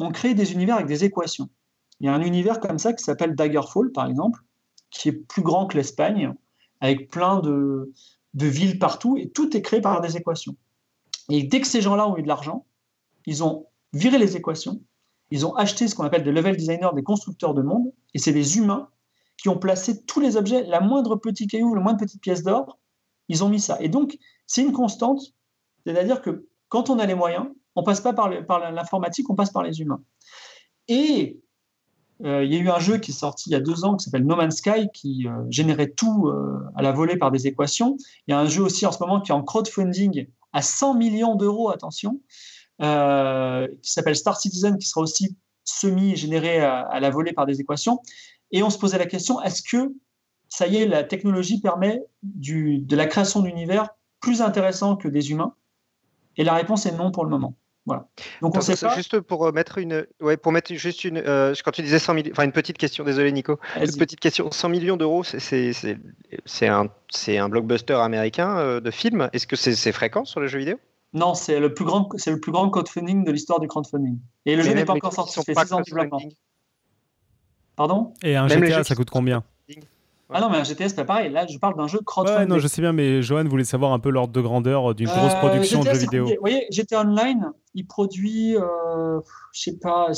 [0.00, 1.48] on crée des univers avec des équations.
[2.00, 4.40] Il y a un univers comme ça qui s'appelle Daggerfall, par exemple,
[4.90, 6.34] qui est plus grand que l'Espagne,
[6.80, 7.92] avec plein de,
[8.34, 10.56] de villes partout, et tout est créé par des équations.
[11.30, 12.66] Et dès que ces gens-là ont eu de l'argent,
[13.26, 14.82] ils ont viré les équations,
[15.30, 18.32] ils ont acheté ce qu'on appelle des level designers, des constructeurs de monde, et c'est
[18.32, 18.88] des humains
[19.36, 22.78] qui ont placé tous les objets, la moindre petit caillou, la moindre petite pièce d'or,
[23.28, 23.80] ils ont mis ça.
[23.80, 25.34] Et donc, c'est une constante
[25.86, 29.62] C'est-à-dire que quand on a les moyens, on passe pas par l'informatique, on passe par
[29.62, 30.02] les humains.
[30.88, 31.40] Et
[32.22, 33.96] euh, il y a eu un jeu qui est sorti il y a deux ans
[33.96, 37.46] qui s'appelle No Man's Sky qui euh, générait tout euh, à la volée par des
[37.46, 37.96] équations.
[38.26, 40.94] Il y a un jeu aussi en ce moment qui est en crowdfunding à 100
[40.94, 42.20] millions d'euros, attention,
[42.78, 48.00] qui s'appelle Star Citizen qui sera aussi semi-généré à, la volée par des équations.
[48.52, 49.92] Et on se posait la question, est-ce que
[50.48, 53.88] ça y est, la technologie permet de la création d'univers
[54.20, 55.54] plus intéressant que des humains?
[56.36, 57.56] Et la réponse est non pour le moment.
[57.86, 58.06] Voilà.
[58.40, 58.94] Donc on sait pas...
[58.94, 62.14] Juste pour euh, mettre une, ouais, pour mettre juste une, euh, quand tu disais 100
[62.14, 65.72] millions, enfin une petite question, désolé Nico, une petite question, 100 millions d'euros, c'est
[66.66, 69.28] un, c'est un blockbuster américain euh, de film.
[69.32, 70.78] Est-ce que c'est fréquent sur les jeux vidéo?
[71.12, 74.18] Non, c'est le plus grand, c'est le plus grand crowdfunding de l'histoire du crowdfunding.
[74.46, 76.18] Et le jeu n'est pas encore sorti, fait 6 ans de développement.
[77.76, 78.14] Pardon?
[78.22, 79.44] Et un GTA, ça coûte combien?
[80.34, 81.30] Ah non, mais un GTS, c'est pas pareil.
[81.30, 82.40] Là, je parle d'un jeu crowdfunding.
[82.40, 85.06] Ouais, non, je sais bien, mais Johan voulait savoir un peu l'ordre de grandeur d'une
[85.06, 86.26] grosse euh, production de jeux vidéo.
[86.26, 89.20] Vous voyez, GTA Online, il produit, euh,
[89.52, 90.08] je sais pas,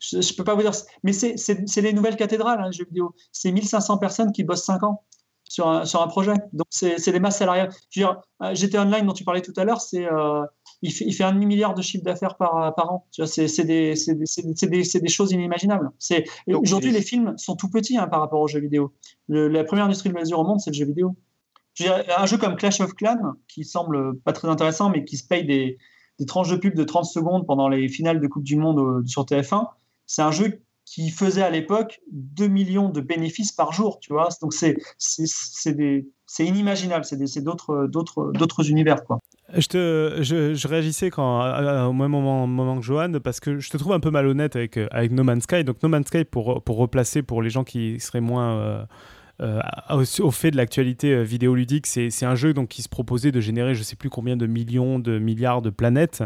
[0.00, 0.72] je, ne peux pas vous dire,
[1.04, 3.14] mais c'est les nouvelles cathédrales, hein, les jeux vidéo.
[3.30, 5.04] C'est 1500 personnes qui bossent 5 ans
[5.52, 6.34] sur un, sur un projet.
[6.52, 7.70] Donc, c'est des masses salariales.
[7.90, 10.06] Je veux dire, euh, GTA Online, dont tu parlais tout à l'heure, c'est.
[10.06, 10.44] Euh,
[10.82, 13.06] il fait, il fait un demi-milliard de chiffre d'affaires par, par an.
[13.10, 15.90] C'est des, des, des, choses inimaginables.
[16.48, 18.92] Aujourd'hui, les films sont tout petits hein, par rapport aux jeux vidéo.
[19.28, 21.16] la première industrie de mesure au monde, c'est le jeu vidéo.
[21.80, 25.44] Un jeu comme Clash of Clans, qui semble pas très intéressant, mais qui se paye
[25.44, 25.78] des,
[26.26, 29.68] tranches de pub de 30 secondes pendant les finales de Coupe du Monde sur TF1,
[30.06, 34.28] c'est un jeu qui faisait à l'époque 2 millions de bénéfices par jour, tu vois.
[34.40, 34.76] Donc c'est
[36.40, 39.20] inimaginable, c'est d'autres univers, quoi.
[39.54, 41.40] Je, te, je, réagissais quand,
[41.86, 45.12] au même moment, que Johan, parce que je te trouve un peu malhonnête avec, avec
[45.12, 45.64] No Man's Sky.
[45.64, 48.56] Donc No Man's Sky, pour, pour replacer pour les gens qui seraient moins...
[48.56, 48.84] Euh,
[49.42, 49.60] euh,
[50.20, 53.74] au, fait de l'actualité euh, vidéoludique, c'est un jeu donc, qui se proposait de générer
[53.74, 56.22] je ne sais plus combien de millions, de milliards de planètes,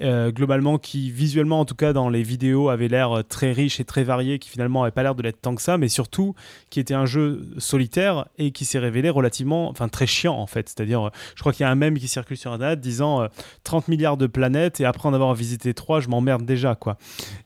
[0.00, 3.84] euh, globalement qui visuellement en tout cas dans les vidéos avait l'air très riche et
[3.84, 6.34] très varié, qui finalement n'avait pas l'air de l'être tant que ça, mais surtout
[6.70, 10.68] qui était un jeu solitaire et qui s'est révélé relativement, enfin très chiant en fait.
[10.68, 13.26] C'est-à-dire, je crois qu'il y a un mème qui circule sur Internet disant
[13.64, 16.98] 30 milliards de planètes et après en avoir visité 3, je m'emmerde déjà quoi.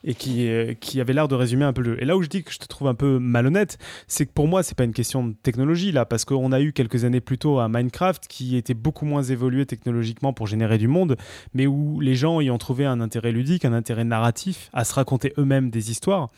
[0.04, 0.50] Et qui,
[0.80, 2.02] qui avait l'air de résumer un peu le jeu.
[2.02, 4.48] Et là où je dis que je te trouve un peu malhonnête, c'est que pour
[4.48, 7.38] moi c'est pas une question de technologie là, parce qu'on a eu quelques années plus
[7.38, 11.16] tôt un Minecraft qui était beaucoup moins évolué technologiquement pour générer du monde,
[11.54, 14.92] mais où les gens y ont trouvé un intérêt ludique, un intérêt narratif, à se
[14.94, 16.30] raconter eux-mêmes des histoires.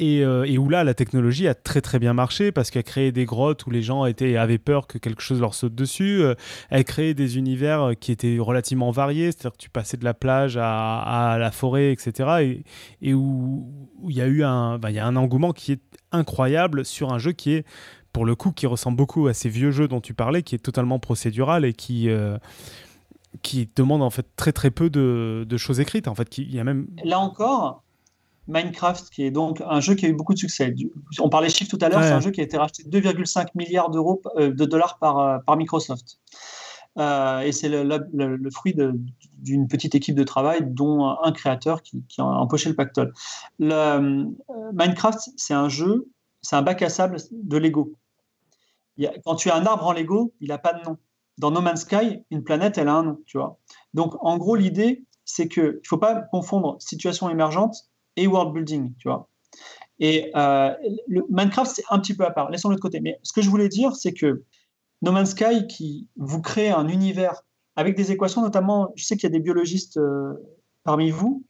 [0.00, 3.24] Euh, et, où là, la technologie a très très bien marché parce qu'elle créé des
[3.24, 6.22] grottes où les gens avaient peur que quelque chose leur saute dessus.
[6.22, 6.34] Euh,
[6.70, 10.58] elle créait des univers qui étaient relativement variés, c'est-à-dire que tu passais de la plage
[10.60, 12.62] à, la forêt, etc.
[13.00, 15.82] Et, où il y a eu a un engouement qui est
[16.12, 17.64] incroyable sur un jeu qui est
[18.16, 20.58] pour le coup, qui ressemble beaucoup à ces vieux jeux dont tu parlais, qui est
[20.58, 22.38] totalement procédural et qui, euh,
[23.76, 26.08] demande en fait très très peu de, choses écrites.
[26.08, 26.88] En fait, il y a même...
[27.04, 27.82] Là encore,
[28.48, 30.74] Minecraft, qui est donc un jeu qui a eu beaucoup de succès.
[31.20, 33.90] On parlait chiffres tout à l'heure, c'est un jeu qui a été racheté 2,5 milliards
[33.90, 36.18] d'euros euh, de dollars par, euh, par Microsoft.
[36.98, 37.82] et c'est le,
[38.12, 38.74] le, fruit
[39.38, 43.12] d'une petite équipe de travail, dont un créateur qui, qui a empoché le pactole.
[43.58, 44.26] Le,
[44.72, 46.08] Minecraft, c'est un jeu,
[46.42, 47.94] c'est un bac à sable de Lego
[49.24, 50.96] quand tu as un arbre en Lego, il n'a pas de nom.
[51.38, 53.58] Dans No Man's Sky, une planète, elle a un nom, tu vois.
[53.92, 58.94] Donc, en gros, l'idée, c'est qu'il ne faut pas confondre situation émergente et world building,
[58.98, 59.28] tu vois.
[59.98, 60.74] Et euh,
[61.08, 62.50] le Minecraft, c'est un petit peu à part.
[62.50, 63.00] Laissons-le côté.
[63.00, 64.44] Mais ce que je voulais dire, c'est que
[65.02, 67.42] No Man's Sky, qui vous crée un univers
[67.76, 70.34] avec des équations, notamment, je sais qu'il y a des biologistes euh,
[70.84, 71.44] parmi vous,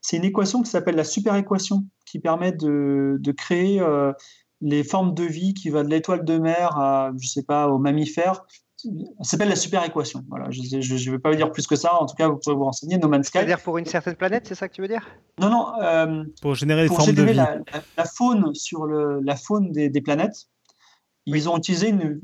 [0.00, 4.12] c'est une équation qui s'appelle la super équation, qui permet de, créer euh,
[4.60, 7.78] les formes de vie qui va de l'étoile de mer à, je sais pas, aux
[7.78, 8.44] mammifères.
[8.78, 8.90] Ça
[9.22, 10.24] s'appelle la super équation.
[10.28, 12.00] Voilà, je ne vais pas vous dire plus que ça.
[12.00, 12.96] En tout cas, vous pouvez vous renseigner.
[12.96, 13.38] No Man's Sky.
[13.38, 15.06] C'est-à-dire pour une certaine planète, c'est ça que tu veux dire?
[15.40, 15.72] Non, non.
[15.82, 17.34] Euh, pour générer formes de vie.
[17.34, 17.58] La,
[17.96, 20.46] la, faune sur le, la faune des, des planètes.
[21.26, 22.20] Ils ont utilisé une,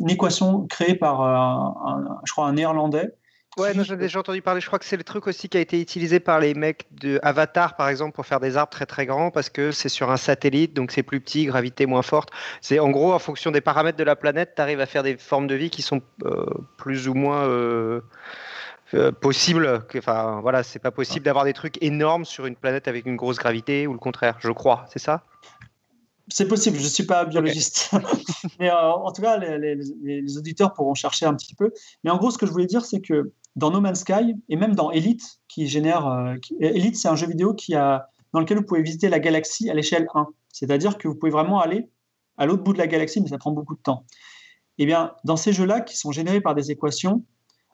[0.00, 3.14] une, équation créée par, un, je crois, un néerlandais
[3.58, 4.60] Ouais, non, j'en ai déjà entendu parler.
[4.60, 7.18] Je crois que c'est le truc aussi qui a été utilisé par les mecs de
[7.22, 10.16] Avatar, par exemple, pour faire des arbres très très grands, parce que c'est sur un
[10.16, 12.30] satellite, donc c'est plus petit, gravité moins forte.
[12.60, 15.16] C'est en gros, en fonction des paramètres de la planète, tu arrives à faire des
[15.16, 18.00] formes de vie qui sont euh, plus ou moins euh,
[18.94, 19.84] euh, possibles.
[19.96, 23.38] Enfin, voilà, c'est pas possible d'avoir des trucs énormes sur une planète avec une grosse
[23.38, 25.24] gravité, ou le contraire, je crois, c'est ça?
[26.30, 27.90] C'est possible, je ne suis pas biologiste.
[28.60, 31.72] Mais en tout cas, les, les, auditeurs pourront chercher un petit peu.
[32.04, 34.56] Mais en gros, ce que je voulais dire, c'est que dans No Man's Sky et
[34.56, 36.06] même dans Elite, qui génère.
[36.06, 39.68] Euh, Elite, c'est un jeu vidéo qui a, dans lequel vous pouvez visiter la galaxie
[39.68, 40.28] à l'échelle 1.
[40.52, 41.88] C'est-à-dire que vous pouvez vraiment aller
[42.36, 44.06] à l'autre bout de la galaxie, mais ça prend beaucoup de temps.
[44.78, 47.24] Eh bien, dans ces jeux-là, qui sont générés par des équations,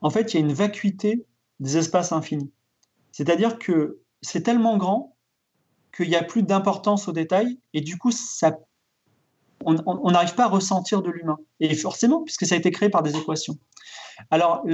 [0.01, 1.27] en fait, il y a une vacuité
[1.61, 2.51] des espaces infinis.
[3.13, 5.17] C'est-à-dire que c'est tellement grand
[5.95, 8.59] qu'il n'y a plus d'importance aux détails et du coup, ça,
[9.65, 11.39] on n'arrive pas à ressentir de l'humain.
[11.61, 13.59] Et forcément, puisque ça a été créé par des équations.
[14.31, 14.65] Alors,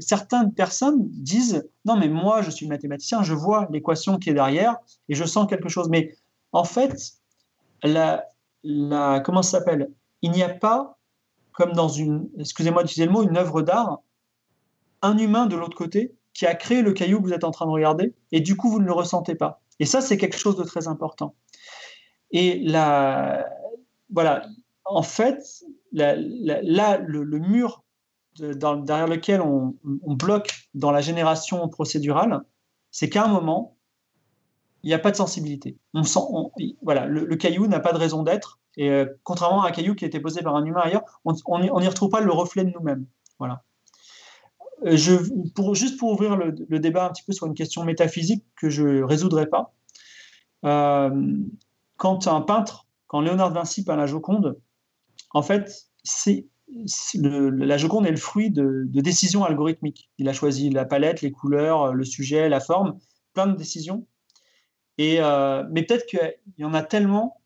[0.00, 4.76] certaines personnes disent Non, mais moi, je suis mathématicien, je vois l'équation qui est derrière
[5.08, 5.88] et je sens quelque chose.
[5.88, 6.16] Mais
[6.52, 7.12] en fait,
[7.82, 8.24] la,
[9.24, 9.90] comment ça s'appelle?
[10.22, 10.98] Il n'y a pas,
[11.52, 14.00] comme dans une, excusez-moi d'utiliser le mot, une œuvre d'art,
[15.02, 17.66] un humain de l'autre côté qui a créé le caillou que vous êtes en train
[17.66, 19.60] de regarder et du coup, vous ne le ressentez pas.
[19.78, 21.34] Et ça, c'est quelque chose de très important.
[22.30, 23.46] Et la,
[24.10, 24.46] voilà,
[24.84, 25.42] en fait,
[25.92, 27.84] là, le, mur
[28.38, 29.74] derrière lequel on,
[30.06, 32.42] bloque dans la génération procédurale,
[32.90, 33.76] c'est qu'à un moment,
[34.82, 35.78] il n'y a pas de sensibilité.
[35.94, 36.20] On sent,
[36.82, 38.60] voilà, le, caillou n'a pas de raison d'être.
[38.76, 41.58] Et euh, contrairement à un caillou qui a été posé par un humain ailleurs, on
[41.58, 43.06] n'y retrouve pas le reflet de nous-mêmes.
[43.38, 43.62] Voilà.
[44.84, 48.82] Euh, juste pour ouvrir le, débat un petit peu sur une question métaphysique que je
[48.82, 49.74] ne résoudrai pas,
[50.64, 51.36] euh,
[51.96, 54.58] quand un peintre, quand Léonard Vinci peint la Joconde,
[55.32, 56.46] en fait, c'est
[57.14, 60.10] la Joconde est le fruit de, décisions algorithmiques.
[60.18, 62.98] Il a choisi la palette, les couleurs, le sujet, la forme,
[63.34, 64.06] plein de décisions.
[64.98, 67.40] Et, euh, mais peut-être qu'il y en a tellement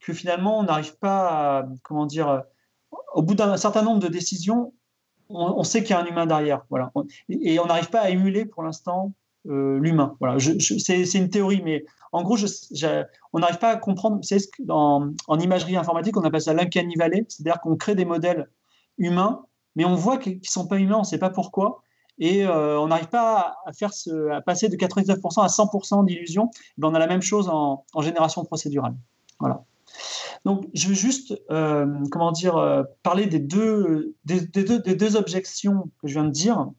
[0.00, 2.42] que finalement on n'arrive pas à, comment dire,
[3.14, 4.74] au bout d'un certain nombre de décisions,
[5.28, 6.64] on, sait qu'il y a un humain derrière.
[6.70, 6.92] Voilà.
[7.28, 9.12] Et on n'arrive pas à émuler pour l'instant
[9.48, 10.16] euh, l'humain.
[10.20, 10.38] Voilà.
[10.38, 12.36] c'est une théorie, mais en gros,
[13.32, 14.18] on n'arrive pas à comprendre.
[14.22, 16.94] C'est ce en, imagerie informatique, on appelle ça l'uncanny
[17.28, 18.48] c'est-à-dire qu'on crée des modèles
[18.98, 19.42] humains,
[19.74, 21.82] mais on voit qu'ils ne sont pas humains, on ne sait pas pourquoi.
[22.18, 23.90] Et euh, on n'arrive pas à, faire
[24.32, 26.50] à passer de 99% à 100% d'illusion.
[26.78, 28.94] Ben, on a la même chose en, génération procédurale.
[29.38, 29.64] Voilà.
[30.46, 36.14] Donc, je veux juste, euh, comment dire, parler des, deux, des deux objections que je
[36.14, 36.70] viens de dire.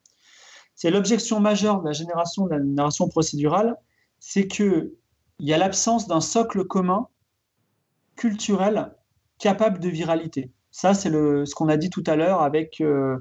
[0.78, 3.76] C'est l'objection majeure de la génération de la narration procédurale,
[4.20, 4.94] c'est que
[5.40, 7.08] il y a l'absence d'un socle commun
[8.16, 8.91] culturel
[9.40, 10.52] capable de viralité.
[10.70, 13.18] Ça, c'est ce qu'on a dit tout à l'heure avec, euh,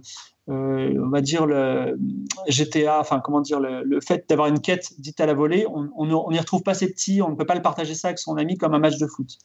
[0.51, 1.99] euh, on va dire, le
[2.47, 5.67] GTA, enfin, comment dire, le, fait d'avoir une quête dite à la volée.
[5.67, 8.37] On n'y retrouve pas ces petits, on ne peut pas le partager ça avec son
[8.37, 9.39] ami comme un match de foot.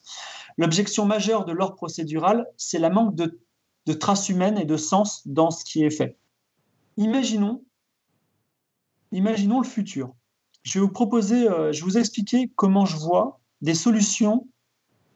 [0.58, 3.40] L'objection majeure de l'ordre procédural, c'est la manque de,
[3.86, 6.18] de traces humaines et de sens dans ce qui est fait.
[6.98, 7.64] Imaginons,
[9.12, 10.14] imaginons le futur
[10.62, 14.48] je vais vous proposer, euh, je vais vous expliquer comment je vois des solutions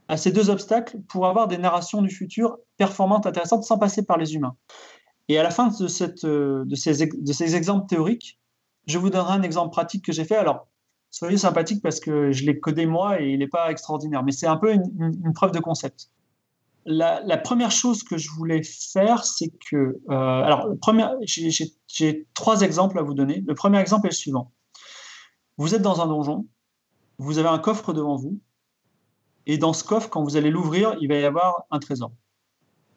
[0.09, 4.19] à ces deux obstacles pour avoir des narrations du futur performantes, intéressantes, sans passer par
[4.19, 4.57] les humains.
[5.29, 8.39] Et à la fin de, euh, ces exemples théoriques,
[8.87, 10.37] je vous donnerai un exemple pratique que j'ai fait.
[10.37, 10.69] Alors,
[11.11, 14.47] soyez sympathique parce que je l'ai codé moi et il n'est pas extraordinaire, mais c'est
[14.47, 16.11] un peu une, preuve de concept.
[16.87, 19.77] La, première chose que je voulais faire, c'est que...
[19.77, 20.69] Euh, alors,
[21.89, 23.43] j'ai trois exemples à vous donner.
[23.47, 24.53] Le premier exemple est le suivant.
[25.59, 26.47] Vous êtes dans un donjon,
[27.19, 28.39] vous avez un coffre devant vous,
[29.47, 32.13] et dans ce coffre, quand vous allez l'ouvrir, il va y avoir un trésor.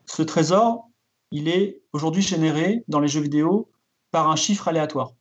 [0.06, 0.90] Ce trésor,
[1.32, 3.70] il est aujourd'hui généré dans les jeux vidéo
[4.12, 5.14] par un chiffre aléatoire.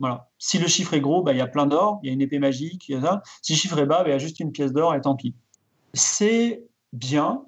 [0.00, 0.30] Voilà.
[0.38, 2.22] Si le chiffre est gros, bah, il y a plein d'or, il y a une
[2.22, 3.22] épée magique, il y a ça.
[3.42, 5.14] Si le chiffre est bas, bah, il y a juste une pièce d'or et tant
[5.14, 5.34] pis.
[5.92, 7.44] C'est bien,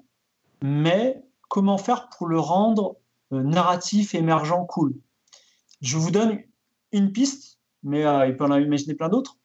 [0.61, 2.97] mais comment faire pour le rendre
[3.31, 4.95] euh, narratif, émergent, cool?
[5.81, 6.39] Je vous donne
[6.91, 9.37] une piste mais euh, il peut en imaginer plein d'autres.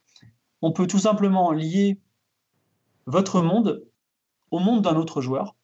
[0.61, 2.01] On peut tout simplement lier
[3.07, 3.85] votre monde
[4.51, 5.57] au monde d'un autre joueur.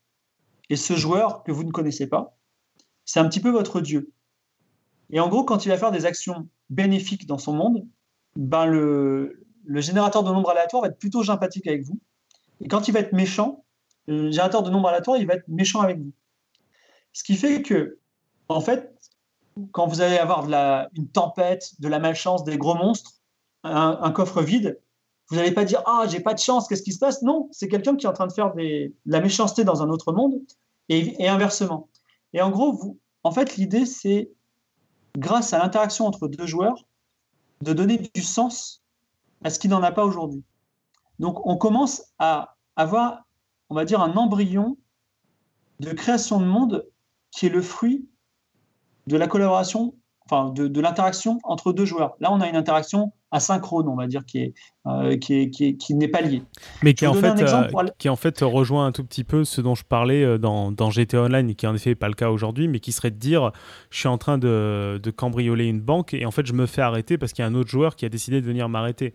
[0.70, 2.36] Et ce joueur que vous ne connaissez pas,
[3.04, 4.12] c'est un petit peu votre Dieu.
[5.10, 7.86] Et en gros, quand il va faire des actions bénéfiques dans son monde,
[8.36, 11.98] ben le, le générateur de nombres aléatoires va être plutôt sympathique avec vous.
[12.60, 13.64] Et quand il va être méchant,
[14.08, 16.12] le générateur de nombres aléatoires, il va être méchant avec vous.
[17.12, 17.98] Ce qui fait que,
[18.48, 18.94] en fait,
[19.72, 20.46] quand vous allez avoir
[20.94, 23.12] une tempête, de la malchance, des gros monstres,
[23.64, 24.80] un, coffre vide,
[25.28, 27.22] vous n'allez pas dire Ah, j'ai pas de chance, qu'est-ce qui se passe?
[27.22, 30.12] Non, c'est quelqu'un qui est en train de faire de la méchanceté dans un autre
[30.12, 30.40] monde
[30.88, 31.88] et, inversement.
[32.32, 34.30] Et en gros, en fait, l'idée, c'est
[35.18, 36.86] grâce à l'interaction entre deux joueurs,
[37.60, 38.82] de donner du sens
[39.44, 40.44] à ce qui n'en a pas aujourd'hui.
[41.18, 43.27] Donc, on commence à avoir,
[43.70, 44.76] on va dire, un embryon
[45.80, 46.86] de création de monde
[47.30, 48.08] qui est le fruit
[49.06, 49.94] de la collaboration,
[50.26, 52.16] enfin de, l'interaction entre deux joueurs.
[52.20, 54.54] Là, on a une interaction asynchrone, on va dire, qui est,
[54.86, 56.42] euh, qui, qui, n'est pas liée.
[56.82, 57.68] Mais qui en, fait, euh,
[57.98, 60.90] qui en fait rejoint un tout petit peu ce dont je parlais euh, dans, dans
[60.90, 63.18] GTA Online, et qui en effet n'est pas le cas aujourd'hui, mais qui serait de
[63.18, 63.52] dire
[63.90, 66.80] je suis en train de, de, cambrioler une banque et en fait je me fais
[66.80, 69.14] arrêter parce qu'il y a un autre joueur qui a décidé de venir m'arrêter.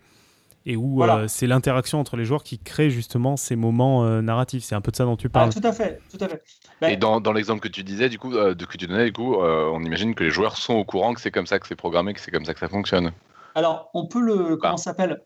[0.66, 4.64] Et où c'est l'interaction entre les joueurs qui crée justement ces moments narratifs.
[4.64, 5.50] C'est un peu de ça dont tu parles.
[5.50, 6.42] Ah, tout à fait, tout à fait.
[6.80, 9.12] Ben et dans, dans l'exemple que tu disais, du coup, de, que tu donnais, du
[9.12, 11.76] coup, on imagine que les joueurs sont au courant que c'est comme ça que c'est
[11.76, 13.12] programmé, que c'est comme ça que ça fonctionne.
[13.54, 14.56] Alors, on peut le.
[14.56, 15.22] Comment ça s'appelle?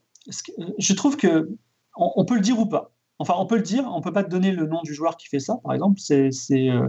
[0.78, 1.48] Je trouve que.
[1.96, 2.92] On, peut le dire ou pas.
[3.18, 5.26] Enfin, on peut le dire, on peut pas te donner le nom du joueur qui
[5.26, 5.98] fait ça, par exemple.
[5.98, 6.30] C'est.
[6.52, 6.88] Euh,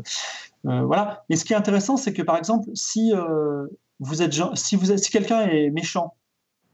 [0.68, 1.24] euh, voilà.
[1.30, 3.66] Mais ce qui est intéressant, c'est que, par exemple, si, euh,
[4.00, 6.16] vous êtes, si, vous êtes, si quelqu'un est méchant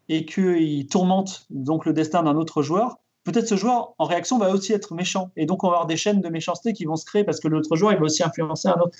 [0.09, 4.51] et qu'il tourmente donc le destin d'un autre joueur, peut-être ce joueur, en réaction, va
[4.51, 5.31] aussi être méchant.
[5.35, 7.47] Et donc, on va avoir des chaînes de méchanceté qui vont se créer parce que
[7.47, 8.95] l'autre joueur, il va aussi influencer un autre.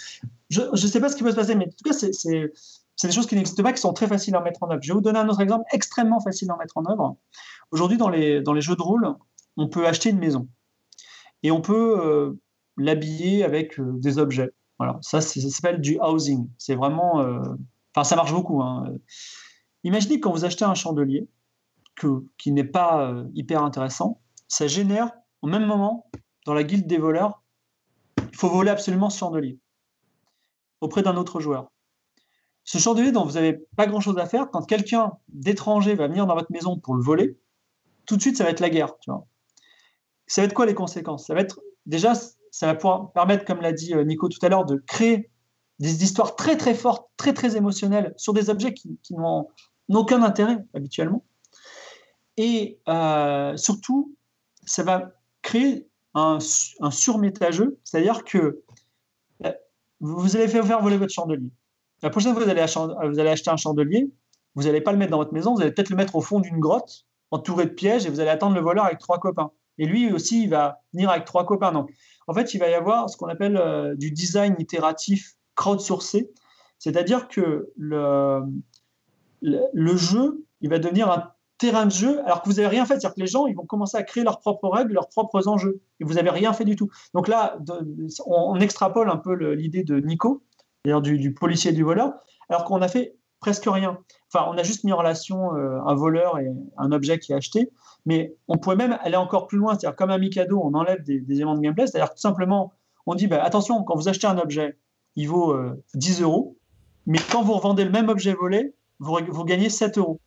[0.50, 3.14] Je ne sais pas ce qui va se passer, mais en tout cas, c'est des
[3.14, 4.82] choses qui n'existent pas, qui sont très faciles à mettre en œuvre.
[4.82, 7.16] Je vais vous donner un autre exemple extrêmement facile à mettre en œuvre.
[7.72, 9.08] Aujourd'hui, dans les, dans les jeux de rôle,
[9.58, 10.48] on peut acheter une maison
[11.44, 12.40] et on peut euh,
[12.78, 14.52] l'habiller avec euh, des objets.
[14.80, 16.50] Voilà, ça, ça s'appelle du housing.
[16.58, 17.40] C'est vraiment, euh,
[17.94, 18.62] enfin, ça marche beaucoup.
[18.62, 18.92] Hein.
[19.86, 21.30] Imaginez quand vous achetez un chandelier
[22.38, 25.12] qui n'est pas hyper intéressant, ça génère
[25.44, 26.10] au même moment
[26.48, 27.44] dans la guilde des voleurs,
[28.18, 29.60] il faut voler absolument ce chandelier
[30.82, 31.72] auprès d'un autre joueur.
[32.64, 36.34] Ce chandelier dont vous n'avez pas grand-chose à faire, quand quelqu'un d'étranger va venir dans
[36.34, 37.38] votre maison pour le voler,
[38.08, 38.94] tout de suite, ça va être la guerre.
[40.26, 41.28] Ça va être quoi les conséquences?
[41.28, 44.50] Ça va être déjà, ça va pouvoir permettre, comme l'a dit euh, Nico tout à
[44.50, 45.30] l'heure, de créer
[45.78, 49.48] des histoires très très fortes, très très émotionnelles sur des objets qui, n'ont
[49.94, 51.24] aucun intérêt habituellement.
[52.38, 54.16] Et euh, surtout,
[54.66, 56.40] ça va créer un,
[56.82, 58.62] un surmétageux, c'est-à-dire que
[59.46, 59.52] euh,
[60.00, 61.50] vous allez faire voler votre chandelier.
[62.02, 64.12] La prochaine fois que vous allez, acheter un chandelier,
[64.56, 66.40] vous n'allez pas le mettre dans votre maison, vous allez peut-être le mettre au fond
[66.40, 69.52] d'une grotte, entouré de pièges, et vous allez attendre le voleur avec trois copains.
[69.78, 71.72] Et lui aussi, il va venir avec trois copains.
[71.72, 71.92] Donc,
[72.28, 76.32] en fait, il va y avoir ce qu'on appelle euh, du design itératif crowdsourcé,
[76.80, 78.42] c'est-à-dire que le,
[79.74, 82.96] le, jeu, il va devenir un terrain de jeu alors que vous n'avez rien fait.
[82.96, 85.82] C'est-à-dire que les gens, ils vont commencer à créer leurs propres règles, leurs propres enjeux.
[86.00, 86.90] Et vous n'avez rien fait du tout.
[87.14, 87.58] Donc là,
[88.26, 90.44] on extrapole un peu l'idée de Nico
[90.86, 92.14] d'ailleurs du, policier et du voleur,
[92.50, 93.98] alors qu'on a fait presque rien.
[94.32, 96.48] Enfin, on a juste mis en relation euh, un voleur et
[96.78, 97.72] un objet qui est acheté,
[98.06, 101.24] mais on pourrait même aller encore plus loin, c'est-à-dire comme un Mikado, on enlève des,
[101.30, 102.74] éléments de gameplay, c'est-à-dire tout simplement,
[103.08, 104.78] on dit, bah, attention, quand vous achetez un objet,
[105.16, 105.56] il vaut
[105.96, 106.58] 10 euh, euros,
[107.08, 110.20] mais quand vous revendez le même objet volé, vous, vous gagnez 7 euros.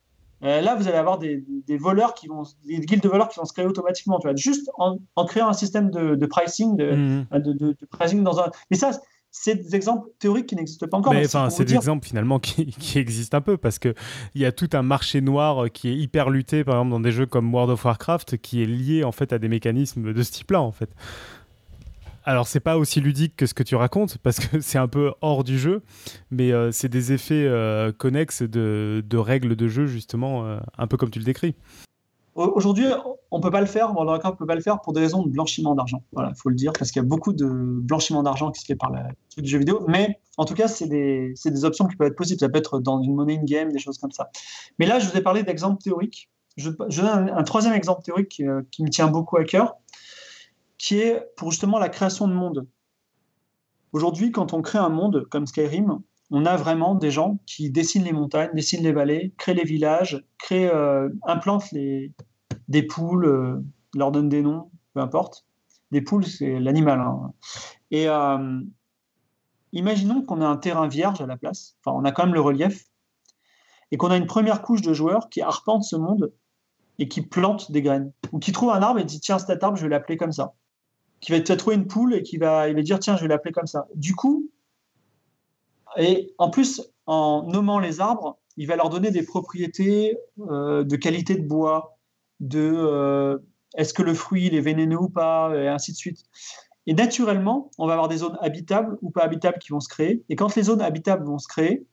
[0.44, 1.42] Euh, là, vous allez avoir des,
[1.78, 4.70] voleurs qui vont, des guildes de voleurs qui vont se créer automatiquement, tu vois, juste
[4.78, 7.26] en, créant un système de, pricing, de, mmh.
[7.42, 8.50] de, pricing dans un.
[8.70, 8.92] Mais ça,
[9.30, 11.12] c'est des exemples théoriques qui n'existent pas encore.
[11.12, 13.94] Mais enfin, c'est des exemples finalement qui, existent un peu parce qu'il
[14.36, 17.26] y a tout un marché noir qui est hyper lutté, par exemple, dans des jeux
[17.26, 20.60] comme World of Warcraft, qui est lié en fait à des mécanismes de ce type-là,
[20.60, 20.90] en fait.
[22.28, 25.14] Alors, c'est pas aussi ludique que ce que tu racontes parce que c'est un peu
[25.22, 25.82] hors du jeu,
[26.30, 30.98] mais euh, c'est des effets euh, connexes de, règles de jeu, justement, euh, un peu
[30.98, 31.54] comme tu le décris.
[32.34, 32.84] Aujourd'hui,
[33.30, 35.30] on peut pas le faire, Warcraft ne peut pas le faire pour des raisons de
[35.30, 36.02] blanchiment d'argent.
[36.12, 38.66] Voilà, il faut le dire, parce qu'il y a beaucoup de blanchiment d'argent qui se
[38.66, 38.98] fait par le
[39.42, 39.86] du jeu vidéo.
[39.88, 42.40] Mais en tout cas, c'est des, des, options qui peuvent être possibles.
[42.40, 44.28] Ça peut être dans une monnaie in-game, des choses comme ça.
[44.78, 46.28] Mais là, je vous ai parlé d'exemples théoriques.
[46.58, 49.76] Je, donne un, troisième exemple théorique qui, me tient beaucoup à cœur,
[50.78, 52.66] qui est pour justement la création de monde.
[53.92, 56.00] Aujourd'hui, quand on crée un monde comme Skyrim,
[56.30, 60.24] on a vraiment des gens qui dessinent les montagnes, dessinent les vallées, créent les villages,
[60.52, 63.64] euh, implantent des poules, euh,
[63.94, 65.46] leur donnent des noms, peu importe.
[65.90, 67.00] Des poules, c'est l'animal.
[67.00, 67.32] Hein.
[67.90, 68.60] Et euh,
[69.72, 72.40] imaginons qu'on a un terrain vierge à la place, enfin on a quand même le
[72.42, 72.84] relief,
[73.90, 76.32] et qu'on a une première couche de joueurs qui arpentent ce monde
[76.98, 79.78] et qui plantent des graines, ou qui trouvent un arbre et dit tiens cet arbre
[79.78, 80.54] je vais l'appeler comme ça,
[81.20, 83.52] qui va trouver une poule et qui va, il va dire tiens je vais l'appeler
[83.52, 83.88] comme ça.
[83.94, 84.50] Du coup,
[85.96, 90.18] et en plus en nommant les arbres, il va leur donner des propriétés
[90.50, 91.98] euh, de qualité de bois,
[92.40, 93.38] de euh,
[93.76, 96.24] est-ce que le fruit est vénéneux ou pas, et ainsi de suite.
[96.86, 100.24] Et naturellement, on va avoir des zones habitables ou pas habitables qui vont se créer.
[100.28, 101.86] Et quand les zones habitables vont se créer,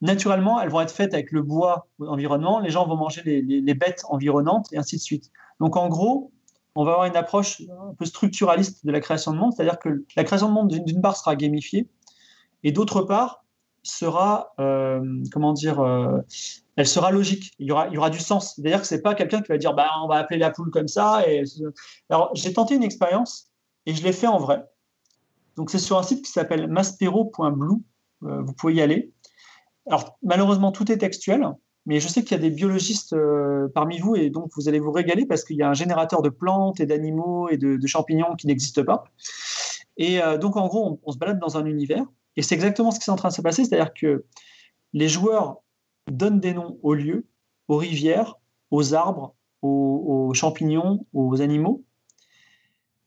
[0.00, 2.60] naturellement, elles vont être faites avec le bois environnement.
[2.60, 5.30] Les gens vont manger les, bêtes environnantes et ainsi de suite.
[5.60, 6.30] Donc en gros,
[6.78, 10.04] on va avoir une approche un peu structuraliste de la création de monde, c'est-à-dire que
[10.14, 11.88] la création de monde d'une part sera gamifiée
[12.62, 13.44] et d'autre part
[13.82, 16.20] sera, euh, comment dire, euh,
[16.76, 17.52] elle sera logique.
[17.58, 18.54] Il y aura, il y aura du sens.
[18.54, 20.86] C'est-à-dire que c'est pas quelqu'un qui va dire, bah, on va appeler la poule comme
[20.86, 21.28] ça.
[21.28, 21.42] Et...
[22.10, 23.50] Alors, j'ai tenté une expérience
[23.84, 24.64] et je l'ai fait en vrai.
[25.56, 27.82] Donc, c'est sur un site qui s'appelle maspero.blue.
[28.22, 29.12] Euh, vous pouvez y aller.
[29.88, 31.44] Alors, malheureusement, tout est textuel,
[31.88, 34.78] mais je sais qu'il y a des biologistes euh, parmi vous et donc vous allez
[34.78, 38.36] vous régaler parce qu'il y a un générateur de plantes et d'animaux et de, champignons
[38.36, 39.04] qui n'existe pas.
[39.96, 42.04] Et euh, donc, en gros, on, se balade dans un univers
[42.36, 44.26] et c'est exactement ce qui est en train de se passer, c'est-à-dire que
[44.92, 45.62] les joueurs
[46.10, 47.26] donne des noms aux lieux,
[47.68, 48.38] aux rivières,
[48.70, 51.84] aux arbres, aux, champignons, aux animaux.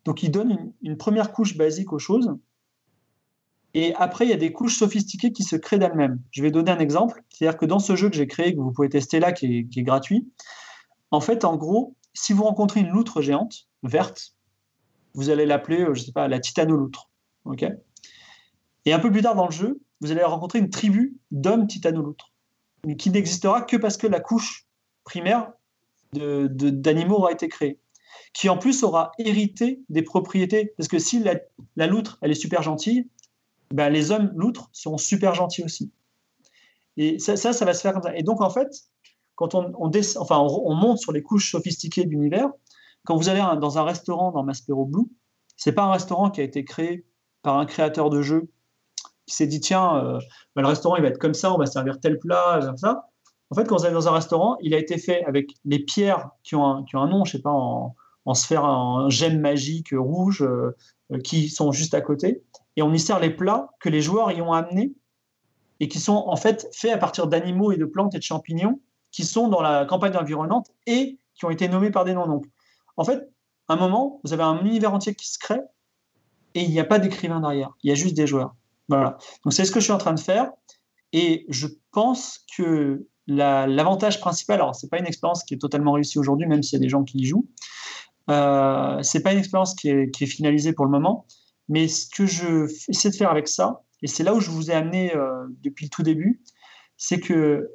[0.06, 2.36] Donc il donne une, première couche basique aux choses.
[3.74, 6.20] Et après, il y a des couches sophistiquées qui se créent d'elles-mêmes.
[6.32, 7.24] Je vais donner un exemple.
[7.30, 9.84] C'est-à-dire que dans ce jeu que j'ai créé, que vous pouvez tester là, qui est,
[9.84, 10.30] gratuit,
[11.12, 14.36] en fait, en gros, si vous rencontrez une loutre géante, verte,
[15.14, 17.10] vous allez l'appeler, euh, je ne sais pas, la titanoloutre.
[17.46, 17.66] ok?
[18.86, 22.32] Et un peu plus tard dans le jeu, vous allez rencontrer une tribu d'hommes titanoloutres,
[22.98, 24.68] qui n'existera que parce que la couche
[25.04, 25.52] primaire
[26.14, 27.80] d'animaux aura été créée,
[28.34, 32.64] qui en plus aura hérité des propriétés, parce que si la, loutre, elle est super
[32.64, 33.08] gentille,
[33.74, 35.92] ben les hommes loutres sont super gentils aussi.
[36.98, 38.16] Et ça, ça, va se faire comme ça.
[38.16, 38.70] Et donc, en fait,
[39.36, 42.50] quand on, monte sur les couches sophistiquées de l'univers,
[43.06, 45.08] quand vous allez dans un restaurant dans Maspero Blue,
[45.56, 47.06] c'est pas un restaurant qui a été créé
[47.42, 48.52] par un créateur de jeu
[49.26, 50.20] qui s'est dit tiens, euh,
[50.56, 53.08] bah, le restaurant il va être comme ça, on va servir tel plat, comme ça.
[53.50, 56.30] En fait, quand vous allez dans un restaurant, il a été fait avec les pierres
[56.44, 60.76] qui ont un, nom, je sais pas, en, sphère, en gemme magique rouge, euh,
[61.24, 62.44] qui sont juste à côté.
[62.78, 64.94] Et on y sert les plats que les joueurs y ont amenés
[65.80, 68.80] et qui sont en fait faits à partir d'animaux et de plantes et de champignons
[69.12, 72.28] qui sont dans la campagne environnante et qui ont été nommés par des noms.
[72.28, 72.46] Donc,
[72.98, 73.30] en fait,
[73.68, 75.62] à un moment, vous avez un univers entier qui se crée
[76.54, 77.72] et il n'y a pas d'écrivain derrière.
[77.84, 78.56] Il y a juste des joueurs.
[78.90, 79.18] Voilà.
[79.44, 80.52] Donc, c'est ce que je suis en train de faire.
[81.14, 86.20] Et je pense que l'avantage principal, alors c'est pas une expérience qui est totalement réussie
[86.20, 87.48] aujourd'hui, même s'il y a des gens qui y jouent.
[88.30, 91.26] Euh, c'est pas une expérience qui est, qui est, finalisée pour le moment,
[91.70, 94.72] mais ce que je essaie de faire avec ça, et c'est là où je vous
[94.72, 96.42] ai amené euh, depuis le tout début,
[96.98, 97.70] c'est que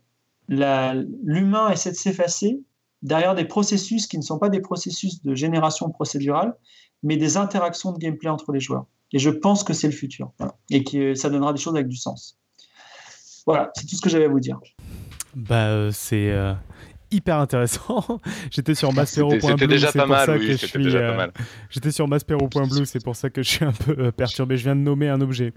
[0.48, 2.60] l'humain essaie de s'effacer
[3.02, 6.54] derrière des processus qui ne sont pas des processus de génération procédurale,
[7.02, 8.86] mais des interactions de gameplay entre les joueurs.
[9.12, 10.32] Et je pense que c'est le futur.
[10.70, 12.38] Et que ça donnera des choses avec du sens.
[13.46, 14.58] Voilà, c'est tout ce que j'avais à vous dire.
[15.34, 16.54] Bah, euh, c'est euh,
[17.10, 18.20] hyper intéressant.
[18.50, 20.38] J'étais sur maspero.blue, c'est déjà pas mal.
[20.38, 21.26] Oui, euh,
[21.70, 24.56] J'étais sur maspero.blue, c'est pour ça que je suis un peu perturbé.
[24.56, 25.52] Je viens de nommer un objet.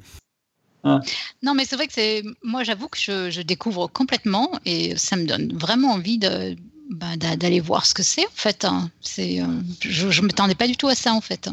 [0.84, 0.99] Ah.
[1.43, 2.23] Non, mais c'est vrai que c'est.
[2.43, 6.55] Moi, j'avoue que je, découvre complètement et ça me donne vraiment envie de.
[6.91, 8.65] Bah, d'aller voir ce que c'est en fait.
[8.65, 8.89] Hein.
[8.99, 9.43] C'est,
[9.81, 11.47] je ne m'attendais pas du tout à ça en fait.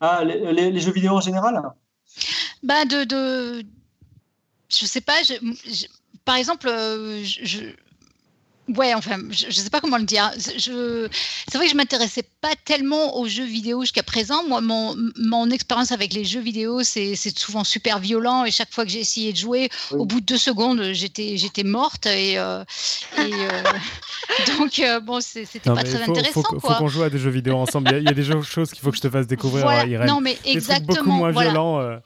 [0.00, 1.60] Ah, les, jeux vidéo en général?
[2.62, 3.62] Bah de, de,
[4.70, 5.14] je sais pas.
[6.24, 7.74] par exemple, je,
[8.68, 10.30] Ouais, enfin, je ne sais pas comment le dire.
[10.38, 11.08] Je,
[11.48, 14.42] c'est vrai que je m'intéressais pas tellement aux jeux vidéo jusqu'à présent.
[14.48, 18.44] Moi, mon, mon expérience avec les jeux vidéo, c'est, c'est souvent super violent.
[18.44, 21.62] Et chaque fois que j'ai essayé de jouer, au bout de deux secondes, j'étais, j'étais
[21.62, 22.06] morte.
[22.06, 22.64] Et, euh,
[23.18, 23.62] et euh,
[24.58, 26.42] donc, euh, bon, c'était pas très intéressant.
[26.54, 27.90] Il faut, qu'on joue à des jeux vidéo ensemble.
[27.92, 29.84] Il y a, des choses qu'il faut que je te fasse découvrir, voilà.
[29.84, 30.08] Irène.
[30.08, 30.86] Non, mais exactement.
[30.86, 32.00] Des trucs beaucoup moins violents.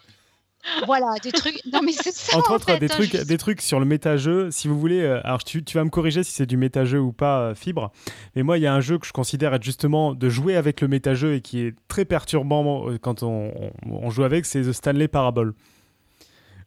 [0.87, 1.61] Voilà, des trucs.
[1.73, 2.37] Non, mais c'est ça.
[2.37, 4.51] Entre en autres, fait, des, hein, trucs, des trucs sur le méta-jeu.
[4.51, 7.13] Si vous voulez, euh, alors tu, tu, vas me corriger si c'est du méta-jeu ou
[7.13, 7.93] pas, euh, Fibre.
[8.37, 10.81] Mais moi, il y a un jeu que je considère être justement de jouer avec
[10.81, 13.53] le méta-jeu et qui est très perturbant euh, quand on,
[13.87, 15.55] on, joue avec, c'est The Stanley Parable.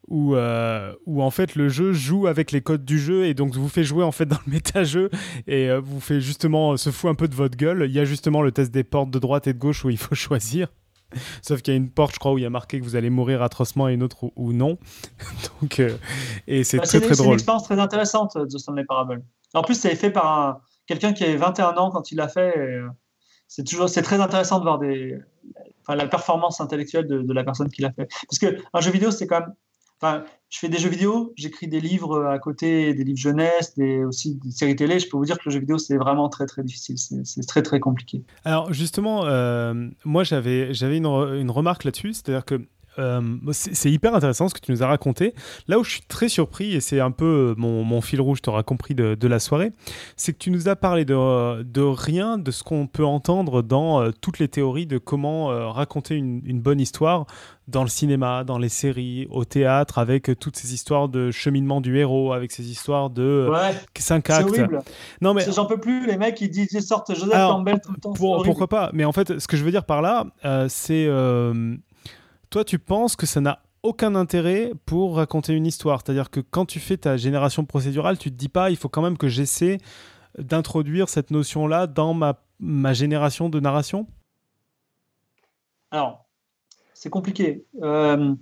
[0.08, 0.36] Où,
[1.06, 3.86] où, en fait le jeu joue avec les codes du jeu et donc vous fait
[3.86, 5.10] jouer en fait dans le méta-jeu
[5.48, 7.86] et vous fait justement se fout un peu de votre gueule.
[7.88, 9.98] Il y a justement le test des portes de droite et de gauche où il
[9.98, 10.68] faut choisir.
[11.42, 12.96] Sauf qu'il y a une porte, je crois, où il y a marqué que vous
[12.96, 14.78] allez mourir atrocement et une autre où, non.
[15.62, 15.98] Donc, euh,
[16.48, 17.18] et c'est bah, très, très drôle.
[17.18, 19.24] C'est une expérience très intéressante, The Stanley Parable.
[19.54, 22.58] En plus, c'est fait par quelqu'un qui avait 21 ans quand il l'a fait.
[22.58, 22.88] Euh,
[23.48, 25.18] c'est toujours, c'est très intéressant de voir des,
[25.82, 28.08] enfin, la performance intellectuelle de, de la personne qui l'a fait.
[28.30, 29.54] Parce qu'un jeu vidéo, c'est quand même
[30.04, 34.36] Je fais des jeux vidéo, j'écris des livres à côté, des livres jeunesse, des, aussi
[34.36, 35.00] des séries télé.
[35.00, 36.98] Je peux vous dire que le jeu vidéo, c'est vraiment très, très difficile.
[36.98, 38.24] C'est très, très compliqué.
[38.44, 39.74] Alors, justement, euh,
[40.04, 42.14] moi, j'avais une, une remarque là-dessus.
[42.14, 42.68] C'est-à-dire que
[43.00, 45.34] euh, c'est hyper intéressant ce que tu nous as raconté.
[45.68, 48.50] Là où je suis très surpris, et c'est un peu euh, mon, fil rouge, tu
[48.50, 49.72] auras compris, de, la soirée,
[50.18, 54.02] c'est que tu nous as parlé de, de rien de ce qu'on peut entendre dans
[54.02, 57.26] euh, toutes les théories de comment raconter une, bonne histoire
[57.68, 61.98] dans le cinéma, dans les séries, au théâtre, avec toutes ces histoires de cheminement du
[61.98, 64.50] héros, avec ces histoires de ouais, 5 actes.
[64.50, 64.82] Horrible.
[65.22, 65.46] Non, mais...
[65.52, 68.14] J'en peux plus, les mecs, ils disent ils sortent Joseph Campbell tout le temps.
[68.14, 70.26] pourquoi pas Mais en fait, ce que je veux dire par là,
[70.68, 71.08] c'est
[72.52, 76.02] toi, tu penses que ça n'a aucun intérêt pour raconter une histoire.
[76.06, 79.02] C'est-à-dire que quand tu fais ta génération procédurale, tu te dis pas, il faut quand
[79.02, 79.80] même que j'essaie
[80.38, 84.06] d'introduire cette notion-là dans ma, ma génération de narration?
[85.90, 86.26] Alors,
[86.94, 87.66] c'est compliqué.
[87.82, 88.36] Euh,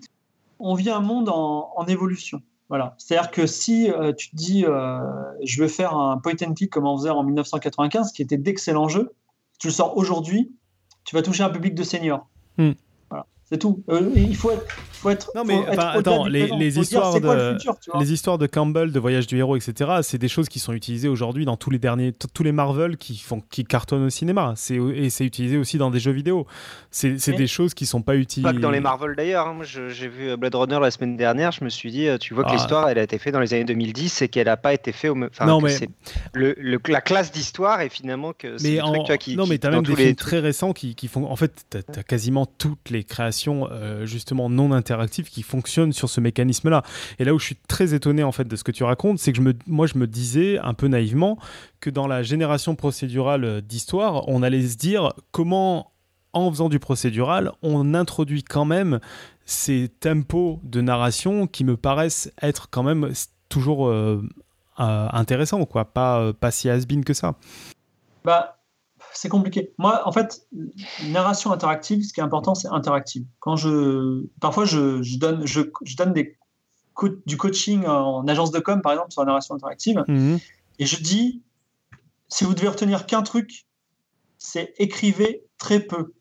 [0.59, 2.41] on vit un monde en, évolution.
[2.67, 2.95] Voilà.
[2.97, 4.99] C'est-à-dire que si euh, tu te dis, euh,
[5.43, 8.87] je veux faire un point and click comme on faisait en 1995, qui était d'excellents
[8.87, 9.13] jeux,
[9.59, 10.51] tu le sors aujourd'hui,
[11.05, 12.27] tu vas toucher un public de seniors.
[12.57, 12.73] Hmm.
[13.51, 13.83] C'est tout.
[13.89, 15.31] Euh, il faut être, faut être.
[15.35, 17.57] Non, mais attends, les, histoires de,
[17.99, 21.07] les histoires de Campbell, de Voyage du héros, etc., c'est des choses qui sont utilisées
[21.07, 24.53] aujourd'hui dans tous les derniers, tous les Marvel qui, font, qui cartonnent au cinéma.
[24.93, 26.45] Et c'est utilisé aussi dans des jeux vidéo.
[26.91, 28.51] C'est des choses qui sont pas utilisées.
[28.51, 29.47] Pas que dans les Marvel d'ailleurs.
[29.47, 29.53] Hein.
[29.53, 32.43] Moi, j'ai vu Blade Runner la semaine dernière, je me suis dit, euh, tu vois
[32.43, 32.53] que ah.
[32.53, 35.09] l'histoire, elle a été faite dans les années 2010 et qu'elle n'a pas été faite
[35.09, 35.17] au.
[35.23, 35.75] Enfin, non, mais.
[36.33, 36.55] Le,
[36.87, 38.61] la classe d'histoire est finalement que.
[38.61, 39.03] Mais en...
[39.17, 41.25] qui, non, mais tu as même des films très récents qui, qui font.
[41.25, 46.09] En fait, tu as, quasiment toutes les créations euh, justement non interactive qui fonctionne sur
[46.09, 46.83] ce mécanisme-là.
[47.19, 49.31] Et là où je suis très étonné en fait de ce que tu racontes, c'est
[49.31, 51.37] que je me, moi je me disais un peu naïvement
[51.79, 55.91] que dans la génération procédurale d'histoire, on allait se dire comment
[56.33, 58.99] en faisant du procédural, on introduit quand même
[59.45, 63.11] ces tempos de narration qui me paraissent être quand même
[63.49, 64.21] toujours euh,
[64.79, 67.33] euh, intéressants, quoi, pas, pas si has que ça.
[68.23, 68.58] Bah,
[69.13, 69.73] c'est compliqué.
[69.77, 70.47] Moi, en fait,
[71.07, 73.25] narration interactive, ce qui est important, c'est interactive.
[73.39, 75.61] Quand je, parfois, je, donne, je,
[75.97, 76.37] donne des
[77.25, 80.37] du coaching en agence de com, par exemple, sur la narration interactive, mhm.
[80.79, 81.41] et je dis,
[82.27, 83.65] si vous devez retenir qu'un truc,
[84.37, 86.13] c'est écrivez très peu.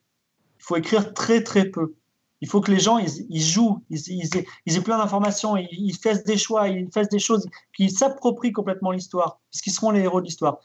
[0.58, 1.94] Il faut écrire très très peu.
[2.40, 6.38] Il faut que les gens ils, jouent, ils, ils, aient, plein d'informations, ils, fassent des
[6.38, 10.26] choix, ils fassent des choses, qu'ils s'approprient complètement l'histoire, parce qu'ils seront les héros de
[10.26, 10.58] l'histoire.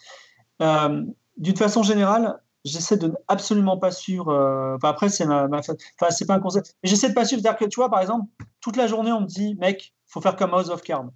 [0.62, 1.04] Euh,
[1.38, 4.30] d'une façon générale, j'essaie de absolument pas suivre.
[4.30, 5.76] Euh, après, c'est ma, Enfin,
[6.10, 6.42] c'est pas un.
[6.44, 7.42] Mais j'essaie de pas suivre.
[7.42, 8.28] C'est-à-dire que, tu vois, par exemple,
[8.62, 11.10] toute la journée, on me dit, mec, faut faire comme House of Cards.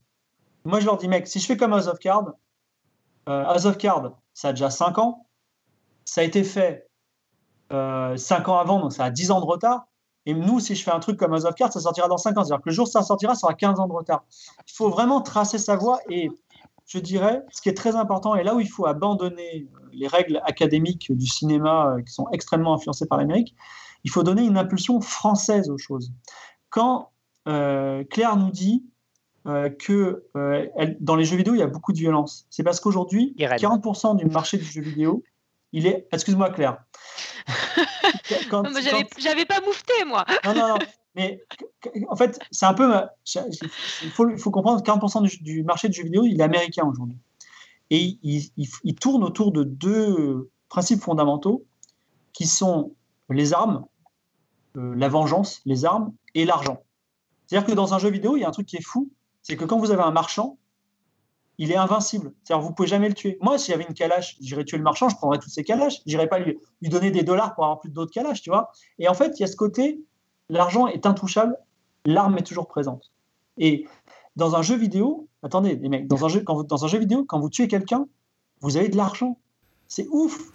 [0.66, 2.34] Moi, je leur dis, mec, si je fais comme House of Cards,
[3.30, 5.26] euh, House of Cards, ça a déjà 5 ans.
[6.06, 6.88] Ça a été fait
[7.72, 9.88] euh, 5 ans avant, donc ça a 10 ans de retard.
[10.26, 12.38] Et nous, si je fais un truc comme House of Cards, ça sortira dans 5
[12.38, 12.44] ans.
[12.44, 14.26] C'est-à-dire que le jour où ça sortira, ça aura 15 ans de retard.
[14.68, 16.30] Il faut vraiment tracer sa voie et
[16.88, 20.08] je dirais, ce qui est très important, et là où il faut abandonner euh, les
[20.08, 23.54] règles académiques du cinéma euh, qui sont extrêmement influencées par l'Amérique,
[24.06, 26.14] il faut donner une impulsion française aux choses.
[26.70, 27.12] Quand
[27.48, 28.86] euh, Claire nous dit
[29.80, 30.26] que
[31.00, 34.26] dans les jeux vidéo, il y a beaucoup de violence, c'est parce qu'aujourd'hui, 40% du
[34.26, 35.24] marché du jeu vidéo,
[35.72, 36.06] il est...
[36.12, 36.84] Excuse-moi Claire.
[39.18, 40.26] J'avais pas moufté, moi.
[40.44, 40.78] non, non, non.
[41.18, 41.44] Mais
[42.10, 42.94] en fait, c'est un peu.
[43.36, 47.18] Il faut, comprendre que 40% du, marché du jeu vidéo, il est américain aujourd'hui.
[47.90, 51.66] Et il, tourne autour de deux principes fondamentaux
[52.34, 52.94] qui sont
[53.30, 53.86] les armes,
[54.78, 56.84] euh, la vengeance, les armes et l'argent.
[57.46, 59.10] C'est-à-dire que dans un jeu vidéo, il y a un truc qui est fou
[59.48, 60.58] c'est que quand vous avez un marchand,
[61.58, 62.34] il est invincible.
[62.44, 63.38] C'est-à-dire vous pouvez jamais le tuer.
[63.42, 66.02] Moi, s'il y avait une calache, j'irais tuer le marchand, je prendrais toutes ces calaches.
[66.06, 68.72] J'irais pas lui, lui donner des dollars pour avoir plus d'autres calaches, tu vois.
[69.00, 70.02] Et en fait, il y a ce côté
[70.50, 71.58] l'argent est intouchable,
[72.06, 73.12] l'arme est toujours présente.
[73.58, 73.86] Et
[74.36, 77.26] dans un jeu vidéo, attendez, les mecs, dans un jeu, quand dans un jeu vidéo,
[77.26, 78.08] quand vous tuez quelqu'un,
[78.62, 79.38] vous avez de l'argent.
[79.88, 80.54] C'est ouf.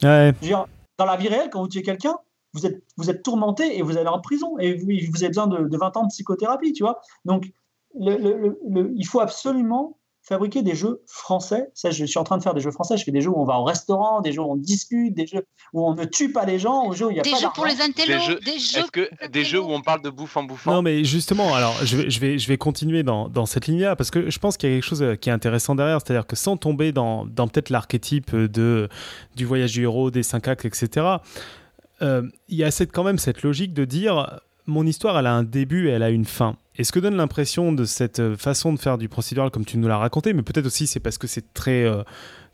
[0.98, 2.16] dans la vie réelle, quand vous tuez quelqu'un,
[2.52, 5.46] vous êtes, vous êtes tourmenté et vous allez en prison et vous, vous avez besoin
[5.46, 7.00] de, 20 ans de psychothérapie, tu vois.
[7.24, 7.50] Donc,
[7.94, 11.70] il faut absolument fabriquer des jeux français.
[11.74, 12.96] Ça, je suis en train de faire des jeux français.
[12.96, 15.26] Je fais des jeux où on va au restaurant, des jeux où on discute, des
[15.26, 17.30] jeux où on ne tue pas les gens, des jeux où il y a des
[17.30, 20.02] pas jeux pour les intellos, des jeux, des jeux, que, des jeux où on parle
[20.02, 20.72] de bouffe en bouffant?
[20.72, 23.96] Non, mais justement, alors je vais, je vais, je vais continuer dans, dans cette ligne-là
[23.96, 26.26] parce que je pense qu'il y a quelque chose euh, qui est intéressant derrière, c'est-à-dire
[26.26, 28.88] que sans tomber dans, dans peut-être l'archétype de
[29.34, 31.06] du voyage du héros, des cinq actes, etc.
[32.00, 35.34] Euh, il y a cette, quand même cette logique de dire mon histoire, elle a
[35.34, 36.56] un début et elle a une fin.
[36.76, 39.76] Et ce que donne l'impression de cette euh, façon de faire du procédural, comme tu
[39.76, 42.02] nous l'as raconté, mais peut-être aussi c'est parce que c'est très euh,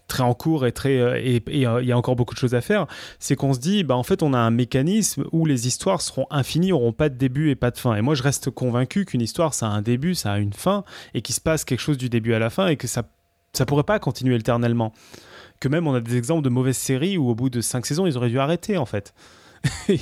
[0.08, 2.86] très en cours et euh, et il y a encore beaucoup de choses à faire,
[3.20, 6.26] c'est qu'on se dit bah en fait on a un mécanisme où les histoires seront
[6.30, 7.94] infinies, auront pas de début et pas de fin.
[7.94, 10.82] Et moi je reste convaincu qu'une histoire ça a un début, ça a une fin
[11.14, 13.04] et qu'il se passe quelque chose du début à la fin et que ça
[13.52, 14.92] ça pourrait pas continuer éternellement.
[15.60, 18.06] Que même on a des exemples de mauvaises séries où au bout de cinq saisons
[18.06, 19.14] ils auraient dû arrêter en fait.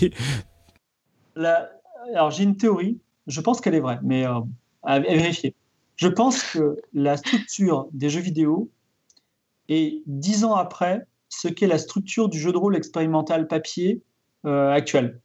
[2.14, 4.40] Alors j'ai une théorie je pense qu'elle est vraie, mais euh,
[4.82, 5.54] à vérifier.
[5.96, 8.70] Je pense que la structure des jeux vidéo
[9.68, 14.02] est dix ans après ce qu'est la structure du jeu de rôle expérimental papier
[14.44, 15.20] euh, actuel.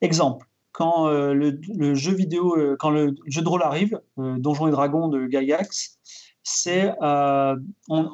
[0.00, 5.08] Exemple, quand euh, le, jeu vidéo, quand le jeu de rôle arrive, Donjons et Dragons
[5.08, 5.98] de Gygax,
[6.42, 8.08] c'est on,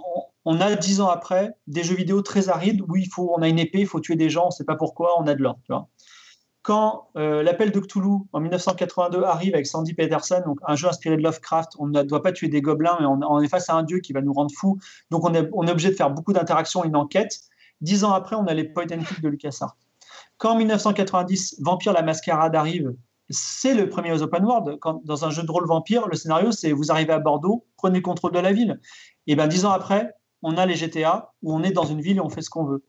[0.45, 3.49] on, a dix ans après des jeux vidéo très arides où il faut, on a
[3.49, 5.43] une épée, il faut tuer des gens, on ne sait pas pourquoi, on a de
[5.43, 5.59] l'or.
[6.69, 11.16] Quand euh, l'appel de Cthulhu en 1982 arrive avec Sandy Peterson, donc un jeu inspiré
[11.16, 13.82] de Lovecraft, on ne doit pas tuer des gobelins, mais on, est face à un
[13.82, 14.78] dieu qui va nous rendre fous.
[15.11, 17.39] Donc on est, obligé de faire beaucoup d'interactions, une enquête.
[17.81, 19.78] Dix ans après, on a les point and click de LucasArts.
[20.36, 22.95] Quand en 1990, Vampire la Mascarade arrive,
[23.31, 24.78] c'est le premier open world.
[24.78, 28.03] Quand, dans un jeu de rôle vampire, le scénario, c'est vous arrivez à Bordeaux, prenez
[28.03, 28.78] contrôle de la ville.
[29.27, 30.12] Et bien dix ans après,
[30.43, 32.65] on a les GTA où on est dans une ville et on fait ce qu'on
[32.65, 32.85] veut.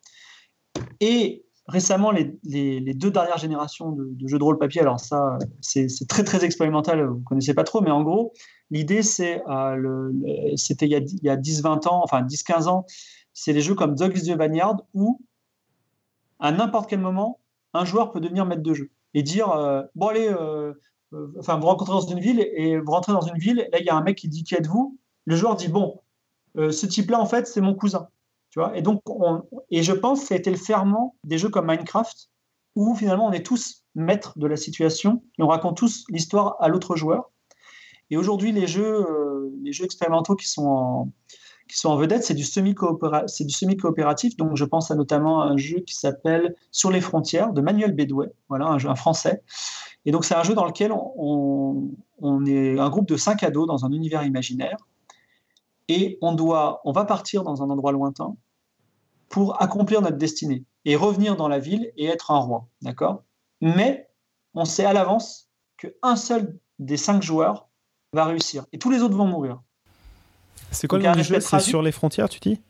[1.00, 6.24] Et récemment, les, deux dernières générations de, jeux de rôle papier, alors ça, c'est très
[6.24, 8.34] très expérimental, vous ne connaissez pas trop, mais en gros,
[8.72, 10.12] l'idée, c'est, euh,
[10.56, 12.86] c'était il y a, a 10-20 ans, enfin 10-15 ans,
[13.34, 15.22] c'est les jeux comme Dogs the Vineyard où,
[16.40, 17.40] à n'importe quel moment,
[17.74, 20.74] un joueur peut devenir maître de jeu et dire euh, Bon, allez, euh,
[21.12, 23.96] vous rencontrez dans une ville et vous rentrez dans une ville, là, il y a
[23.96, 24.98] un mec qui dit Qui êtes-vous?
[25.26, 26.02] Le joueur dit Bon,
[26.56, 28.10] ce type-là, en fait, c'est mon cousin.
[28.52, 29.02] Tu vois et donc,
[29.70, 32.30] et je pense que ça a été le ferment des jeux comme Minecraft,
[32.76, 36.68] où finalement on est tous maîtres de la situation et on raconte tous l'histoire à
[36.68, 37.32] l'autre joueur.
[38.10, 41.12] Et aujourd'hui, les jeux, euh, les jeux expérimentaux qui sont en,
[41.70, 44.36] qui sont en vedette, c'est du semi-coopératif.
[44.36, 48.32] donc, je pense à notamment un jeu qui s'appelle Sur les frontières de Manuel Bédouet,
[48.50, 49.44] voilà, un jeu un français.
[50.06, 53.68] Et donc, c'est un jeu dans lequel on, on, est un groupe de cinq ados
[53.68, 54.78] dans un univers imaginaire
[55.90, 58.38] et on doit, on va partir dans un endroit lointain
[59.28, 63.24] pour accomplir notre destinée et revenir dans la ville et être un roi, d'accord?
[63.60, 64.10] Mais
[64.54, 67.68] on sait à l'avance qu'un seul des cinq joueurs
[68.14, 68.66] va réussir.
[68.72, 69.62] Et tous les autres vont mourir.
[70.72, 71.40] C'est quoi le jeu?
[71.40, 72.62] C'est sur les frontières, tu dis?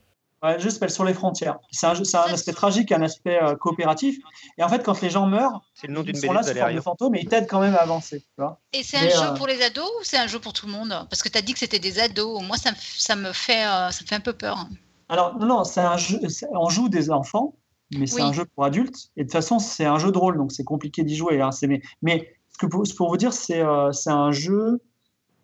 [0.41, 1.59] Ouais, le jeu s'appelle Sur les frontières.
[1.71, 4.17] C'est un, un, aspect tragique, un aspect euh, coopératif.
[4.57, 6.81] Et en fait, quand les gens meurent, le nom ils sont là sous forme de
[6.81, 8.23] fantômes et ils t'aident quand même à avancer.
[8.71, 10.71] et c'est un jeu euh, pour les ados ou c'est un jeu pour tout le
[10.71, 10.89] monde?
[11.09, 12.41] Parce que tu as dit que c'était des ados.
[12.43, 14.67] Moi, ça me, ça me, fait, euh, ça me fait un peu peur.
[15.09, 16.19] Alors, non, non, c'est un jeu,
[16.51, 17.55] on joue des enfants,
[17.93, 19.09] mais c'est un jeu pour adultes.
[19.17, 21.41] Et de toute façon, c'est un jeu de rôle, donc c'est compliqué d'y jouer.
[21.41, 21.49] Hein.
[21.63, 23.61] Mais, mais ce que pour, pour vous dire, c'est
[23.91, 24.81] c'est un jeu,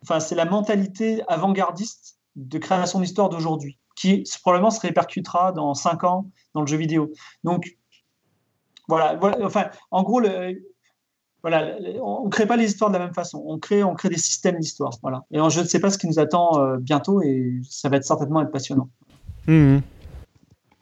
[0.04, 6.04] enfin, c'est la mentalité avant-gardiste de création d'histoire d'aujourd'hui qui probablement se répercutera dans 5
[6.04, 7.12] ans dans le jeu vidéo.
[7.44, 7.78] Donc,
[8.88, 10.22] voilà, enfin, en gros,
[11.42, 13.44] voilà, on ne crée pas les histoires de la même façon.
[13.46, 14.94] On crée, on crée des systèmes d'histoire.
[15.02, 15.24] Voilà.
[15.32, 18.06] Et je ne sais pas ce qui nous attend euh, bientôt et ça va être
[18.06, 18.90] certainement être passionnant.
[19.48, 19.78] Mmh.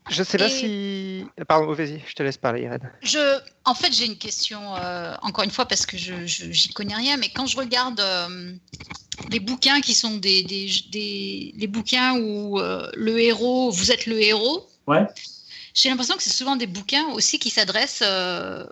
[0.09, 1.25] Je ne sais pas si.
[1.47, 2.91] Pardon, vas-y, je te laisse parler, Irène.
[3.01, 3.39] Je...
[3.65, 7.17] En fait, j'ai une question, euh, encore une fois, parce que je n'y connais rien,
[7.17, 8.53] mais quand je regarde euh,
[9.29, 14.05] les bouquins qui sont des, des, des les bouquins où euh, le héros, vous êtes
[14.05, 14.67] le héros.
[14.87, 15.05] Ouais.
[15.73, 18.65] J'ai l'impression que c'est souvent des bouquins aussi qui s'adressent euh,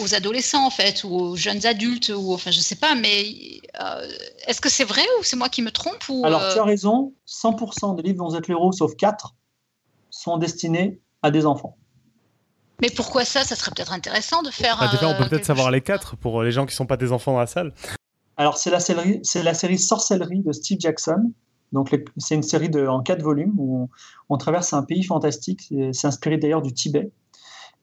[0.00, 4.08] aux adolescents en fait ou aux jeunes adultes ou enfin je sais pas mais euh,
[4.46, 7.12] est-ce que c'est vrai ou c'est moi qui me trompe ou, Alors tu as raison,
[7.28, 9.34] 100% des livres dont vous êtes le héros sauf 4
[10.14, 11.76] sont destinés à des enfants.
[12.80, 14.78] Mais pourquoi ça Ça serait peut-être intéressant de faire.
[14.78, 16.96] Bah, déjà, on peut peut-être savoir les quatre pour les gens qui ne sont pas
[16.96, 17.72] des enfants dans la salle.
[18.36, 21.32] Alors, c'est la, série, c'est la série Sorcellerie de Steve Jackson.
[21.72, 23.88] Donc, c'est une série de, en quatre volumes où
[24.28, 25.72] on, traverse un pays fantastique.
[25.92, 27.10] C'est inspiré d'ailleurs du Tibet.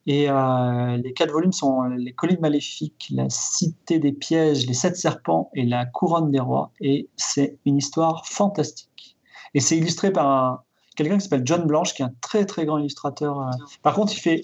[0.07, 4.97] Et euh, les quatre volumes sont Les collines maléfiques, La cité des pièges, Les sept
[4.97, 6.71] serpents et La couronne des rois.
[6.79, 9.17] Et c'est une histoire fantastique.
[9.53, 10.63] Et c'est illustré par
[10.95, 13.39] quelqu'un qui s'appelle John Blanche, qui est un très très grand illustrateur.
[13.39, 13.51] Euh.
[13.81, 14.41] Par contre, il fait,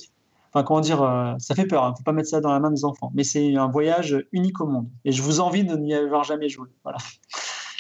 [0.54, 1.84] Enfin, comment dire, euh, ça fait peur.
[1.84, 1.92] Il hein.
[1.92, 3.12] ne faut pas mettre ça dans la main des enfants.
[3.14, 4.90] Mais c'est un voyage unique au monde.
[5.06, 6.70] Et je vous envie de n'y avoir jamais joué.
[6.84, 7.00] Voilà.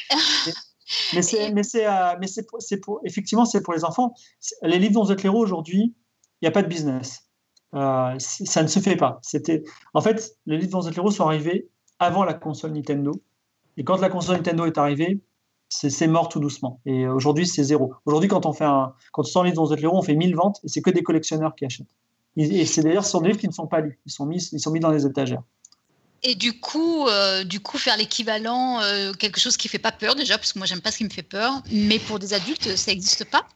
[1.13, 4.13] mais c'est, mais c'est, euh, mais c'est, c'est pour, effectivement, c'est pour les enfants.
[4.61, 5.95] Les livres dont vous êtes aujourd'hui,
[6.41, 7.23] il n'y a pas de business.
[7.73, 9.19] Euh, ça ne se fait pas.
[9.21, 9.63] C'était,
[9.93, 11.69] en fait, les livres dont vous êtes sont arrivés
[11.99, 13.11] avant la console Nintendo.
[13.77, 15.21] Et quand la console Nintendo est arrivée,
[15.69, 16.79] c'est, mort tout doucement.
[16.85, 17.93] Et aujourd'hui, c'est zéro.
[18.05, 20.35] Aujourd'hui, quand on fait un, quand on sort les livres êtes héros, on fait 1000
[20.35, 21.87] ventes et c'est que des collectionneurs qui achètent.
[22.37, 23.99] Et c'est d'ailleurs sur des livres qui ne sont pas lus.
[24.05, 25.41] Ils sont mis, ils sont mis dans les étagères.
[26.23, 30.15] Et du coup, euh, du coup, faire l'équivalent, euh, quelque chose qui fait pas peur
[30.15, 32.75] déjà, parce que moi j'aime pas ce qui me fait peur, mais pour des adultes,
[32.75, 33.47] ça n'existe pas?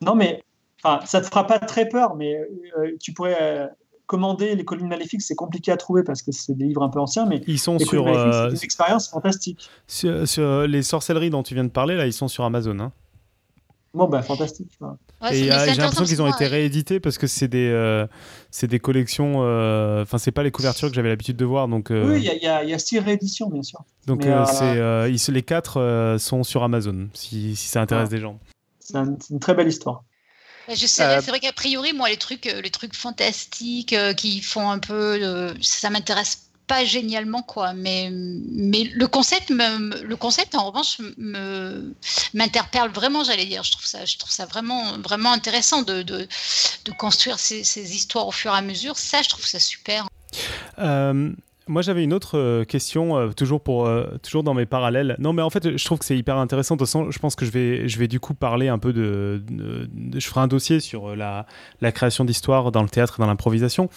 [0.00, 0.42] Non, mais
[0.82, 3.70] enfin, ça te fera pas très peur, mais euh, tu pourrais
[4.06, 7.00] commander les collines maléfiques, c'est compliqué à trouver parce que c'est des livres un peu
[7.00, 8.04] anciens, mais ils sont sur
[8.50, 9.68] des expériences fantastiques.
[9.86, 12.78] Sur, sur, les sorcelleries dont tu viens de parler, là, ils sont sur Amazon.
[12.78, 12.92] Hein.
[13.96, 14.70] Bon, ben fantastique.
[15.32, 18.06] et euh, j'ai l'impression qu'ils ont été réédités parce que c'est des, euh,
[18.50, 19.36] c'est des collections.
[19.38, 21.66] Euh, enfin, c'est pas les couvertures que j'avais l'habitude de voir.
[21.66, 23.80] Donc, Oui, il y, a six rééditions, bien sûr.
[24.06, 28.38] Donc, c'est, les quatre sont sur Amazon, si, si ça intéresse des gens.
[28.80, 30.04] C'est une très belle histoire.
[30.68, 34.78] Je sais, c'est vrai qu'a priori, moi, les trucs, les trucs fantastiques qui font un
[34.78, 37.72] peu, ça m'intéresse pas génialement quoi.
[37.72, 41.94] Mais mais le concept me, le concept en revanche me
[42.34, 43.62] m'interpelle vraiment j'allais dire.
[43.62, 46.28] Je trouve ça je trouve ça vraiment vraiment intéressant de, de,
[46.84, 48.98] de construire ces, ces, histoires au fur et à mesure.
[48.98, 50.08] Ça je trouve ça super.
[50.78, 51.30] Euh,
[51.68, 55.16] Moi, j'avais une autre euh, question, euh, toujours, pour, euh, toujours dans mes parallèles.
[55.18, 56.76] Non, mais en fait, je trouve que c'est hyper intéressant.
[56.76, 58.92] De toute façon, je pense que je vais, je vais du coup parler un peu
[58.92, 59.42] de.
[60.14, 61.44] je ferai un dossier sur la,
[61.90, 63.88] création d'histoire dans le théâtre et dans l'improvisation.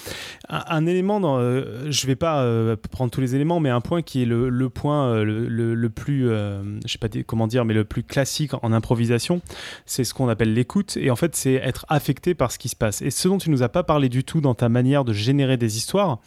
[0.48, 4.26] Un, élément, dans, je vais pas prendre tous les éléments, mais un point qui est
[4.26, 6.28] le, point le, plus.
[6.28, 9.42] je sais pas comment dire, mais le plus classique en improvisation,
[9.86, 10.98] c'est ce qu'on appelle l'écoute.
[10.98, 13.04] Et en fait, c'est être affecté par ce qui se passe.
[13.04, 15.58] Et ce dont tu nous as pas parlé du tout dans ta manière de générer
[15.58, 16.20] des histoires,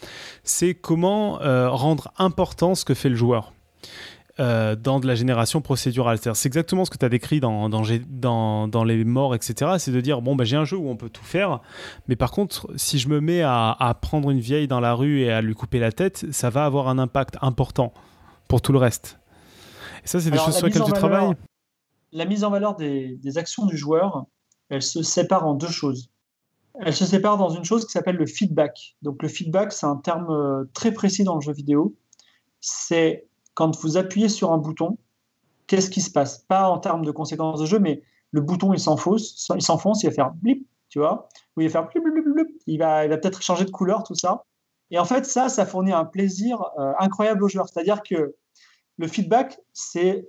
[0.44, 3.52] c'est comment euh, rendre important ce que fait le joueur.
[4.40, 6.18] Euh, dans de la génération procédurale.
[6.18, 9.72] C'est exactement ce que tu as décrit dans, dans, dans, les morts, etc.
[9.76, 11.60] C'est de dire, bon, bah, j'ai un jeu où on peut tout faire,
[12.08, 15.30] mais par contre, si je me mets à, prendre une vieille dans la rue et
[15.30, 17.92] à lui couper la tête, ça va avoir un impact important
[18.48, 19.18] pour tout le reste.
[20.02, 21.34] Et ça, c'est des choses sur lesquelles tu travailles
[22.12, 24.24] La mise en valeur des, des actions du joueur,
[24.70, 26.08] elle se sépare en deux choses.
[26.80, 28.96] Elle se sépare dans une chose qui s'appelle le feedback.
[29.02, 31.94] Donc le feedback, c'est un terme euh, très précis dans le jeu vidéo.
[32.60, 34.96] C'est quand vous appuyez sur un bouton,
[35.66, 36.38] qu'est-ce qui se passe?
[36.38, 40.06] Pas en termes de conséquences de jeu, mais le bouton il s'enfonce, il s'enfonce, il
[40.06, 43.10] va faire blip, tu vois, ou il va faire blip, blip, blip, il va, il
[43.10, 44.44] va peut-être changer de couleur, tout ça.
[44.90, 47.68] Et en fait, ça, ça fournit un plaisir euh, incroyable aux joueurs.
[47.68, 48.34] C'est-à-dire que
[48.98, 50.26] le feedback, c'est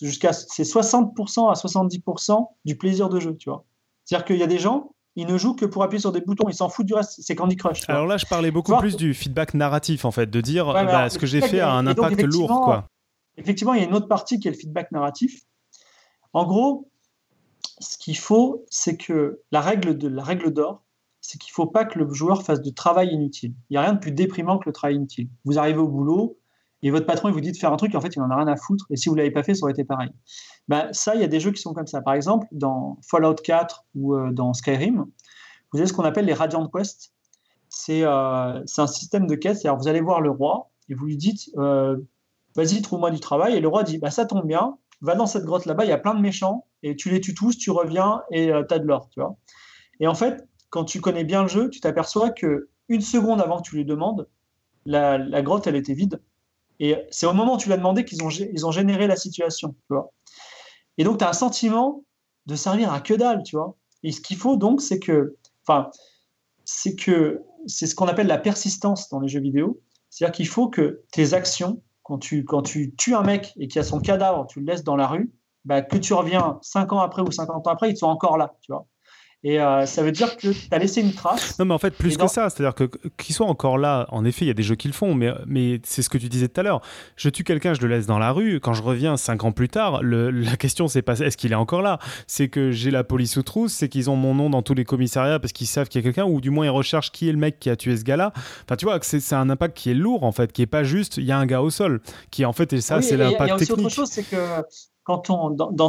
[0.00, 3.64] jusqu'à c'est 60% à 70% du plaisir de jeu, tu vois?
[4.04, 6.48] C'est-à-dire qu'il y a des gens, il ne joue que pour appuyer sur des boutons,
[6.48, 7.88] il s'en fout du reste, c'est Candy Crush.
[7.88, 11.18] Alors là, je parlais beaucoup plus du feedback narratif, en fait, de dire bah, ce
[11.18, 12.62] que j'ai fait a un impact lourd.
[12.62, 12.88] Quoi.
[13.36, 15.42] Effectivement, il y a une autre partie qui est le feedback narratif.
[16.32, 16.88] En gros,
[17.78, 20.82] ce qu'il faut, c'est que la règle de la règle d'or,
[21.20, 23.54] c'est qu'il ne faut pas que le joueur fasse de travail inutile.
[23.70, 25.28] Il n'y a rien de plus déprimant que le travail inutile.
[25.44, 26.38] Vous arrivez au boulot,
[26.84, 28.30] et votre patron il vous dit de faire un truc, et en fait il n'en
[28.30, 30.10] a rien à foutre, et si vous ne l'avez pas fait, ça aurait été pareil.
[30.68, 32.02] Ben, ça, il y a des jeux qui sont comme ça.
[32.02, 35.06] Par exemple, dans Fallout 4 ou euh, dans Skyrim,
[35.72, 37.12] vous avez ce qu'on appelle les Radiant Quest.
[37.88, 41.16] Euh, c'est un système de quête, c'est-à-dire vous allez voir le roi, et vous lui
[41.16, 41.96] dites, euh,
[42.54, 45.44] vas-y, trouve-moi du travail, et le roi dit, bah, ça tombe bien, va dans cette
[45.44, 48.22] grotte là-bas, il y a plein de méchants, et tu les tues tous, tu reviens,
[48.30, 49.08] et tu as de l'or.
[50.00, 53.56] Et en fait, quand tu connais bien le jeu, tu t'aperçois que une seconde avant
[53.56, 54.28] que tu lui demandes,
[54.84, 56.20] la, la grotte, elle était vide
[56.80, 59.74] et c'est au moment où tu l'as demandé qu'ils ont, ils ont généré la situation.
[59.86, 60.12] Tu vois.
[60.98, 62.04] Et donc, tu as un sentiment
[62.46, 63.76] de servir à que dalle, tu vois.
[64.02, 65.36] Et ce qu'il faut donc, c'est que,
[65.66, 65.90] enfin,
[66.64, 69.80] c'est que c'est ce qu'on appelle la persistance dans les jeux vidéo.
[70.10, 73.80] C'est-à-dire qu'il faut que tes actions, quand tu, quand tu tues un mec et qu'il
[73.80, 75.32] a son cadavre, tu le laisses dans la rue,
[75.64, 78.54] bah, que tu reviens 5 ans après ou 50 ans après, ils sont encore là,
[78.60, 78.86] tu vois.
[79.46, 81.58] Et euh, ça veut dire que tu as laissé une trace.
[81.58, 84.46] Non, mais en fait, plus que ça, c'est-à-dire que qu'ils soient encore là, en effet,
[84.46, 86.48] il y a des jeux qui le font, mais, mais c'est ce que tu disais
[86.48, 86.80] tout à l'heure.
[87.16, 88.58] Je tue quelqu'un, je le laisse dans la rue.
[88.58, 91.82] Quand je reviens cinq ans plus tard, la question, c'est pas est-ce qu'il est encore
[91.82, 91.98] là?
[92.26, 94.86] C'est que j'ai la police sous trousse, c'est qu'ils ont mon nom dans tous les
[94.86, 97.32] commissariats parce qu'ils savent qu'il y a quelqu'un, ou du moins ils recherchent qui est
[97.32, 98.32] le mec qui a tué ce gars-là.
[98.64, 101.18] Enfin, tu vois, c'est un impact qui est lourd, en fait, qui est pas juste,
[101.18, 102.00] il y a un gars au sol,
[102.30, 103.68] qui en fait, et ça, c'est l'impact technique.
[103.68, 104.36] Il y a aussi autre chose, c'est que
[105.04, 105.88] quand on, dans, dans,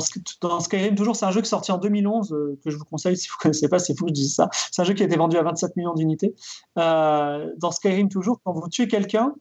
[0.59, 3.17] Skyrim, toujours, c'est un jeu qui est sorti en 2011, euh, que je vous conseille
[3.17, 4.49] si vous ne connaissez pas, c'est fou que je dise ça.
[4.71, 6.35] C'est un jeu qui a été vendu à 27 millions d'unités.
[6.77, 9.33] Euh, dans Skyrim, toujours, quand vous tuez quelqu'un,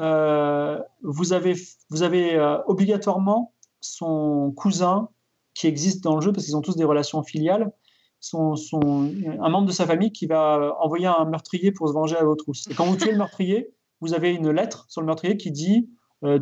[0.00, 1.54] euh, vous avez,
[1.90, 5.08] vous avez obligatoirement son cousin
[5.52, 7.70] qui existe dans le jeu, parce qu'ils ont tous des relations filiales,
[8.18, 12.16] son, son, un membre de sa famille qui va envoyer un meurtrier pour se venger
[12.16, 12.66] à votre trousse.
[12.68, 13.70] Et quand vous tuez le meurtrier,
[14.00, 15.90] vous avez une lettre sur le meurtrier qui dit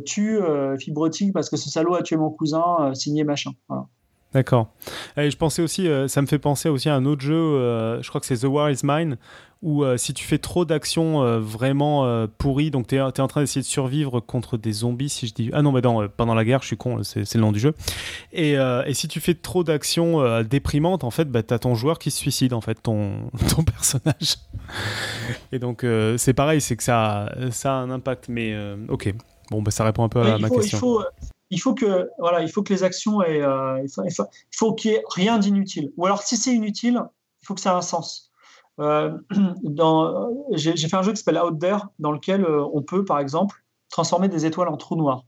[0.05, 3.51] tue euh, Fibrotique parce que ce salaud a tué mon cousin, euh, signé machin.
[4.33, 4.69] D'accord.
[5.17, 8.19] Et je pensais aussi, ça me fait penser aussi à un autre jeu, je crois
[8.19, 9.19] que c'est The War is Mine,
[9.61, 13.67] où si tu fais trop d'actions vraiment pourries, donc tu es, en train d'essayer de
[13.67, 15.51] survivre contre des zombies, si je dis.
[15.53, 17.75] Ah non, mais non, pendant la guerre, je suis con, c'est le nom du jeu.
[18.33, 21.99] Et, et, si tu fais trop d'actions déprimantes, en fait, bah, tu as ton joueur
[21.99, 24.37] qui se suicide, en fait, ton, ton personnage.
[25.53, 25.85] Et donc,
[26.17, 28.57] c'est pareil, c'est que ça, ça a un impact, mais
[28.89, 29.13] ok.
[29.53, 30.79] Bon, bah, ça répond un peu à ma question.
[30.79, 31.03] Il faut,
[31.51, 33.89] il faut, que, voilà, il faut que les actions aient, euh, il
[34.51, 35.93] faut, qu'il n'y ait rien d'inutile.
[35.99, 37.03] Ou alors, si c'est inutile,
[37.43, 38.33] il faut que ça ait un sens.
[38.81, 39.13] Euh,
[40.53, 43.63] j'ai, fait un jeu qui s'appelle Out There, dans lequel euh, on peut, par exemple,
[43.91, 45.27] transformer des étoiles en trous noirs.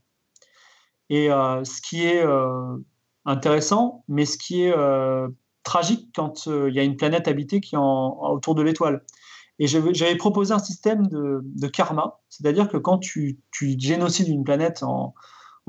[1.11, 2.25] Et ce qui est
[3.25, 4.73] intéressant, mais ce qui est
[5.61, 9.03] tragique quand il y a une planète habitée qui est autour de l'étoile.
[9.59, 15.13] Et j'avais proposé un système de, karma, c'est-à-dire que quand tu, génocides une planète en,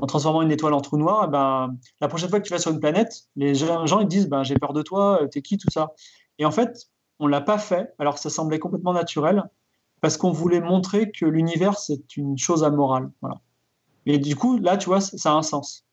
[0.07, 2.71] transformant une étoile en trou noir, eh ben, la prochaine fois que tu vas sur
[2.71, 5.93] une planète, les gens ils disent ben, J'ai peur de toi, t'es qui, tout ça.
[6.37, 6.89] Et en fait,
[7.19, 9.43] on ne l'a pas fait, alors ça semblait complètement naturel,
[10.01, 13.09] parce qu'on voulait montrer que l'univers, c'est une chose amorale.
[13.21, 13.39] Voilà.
[14.05, 15.86] Et du coup, là, tu vois, ça a un sens.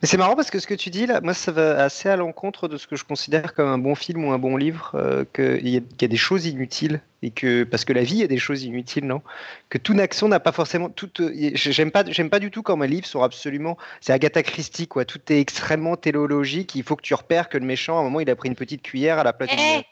[0.00, 2.16] Mais c'est marrant parce que ce que tu dis là, moi ça va assez à
[2.16, 5.24] l'encontre de ce que je considère comme un bon film ou un bon livre, euh,
[5.32, 8.62] qu'il y, a des choses inutiles et que parce que la vie a des choses
[8.62, 9.22] inutiles, non?
[9.68, 11.20] Que toute action n'a pas forcément toute.
[11.20, 13.76] Euh, j'aime pas, j'aime pas du tout quand mes livres sont absolument.
[14.00, 15.04] C'est Agatha Christie quoi.
[15.04, 16.74] Tout est extrêmement téléologique.
[16.74, 18.56] Il faut que tu repères que le méchant à un moment il a pris une
[18.56, 19.50] petite cuillère à la place.
[19.52, 19.84] Hey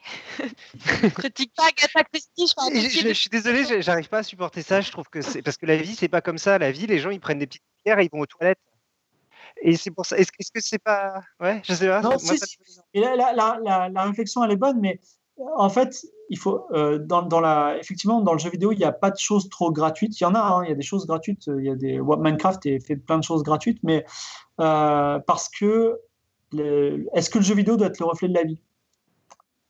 [1.03, 2.53] eh critique pas Agatha Christie.
[2.75, 4.81] Je, je, suis désolé, j'arrive pas à supporter ça.
[4.81, 6.59] Je trouve que c'est parce que la vie c'est pas comme ça.
[6.59, 8.59] La vie, les gens ils prennent des petites cuillères et ils vont aux toilettes.
[9.63, 10.17] Et c'est pour ça.
[10.19, 11.23] Est-ce que c'est pas.
[11.41, 12.01] Ouais, je sais pas.
[12.03, 12.17] Non,
[12.93, 15.01] Et la, réflexion, elle est bonne, mais
[15.57, 16.67] en fait, il faut.
[16.73, 19.49] Euh, dans, dans, la, effectivement, dans le jeu vidéo, il n'y a pas de choses
[19.49, 20.21] trop gratuites.
[20.21, 21.47] Il y en a, hein, il y a des choses gratuites.
[21.47, 22.01] Il y a des.
[22.01, 24.05] Minecraft est fait plein de choses gratuites, mais
[24.61, 25.99] euh, parce que.
[26.57, 28.61] Est-ce que le jeu vidéo doit être le reflet de la vie?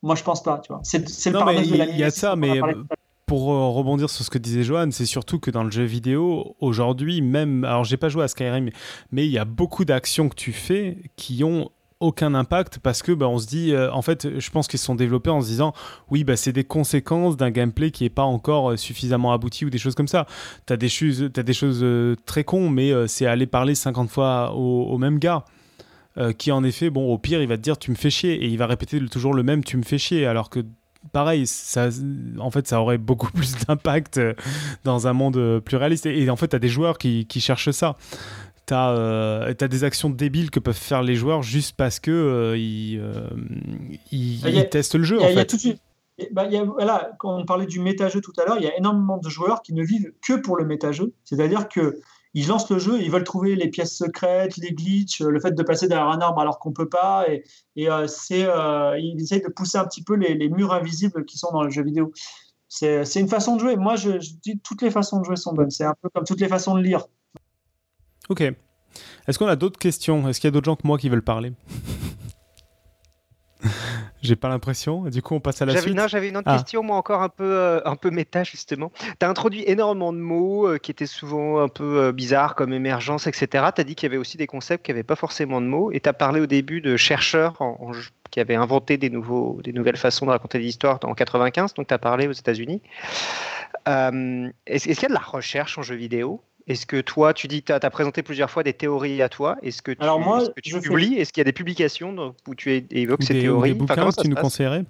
[0.02, 0.82] Moi, je pense pas, tu vois.
[0.82, 2.60] C'est le paramètre de la Il y a ça, mais
[3.26, 6.56] pour euh, rebondir sur ce que disait Johan, c'est surtout que dans le jeu vidéo,
[6.60, 8.70] aujourd'hui, même, alors j'ai pas joué à Skyrim,
[9.12, 11.70] mais il y a beaucoup d'actions que tu fais qui ont
[12.00, 14.84] aucun impact parce que bah, on se dit euh, en fait je pense qu'ils se
[14.84, 15.72] sont développés en se disant
[16.10, 19.70] oui bah c'est des conséquences d'un gameplay qui est pas encore euh, suffisamment abouti ou
[19.70, 20.26] des choses comme ça.
[20.66, 21.86] T'as des choses as des choses
[22.26, 25.44] très cons mais c'est aller parler 50 fois au, au même gars
[26.36, 28.46] qui en effet bon au pire il va te dire tu me fais chier et
[28.48, 30.60] il va répéter toujours le même tu me fais chier alors que
[31.12, 31.88] pareil, ça,
[32.38, 34.34] en fait, ça aurait beaucoup plus d'impact euh,
[34.84, 36.06] dans un monde euh, plus réaliste.
[36.06, 37.96] Et, en fait, tu as des joueurs qui, cherchent ça.
[38.66, 43.00] Tu as, euh, des actions débiles que peuvent faire les joueurs juste parce que ils,
[44.70, 45.20] testent le jeu.
[45.20, 45.78] en fait.
[46.30, 49.28] Bah, voilà, quand on parlait du méta-jeu tout à l'heure, il y a énormément de
[49.28, 51.12] joueurs qui ne vivent que pour le méta-jeu.
[51.24, 51.98] C'est-à-dire que
[52.34, 55.62] ils lancent le jeu, ils veulent trouver les pièces secrètes, les glitches, le fait de
[55.62, 57.44] passer derrière un arbre alors qu'on peut pas, et,
[57.88, 61.52] euh, c'est, euh, ils essayent de pousser un petit peu les, murs invisibles qui sont
[61.52, 62.12] dans le jeu vidéo.
[62.68, 63.76] C'est, c'est une façon de jouer.
[63.76, 65.70] Moi, je, je, dis toutes les façons de jouer sont bonnes.
[65.70, 67.06] C'est un peu comme toutes les façons de lire.
[68.28, 68.40] Ok.
[68.40, 70.28] Est-ce qu'on a d'autres questions?
[70.28, 71.52] Est-ce qu'il y a d'autres gens que moi qui veulent parler?
[74.24, 75.02] J'ai pas l'impression.
[75.02, 75.94] Du coup, on passe à la suite.
[75.94, 76.56] Non, j'avais une autre ah.
[76.56, 78.90] question, moi encore un peu, euh, un peu méta justement.
[79.20, 82.72] Tu as introduit énormément de mots euh, qui étaient souvent un peu euh, bizarres, comme
[82.72, 83.66] émergence, etc.
[83.74, 85.92] Tu as dit qu'il y avait aussi des concepts qui n'avaient pas forcément de mots.
[85.92, 87.58] Et tu as parlé au début de chercheurs
[88.30, 91.74] qui avaient inventé des, nouveaux, des nouvelles façons de raconter des histoires en 95.
[91.74, 92.80] Donc, tu as parlé aux États-Unis.
[93.86, 96.40] Est-ce qu'il y a de la recherche en jeu vidéo?
[96.66, 99.56] Est-ce que toi, tu dis que tu as, présenté plusieurs fois des théories à toi?
[99.62, 101.14] Est-ce que tu, Alors moi, que tu publies?
[101.14, 103.72] Est-ce qu'il y a des publications où tu évoques ces théories?
[103.72, 104.84] Des bouquins que tu nous conseillerais?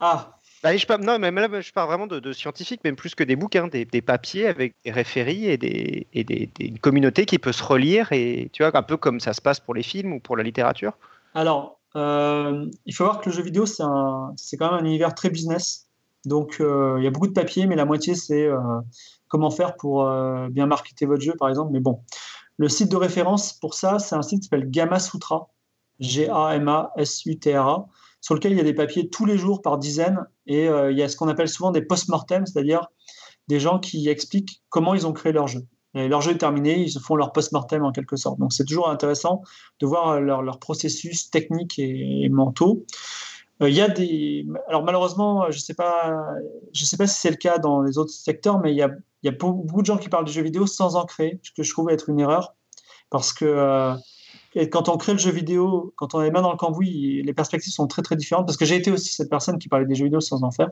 [0.00, 0.36] Ah.
[0.62, 3.36] Bah, je parle, non, mais là, je parle vraiment de, scientifiques, même plus que des
[3.36, 7.62] bouquins, des, papiers avec des référies et, des, et des, une communauté qui peut se
[7.62, 10.36] relire, et tu vois, un peu comme ça se passe pour les films ou pour
[10.36, 10.92] la littérature.
[11.34, 13.84] Alors, euh, il faut voir que le jeu vidéo, c'est,
[14.36, 15.86] c'est quand même un univers très business.
[16.24, 18.58] Donc, euh, il y a beaucoup de papiers, mais la moitié, c'est euh,
[19.28, 21.72] comment faire pour euh, bien marketer votre jeu, par exemple.
[21.72, 22.02] Mais bon,
[22.58, 25.50] le site de référence pour ça, c'est un site qui s'appelle Gamma Sutra,
[26.00, 27.86] G-A-M-A-S-U-T-R-A,
[28.20, 30.26] sur lequel il y a des papiers tous les jours par dizaines.
[30.46, 32.86] Et euh, il y a ce qu'on appelle souvent des post-mortem, c'est-à-dire
[33.48, 35.66] des gens qui expliquent comment ils ont créé leur jeu.
[35.94, 38.38] Et leur jeu est terminé, ils font leur post-mortem en quelque sorte.
[38.38, 39.42] Donc c'est toujours intéressant
[39.80, 42.84] de voir leur, leur processus technique et mentaux.
[43.62, 44.46] Euh, il y a des.
[44.68, 46.26] Alors malheureusement, je ne sais, pas,
[46.74, 48.90] sais pas si c'est le cas dans les autres secteurs, mais il y a,
[49.26, 51.50] il y a beaucoup de gens qui parlent de jeux vidéo sans en créer, ce
[51.50, 52.54] que je trouve être une erreur.
[53.10, 53.94] Parce que euh,
[54.70, 57.72] quand on crée le jeu vidéo, quand on est main dans le cambouis, les perspectives
[57.72, 58.46] sont très très différentes.
[58.46, 60.70] Parce que j'ai été aussi cette personne qui parlait des jeux vidéo sans en faire.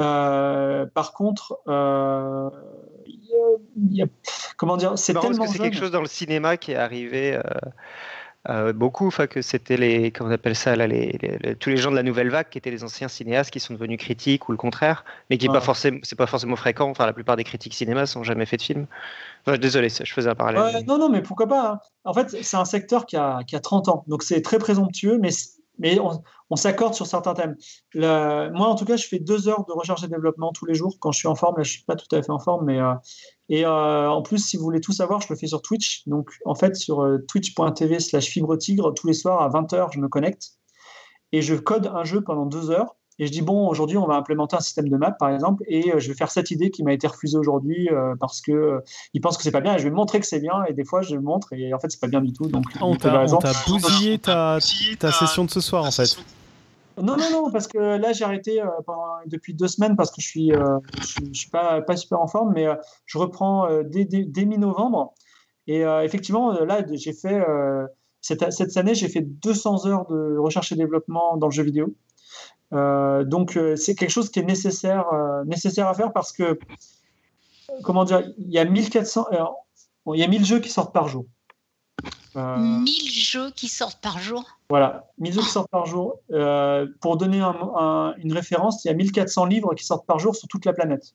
[0.00, 1.60] Euh, par contre,
[3.90, 4.06] y a,
[4.56, 5.46] comment dire, c'est tellement.
[5.46, 7.38] c'est quelque chose dans le cinéma qui est arrivé.
[8.50, 11.18] Euh, beaucoup, que c'était les, comment on appelle ça, là, les,
[11.60, 13.98] tous les gens de la nouvelle vague qui étaient les anciens cinéastes qui sont devenus
[13.98, 16.88] critiques ou le contraire, mais qui n'est pas forcément, c'est pas forcément fréquent.
[16.88, 18.86] Enfin, la plupart des critiques cinéma sont jamais fait de film.
[19.60, 20.84] désolé, je faisais un parallèle.
[20.86, 21.80] non, non, mais pourquoi pas hein.
[22.04, 25.18] En fait, c'est un secteur qui a, qui a 30 ans, donc c'est très présomptueux,
[25.20, 25.30] mais
[25.78, 25.98] mais
[26.50, 27.56] on, s'accorde sur certains thèmes.
[27.94, 30.98] moi, en tout cas, je fais deux heures de recherche et développement tous les jours
[31.00, 31.56] quand je suis en forme.
[31.56, 32.94] Là, je suis pas tout à fait en forme, mais euh,
[33.48, 36.06] et euh, en plus, si vous voulez tout savoir, je le fais sur Twitch.
[36.06, 40.08] Donc, en fait, sur euh, twitch.tv/slash fibre tigre, tous les soirs à 20h, je me
[40.08, 40.58] connecte
[41.32, 42.96] et je code un jeu pendant deux heures.
[43.18, 45.92] Et je dis, bon, aujourd'hui, on va implémenter un système de map, par exemple, et
[45.98, 47.88] je vais faire cette idée qui m'a été refusée aujourd'hui
[48.20, 48.80] parce que
[49.12, 50.84] il pense que c'est pas bien, et je vais montrer que c'est bien, et des
[50.84, 52.46] fois, je montre, et en fait, c'est pas bien du tout.
[52.46, 53.26] Donc, on t'a
[53.66, 54.58] bousillé ta,
[54.98, 56.16] ta session de ce soir, en fait.
[57.02, 58.66] Non, non, non, parce que là, j'ai arrêté euh,
[59.26, 62.52] depuis deux semaines parce que je suis, euh, je, suis pas, pas super en forme,
[62.54, 62.74] mais euh,
[63.06, 65.14] je reprends dès, dès, mi-novembre.
[65.66, 67.38] Et effectivement, là, j'ai fait,
[68.22, 71.94] cette, cette, année, j'ai fait 200 heures de recherche et développement dans le jeu vidéo.
[72.72, 75.06] Donc, c'est quelque chose qui est nécessaire,
[75.46, 76.58] nécessaire à faire parce que,
[77.82, 79.26] comment dire, il y a 1400,
[80.14, 81.26] il y a 1000 jeux qui sortent par jour.
[82.34, 86.20] 1000 jeux qui sortent par jour Voilà, 1000 jeux qui sortent par jour.
[87.00, 90.64] pour donner une référence, il y a 1400 livres qui sortent par jour sur toute
[90.64, 91.14] la planète.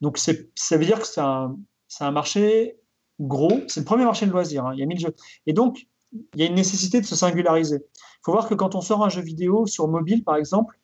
[0.00, 0.32] Donc ça
[0.76, 1.56] veut dire que c'est un,
[2.00, 2.78] un, marché
[3.20, 4.72] gros, c'est le premier marché de loisirs, hein.
[4.74, 5.14] il y a 1000 jeux.
[5.46, 7.84] Et donc, il y a une nécessité de se singulariser.
[8.28, 10.78] Il faut voir que quand on sort un jeu vidéo sur mobile, par exemple,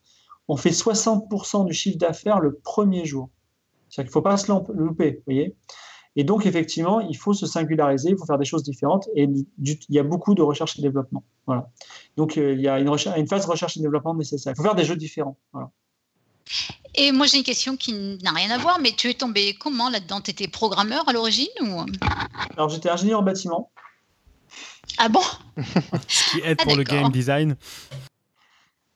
[0.48, 3.28] on fait 60% du chiffre d'affaires le premier jour.
[3.90, 5.54] C'est-à-dire qu'il ne faut pas se louper, voyez
[6.16, 9.46] et donc, effectivement, il faut se singulariser, il faut faire des choses différentes et il
[9.90, 11.22] y a beaucoup de recherche et développement.
[11.46, 11.68] Voilà.
[12.16, 14.54] Donc, euh, il y a une, une, phase de recherche et développement nécessaire.
[14.54, 15.36] Il faut faire des jeux différents.
[15.52, 15.70] Voilà.
[16.94, 19.90] Et moi, j'ai une question qui n'a rien à voir, mais tu es tombé comment
[19.90, 20.20] là-dedans?
[20.20, 21.84] Tu étais programmeur à l'origine ou...
[22.56, 23.72] Alors, j'étais ingénieur en bâtiment.
[24.98, 25.20] Ah bon?
[26.08, 27.56] Ce qui aide ah, pour le game design.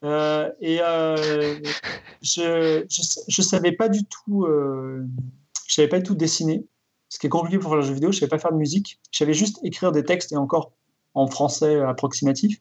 [0.03, 1.59] Euh, et euh,
[2.21, 5.05] je, je, savais pas du tout, euh,
[5.67, 6.65] je savais pas du tout dessiner.
[7.09, 8.99] Ce qui est compliqué pour faire des jeux vidéo, je savais pas faire de musique.
[9.11, 10.71] Je savais juste écrire des textes et encore
[11.15, 12.59] en français approximatif.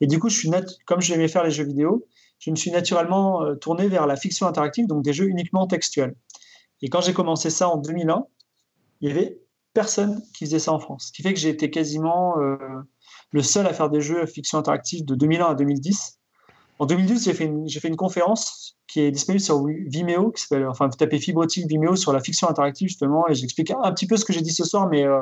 [0.00, 0.50] Et du coup, je suis
[0.84, 2.06] comme j'aimais faire les jeux vidéo,
[2.38, 6.14] je me suis naturellement euh, tourné vers la fiction interactive, donc des jeux uniquement textuels.
[6.82, 8.26] Et quand j'ai commencé ça en 2001,
[9.00, 9.38] il y avait
[9.76, 11.08] personne qui faisait ça en France.
[11.08, 12.56] Ce qui fait que j'ai été quasiment euh,
[13.30, 16.18] le seul à faire des jeux fiction interactive de 2001 à 2010.
[16.78, 20.96] En 2012, j'ai fait, une, conférence qui est disponible sur Vimeo, qui s'appelle, enfin, vous
[20.96, 24.32] tapez Fibrotique Vimeo sur la fiction interactive, justement, et j'explique un petit peu ce que
[24.32, 25.20] j'ai dit ce soir, mais euh,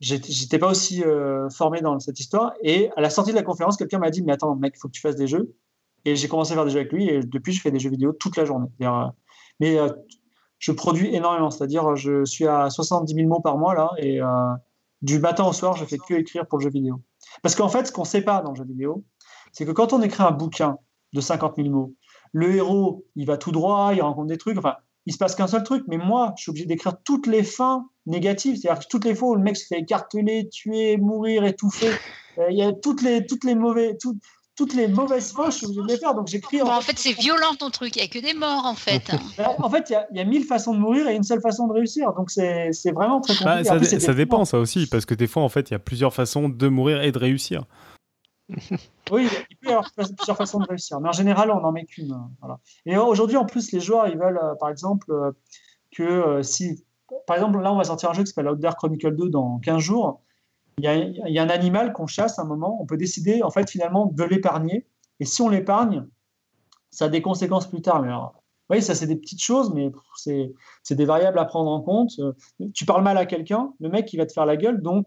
[0.00, 1.02] j'étais pas aussi
[1.50, 2.52] formé dans cette histoire.
[2.62, 4.88] Et à la sortie de la conférence, quelqu'un m'a dit Mais attends, mec, il faut
[4.88, 5.54] que tu fasses des jeux.
[6.04, 7.90] Et j'ai commencé à faire des jeux avec lui et depuis, je fais des jeux
[7.90, 8.68] vidéo toute la journée.
[8.82, 9.06] Euh,
[9.60, 9.88] mais euh,
[10.58, 14.26] je produis énormément, c'est-à-dire je suis à 70 000 mots par mois là et euh,
[15.02, 17.00] du matin au soir, je fais que écrire pour le jeu vidéo.
[17.42, 19.04] Parce qu'en fait, ce qu'on ne sait pas dans le jeu vidéo,
[19.52, 20.78] c'est que quand on écrit un bouquin
[21.12, 21.94] de 50 000 mots,
[22.32, 24.74] le héros, il va tout droit, il rencontre des trucs, enfin,
[25.06, 27.88] il se passe qu'un seul truc, mais moi, je suis obligé d'écrire toutes les fins
[28.06, 31.92] négatives, c'est-à-dire toutes les fois où le mec se fait écarteler, tuer, mourir, étouffer,
[32.50, 33.96] il y a toutes les, toutes les mauvais,
[34.58, 36.14] toutes les mauvaises fois, je suis obligé de les faire.
[36.14, 36.60] Donc j'écris.
[36.60, 37.94] en, fait, c'est violent ton truc.
[37.94, 39.12] Il n'y a que des morts en fait.
[39.38, 41.72] Bah, en fait, il y, a mille façons de mourir et une seule façon de
[41.72, 42.12] réussir.
[42.14, 44.00] Donc c'est vraiment très bah, compliqué.
[44.00, 46.48] ça, dépend ça aussi parce que des fois en fait il y a plusieurs façons
[46.48, 47.66] de mourir et de réussir.
[49.12, 51.84] oui, il peut y avoir plusieurs façons de réussir, mais en général on n'en met
[51.84, 52.16] qu'une.
[52.40, 52.58] Voilà.
[52.84, 55.30] Et aujourd'hui en plus les joueurs ils veulent euh, par exemple euh,
[55.92, 56.84] que euh, si
[57.26, 59.78] par exemple là on va sortir un jeu qui s'appelle Outdoor Chronicle 2 dans 15
[59.78, 60.22] jours
[60.78, 63.68] il y, a, un animal qu'on chasse à un moment, on peut décider en fait
[63.68, 64.86] finalement de l'épargner.
[65.20, 66.06] Et si on l'épargne,
[66.90, 68.02] ça a des conséquences plus tard.
[68.02, 68.12] Mais
[68.70, 72.12] oui, ça c'est des petites choses, mais c'est des variables à prendre en compte.
[72.20, 72.32] Euh,
[72.74, 75.06] tu parles mal à quelqu'un, le mec il va te faire la gueule, donc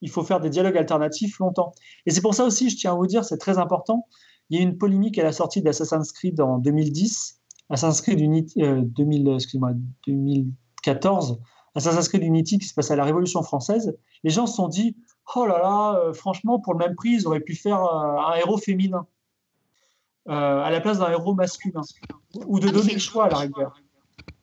[0.00, 1.72] il faut faire des dialogues alternatifs longtemps.
[2.06, 4.06] Et c'est pour ça aussi, je tiens à vous dire, c'est très important.
[4.48, 8.20] Il y a eu une polémique à la sortie d'Assassin's Creed en 2010, Assassin's Creed
[8.20, 9.38] Unity, euh, 2000,
[10.06, 11.40] 2014,
[11.74, 14.96] Assassin's Creed Unity qui se passe à la Révolution française, les gens se sont dit
[15.34, 18.34] Oh là là, euh, franchement, pour le même prix, ils auraient pu faire euh, un
[18.34, 19.06] héros féminin
[20.28, 21.82] euh, à la place d'un héros masculin,
[22.46, 23.74] ou de donner le choix à la rigueur.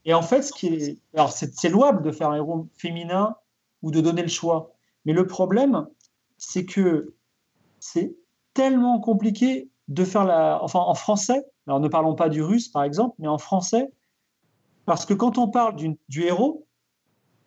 [0.05, 0.99] Et en fait, ce qui est.
[1.13, 3.35] Alors, c'est louable de faire un héros féminin
[3.81, 4.71] ou de donner le choix.
[5.05, 5.87] Mais le problème,
[6.37, 7.13] c'est que
[7.79, 8.15] c'est
[8.53, 10.63] tellement compliqué de faire la.
[10.63, 13.91] Enfin, en français, alors ne parlons pas du russe par exemple, mais en français,
[14.85, 16.66] parce que quand on parle du héros,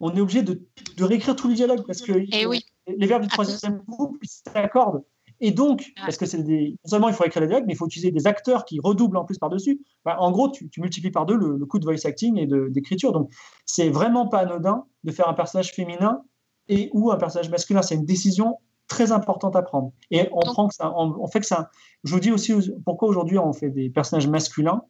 [0.01, 0.61] on est obligé de,
[0.99, 2.47] réécrire tous les dialogues parce que eh
[2.87, 5.05] les verbes du troisième groupe s'accordent.
[5.43, 7.77] Et donc, parce que c'est des, non seulement il faut écrire les dialogues, mais il
[7.77, 9.81] faut utiliser des acteurs qui redoublent en plus par-dessus.
[10.05, 13.13] en gros, tu, multiplies par deux le, coût de voice acting et d'écriture.
[13.13, 13.31] Donc,
[13.65, 16.23] c'est vraiment pas anodin de faire un personnage féminin
[16.69, 17.81] et ou un personnage masculin.
[17.81, 19.93] C'est une décision très importante à prendre.
[20.11, 21.71] Et on, prend que ça, on fait que ça.
[22.05, 22.53] Je vous dis aussi
[22.85, 24.83] pourquoi aujourd'hui on fait des personnages masculins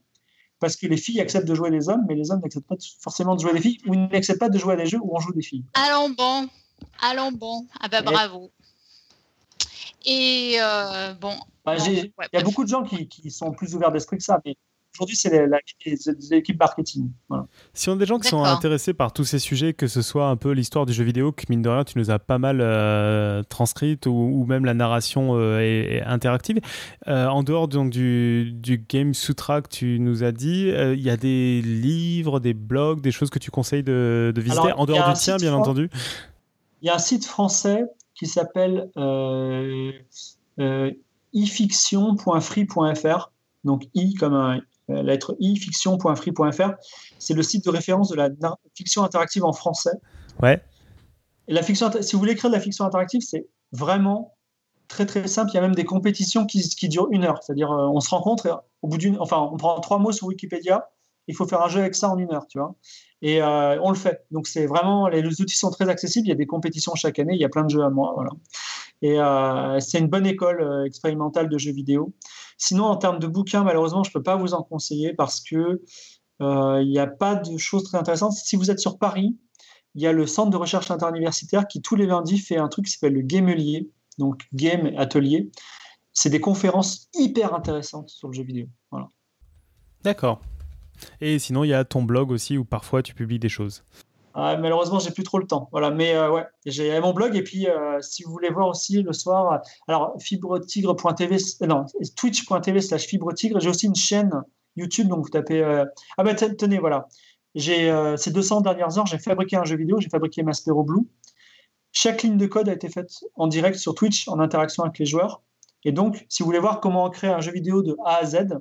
[0.60, 3.34] parce que les filles acceptent de jouer les hommes, mais les hommes n'acceptent pas forcément
[3.34, 5.32] de jouer des filles, ou n'acceptent pas de jouer à des jeux où on joue
[5.32, 5.64] des filles.
[5.74, 6.48] Allons bon,
[7.00, 7.66] allons bon.
[7.80, 8.50] Ah bah bravo.
[10.04, 11.34] Et euh, bon.
[11.64, 14.40] Bah, il y a beaucoup de gens qui, qui sont plus ouverts d'esprit que ça,
[14.44, 14.56] mais
[14.96, 15.46] Aujourd'hui, c'est
[16.30, 17.10] l'équipe marketing.
[17.72, 20.26] Si on a des gens qui sont intéressés par tous ces sujets, que ce soit
[20.26, 22.58] un peu l'histoire du jeu vidéo, que mine de rien, tu nous as pas mal
[22.60, 26.58] euh, transcrite, ou, même la narration euh, interactive,
[27.06, 31.10] euh, en dehors donc, du, du Game Sutra que tu nous as dit, il y
[31.10, 35.14] a des livres, des blogs, des choses que tu conseilles de, visiter, en dehors du
[35.18, 35.88] tien, bien entendu
[36.82, 37.84] Il y a un site français
[38.14, 38.90] qui s'appelle
[41.32, 43.30] ifiction.free.fr
[43.64, 44.60] donc i comme un euh,
[44.90, 46.70] la lettre i, fiction.free.fr.
[47.18, 48.30] C'est le site de référence de la
[48.74, 49.92] fiction interactive en français.
[50.42, 50.62] Ouais.
[51.48, 54.36] Et la fiction, si vous voulez écrire de la fiction interactive, c'est vraiment
[54.88, 55.50] très très simple.
[55.52, 57.42] Il y a même des compétitions qui, qui durent une heure.
[57.42, 58.52] C'est-à-dire, euh, on se rencontre et
[58.82, 60.88] au bout d'une, enfin, on prend trois mots sur Wikipédia.
[61.26, 62.74] Il faut faire un jeu avec ça en une heure, tu vois.
[63.22, 64.24] Et on le fait.
[64.30, 66.26] Donc c'est vraiment, les, outils sont très accessibles.
[66.26, 67.34] Il y a des compétitions chaque année.
[67.34, 68.14] Il y a plein de jeux à moi.
[68.14, 68.30] Voilà.
[69.02, 72.12] Et c'est une bonne école expérimentale de jeux vidéo.
[72.62, 75.82] Sinon, en termes de bouquins, malheureusement, je ne peux pas vous en conseiller parce que
[76.40, 78.34] il n'y a pas de choses très intéressantes.
[78.34, 79.36] Si vous êtes sur Paris,
[79.94, 82.84] il y a le centre de recherche interuniversitaire qui tous les lundis fait un truc
[82.84, 85.50] qui s'appelle le Gamelier, donc Game Atelier.
[86.12, 88.66] C'est des conférences hyper intéressantes sur le jeu vidéo.
[90.02, 90.40] D'accord.
[91.22, 93.84] Et sinon, il y a ton blog aussi où parfois tu publies des choses.
[94.34, 95.68] Ah, malheureusement, j'ai plus trop le temps.
[95.72, 99.02] Voilà, mais euh, ouais, j'ai mon blog et puis euh, si vous voulez voir aussi
[99.02, 99.58] le soir, euh,
[99.88, 101.36] alors fibretigre.tv,
[101.66, 101.84] non,
[102.16, 103.58] twitch.tv slash fibretigre.
[103.60, 104.30] J'ai aussi une chaîne
[104.76, 105.62] YouTube, donc vous tapez.
[106.16, 107.08] Ah ben tenez, voilà.
[107.56, 111.08] J'ai ces 200 dernières heures, j'ai fabriqué un jeu vidéo, j'ai fabriqué Maspero Blue.
[111.92, 115.06] Chaque ligne de code a été faite en direct sur Twitch, en interaction avec les
[115.06, 115.42] joueurs.
[115.84, 118.60] Et donc, si vous voulez voir comment créer un jeu vidéo de A à Z,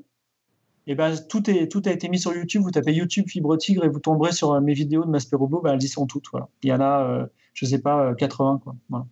[0.90, 2.64] et eh ben, tout, est, tout a été mis sur YouTube.
[2.64, 5.60] Vous tapez YouTube Fibre Tigre et vous tomberez sur euh, mes vidéos de Maspero Blue.
[5.64, 6.26] Ben, elles y sont toutes.
[6.32, 6.50] Voilà.
[6.64, 8.56] Il y en a, euh, je sais pas, 80.
[8.56, 8.76] Euh, quoi.
[8.90, 9.06] Voilà.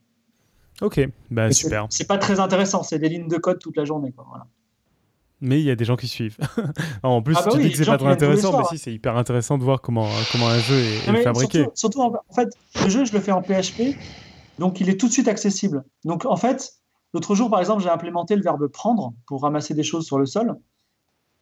[0.81, 1.85] Ok, bah, super.
[1.91, 2.81] C'est pas très intéressant.
[2.81, 4.11] C'est des lignes de code toute la journée.
[4.11, 4.25] Quoi.
[4.27, 4.47] Voilà
[5.39, 6.39] mais il y a des gens qui suivent.
[7.03, 9.15] en plus, ah bah tu dis que c'est pas très intéressant, mais si, c'est hyper
[9.17, 11.67] intéressant de voir comment, comment un jeu est, fabriqué.
[11.75, 12.49] Surtout, en fait,
[12.83, 13.95] le jeu, je le fais en PHP,
[14.57, 15.83] donc il est tout de suite accessible.
[16.05, 16.73] Donc en fait,
[17.13, 20.25] l'autre jour, par exemple, j'ai implémenté le verbe prendre pour ramasser des choses sur le
[20.25, 20.57] sol.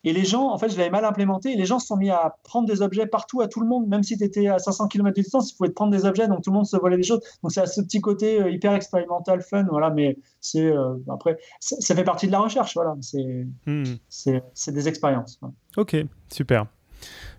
[0.06, 2.12] Et les gens, en fait, je l'avais mal implémenté, et les gens se sont mis
[2.12, 4.88] à prendre des objets partout à tout le monde, même si tu étais à 500
[4.88, 6.96] km de distance, ils pouvaient te prendre des objets, donc tout le monde se volait
[6.96, 7.22] des choses.
[7.42, 11.38] Donc c'est à ce petit côté euh, hyper expérimental, fun, voilà, mais c'est euh, après,
[11.60, 13.96] ça fait partie de la recherche, voilà, c'est hmm.
[14.68, 15.40] des expériences.
[15.76, 15.98] Ok,
[16.32, 16.68] super.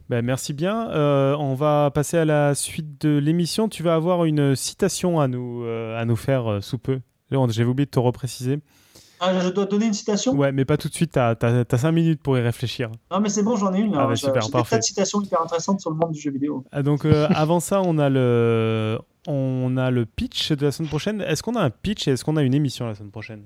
[0.09, 0.91] Ben, merci bien.
[0.91, 3.69] Euh, on va passer à la suite de l'émission.
[3.69, 7.01] Tu vas avoir une citation à nous, à nous faire sous peu.
[7.31, 8.61] J'ai oublié de te repréciser.
[9.21, 11.93] Ah, je dois donner une citation Ouais, mais pas tout de suite, t'as as, 5
[11.93, 12.91] minutes pour y réfléchir.
[13.11, 13.95] Non, mais c'est bon, j'en ai une.
[13.95, 14.77] Ah, bah, super, parfait.
[14.77, 16.65] Des citations hyper intéressantes sur le monde du jeu vidéo.
[16.73, 20.89] Ah, donc, euh, avant ça, on a, le, on a le pitch de la semaine
[20.89, 21.21] prochaine.
[21.23, 23.45] Est-ce qu'on a un pitch et est-ce qu'on a une émission la semaine prochaine?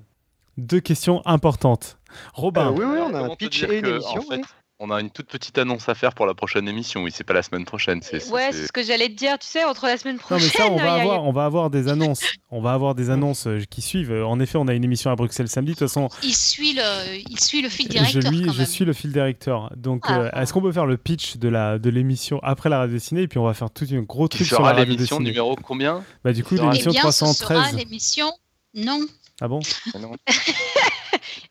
[0.57, 1.97] Deux questions importantes.
[2.33, 2.67] Robin.
[2.67, 4.21] Euh, oui, oui, on a un pitch et une émission.
[4.21, 4.41] En fait,
[4.83, 7.03] on a une toute petite annonce à faire pour la prochaine émission.
[7.03, 8.01] Oui, c'est pas la semaine prochaine.
[8.01, 9.37] C'est, ouais, c'est ce que j'allais te dire.
[9.37, 10.39] Tu sais, entre la semaine prochaine.
[10.39, 12.23] Non, mais ça, on va, avoir, on va avoir des annonces.
[12.49, 14.11] On va avoir des annonces euh, qui suivent.
[14.11, 15.73] En effet, on a une émission à Bruxelles samedi.
[15.73, 16.09] De toute façon.
[16.23, 18.23] Il suit le, il suit le fil directeur.
[18.23, 19.71] Je, lui, je suis le fil directeur.
[19.77, 20.21] Donc, ah.
[20.21, 23.21] euh, est-ce qu'on peut faire le pitch de, la, de l'émission après la radio dessinée?
[23.21, 26.03] Et puis on va faire tout un gros truc sur la radio l'émission numéro combien?
[26.23, 27.35] Bah, du coup, l'émission 313.
[27.37, 28.31] Ce sera l'émission.
[28.73, 28.99] Non.
[29.41, 29.59] Ah bon?
[29.93, 29.99] Ah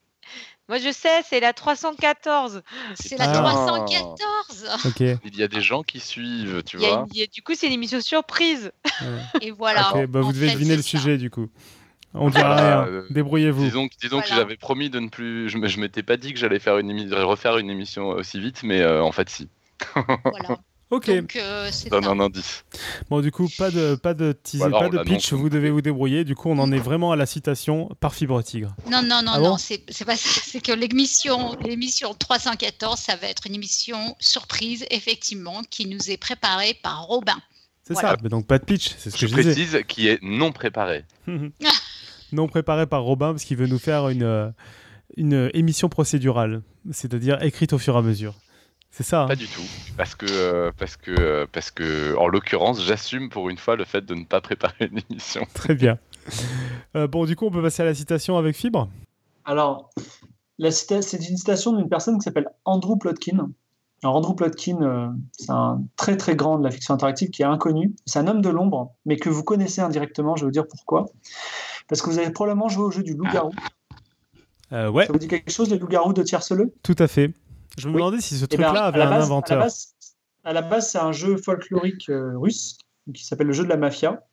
[0.71, 2.63] Moi, je sais, c'est la 314.
[2.95, 4.69] C'est la 314.
[4.87, 5.01] Ok.
[5.01, 7.07] Il y a des gens qui suivent, tu vois.
[7.11, 8.71] du coup, c'est une émission surprise.
[9.41, 9.93] Et voilà.
[10.07, 11.49] Bah, vous devez deviner le sujet, du coup.
[12.15, 12.87] On dira rien.
[12.87, 13.65] Euh, Débrouillez-vous.
[13.65, 15.49] Disons, disons que j'avais promis de ne plus.
[15.49, 18.81] Je, je m'étais pas dit que j'allais faire une refaire une émission aussi vite, mais
[18.81, 19.49] euh, en fait, si.
[19.97, 20.61] voilà.
[20.91, 21.09] Ok.
[21.09, 22.65] Donc, euh, Donne un indice.
[23.09, 26.25] Bon, du coup, pas de, pas de teaser, pas de pitch, vous devez vous débrouiller.
[26.25, 28.75] Du coup, on en est vraiment à la citation par Fibre Tigre.
[28.91, 30.41] Non, non, non, ah non, c'est pas ça.
[30.45, 36.17] C'est que l'émission, l'émission 314, ça va être une émission surprise, effectivement, qui nous est
[36.17, 37.41] préparée par Robin.
[37.85, 40.19] C'est ça, mais donc pas de pitch, c'est ce que je, je précise, qui est
[40.23, 41.05] non préparé.
[42.33, 44.53] non préparé par Robin, parce qu'il veut nous faire une,
[45.17, 48.35] une émission procédurale, c'est-à-dire écrite au fur et à mesure.
[48.91, 49.27] C'est ça.
[49.27, 49.37] Pas hein.
[49.37, 49.63] du tout,
[49.97, 53.85] parce que euh, parce que euh, parce que en l'occurrence, j'assume pour une fois le
[53.85, 55.47] fait de ne pas préparer une émission.
[55.55, 55.99] Très bien.
[56.97, 58.89] Euh, bon, du coup, on peut passer à la citation avec Fibre?
[59.45, 59.91] Alors,
[60.71, 60.91] c'est
[61.29, 63.51] une citation d'une personne qui s'appelle Andrew Plotkin.
[64.03, 67.95] Alors, Andrew Plotkin, c'est un très très grand de la fiction interactive qui est inconnu.
[68.07, 70.37] C'est un homme de l'ombre, mais que vous connaissez indirectement.
[70.37, 71.07] Je vais vous dire pourquoi.
[71.89, 73.53] Parce que vous avez probablement joué au jeu du loup-garou.
[74.73, 75.07] ouais.
[75.07, 76.75] Ça vous dit quelque chose, le loup-garou de Tierceleux?
[76.83, 77.33] Tout à fait.
[77.79, 79.67] Je me demandais si ce eh ben, truc-là avait un inventeur.
[80.45, 82.79] À la base, c'est un jeu folklorique euh, russe
[83.15, 84.27] qui s'appelle le jeu de la mafia.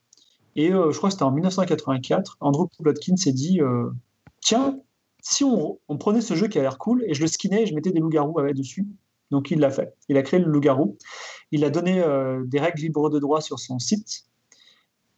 [0.55, 2.37] Et euh, je crois que c'était en 1984.
[2.39, 3.89] Andrew Plotkin s'est dit euh,
[4.41, 4.79] Tiens,
[5.21, 7.75] si on, prenait ce jeu qui a l'air cool et je le skinnais et je
[7.75, 8.87] mettais des loups-garous dessus.
[9.29, 9.93] Donc il l'a fait.
[10.07, 10.97] Il a créé le loup-garou.
[11.51, 12.01] Il a donné
[12.45, 14.23] des règles libres de droit sur son site.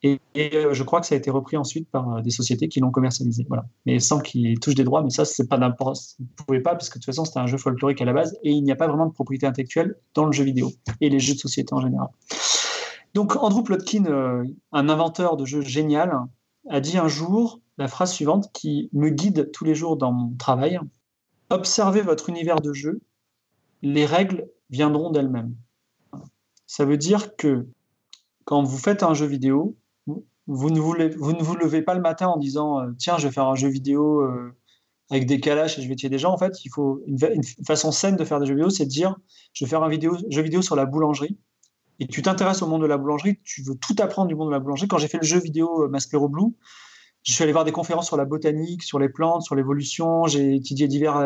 [0.01, 2.80] Et, euh, je crois que ça a été repris ensuite par euh, des sociétés qui
[2.80, 3.45] l'ont commercialisé.
[3.49, 3.65] Voilà.
[3.85, 6.15] Mais il semble qu'il touche des droits, mais ça, c'est pas n'importe.
[6.19, 8.13] Vous ne pouvez pas, parce que de toute façon, c'était un jeu folklorique à la
[8.13, 10.71] base, et il n'y a pas vraiment de propriété intellectuelle dans le jeu vidéo
[11.01, 12.07] et les jeux de société en général.
[13.13, 16.13] Donc, Andrew Plotkin, euh, un inventeur de jeux génial,
[16.69, 20.35] a dit un jour la phrase suivante qui me guide tous les jours dans mon
[20.35, 20.80] travail
[21.51, 23.01] Observez votre univers de jeu,
[23.81, 25.55] les règles viendront d'elles-mêmes.
[26.67, 27.67] Ça veut dire que
[28.45, 29.76] quand vous faites un jeu vidéo,
[30.07, 33.55] vous ne, vous, levez pas le matin en disant euh, tiens, je vais faire un
[33.55, 34.51] jeu vidéo euh,
[35.11, 36.31] avec des calaches et je vais tuer des gens.
[36.31, 37.19] En fait, il faut une,
[37.65, 39.15] façon saine de faire des jeux vidéo, c'est de dire
[39.53, 41.38] je vais faire un jeu vidéo sur la boulangerie
[41.99, 44.53] et tu t'intéresses au monde de la boulangerie, tu veux tout apprendre du monde de
[44.53, 44.88] la boulangerie.
[44.88, 46.55] Quand j'ai fait le jeu vidéo Maspero Blue,
[47.23, 50.26] je suis allé voir des conférences sur la botanique, sur les plantes, sur l'évolution.
[50.26, 51.19] J'ai étudié divers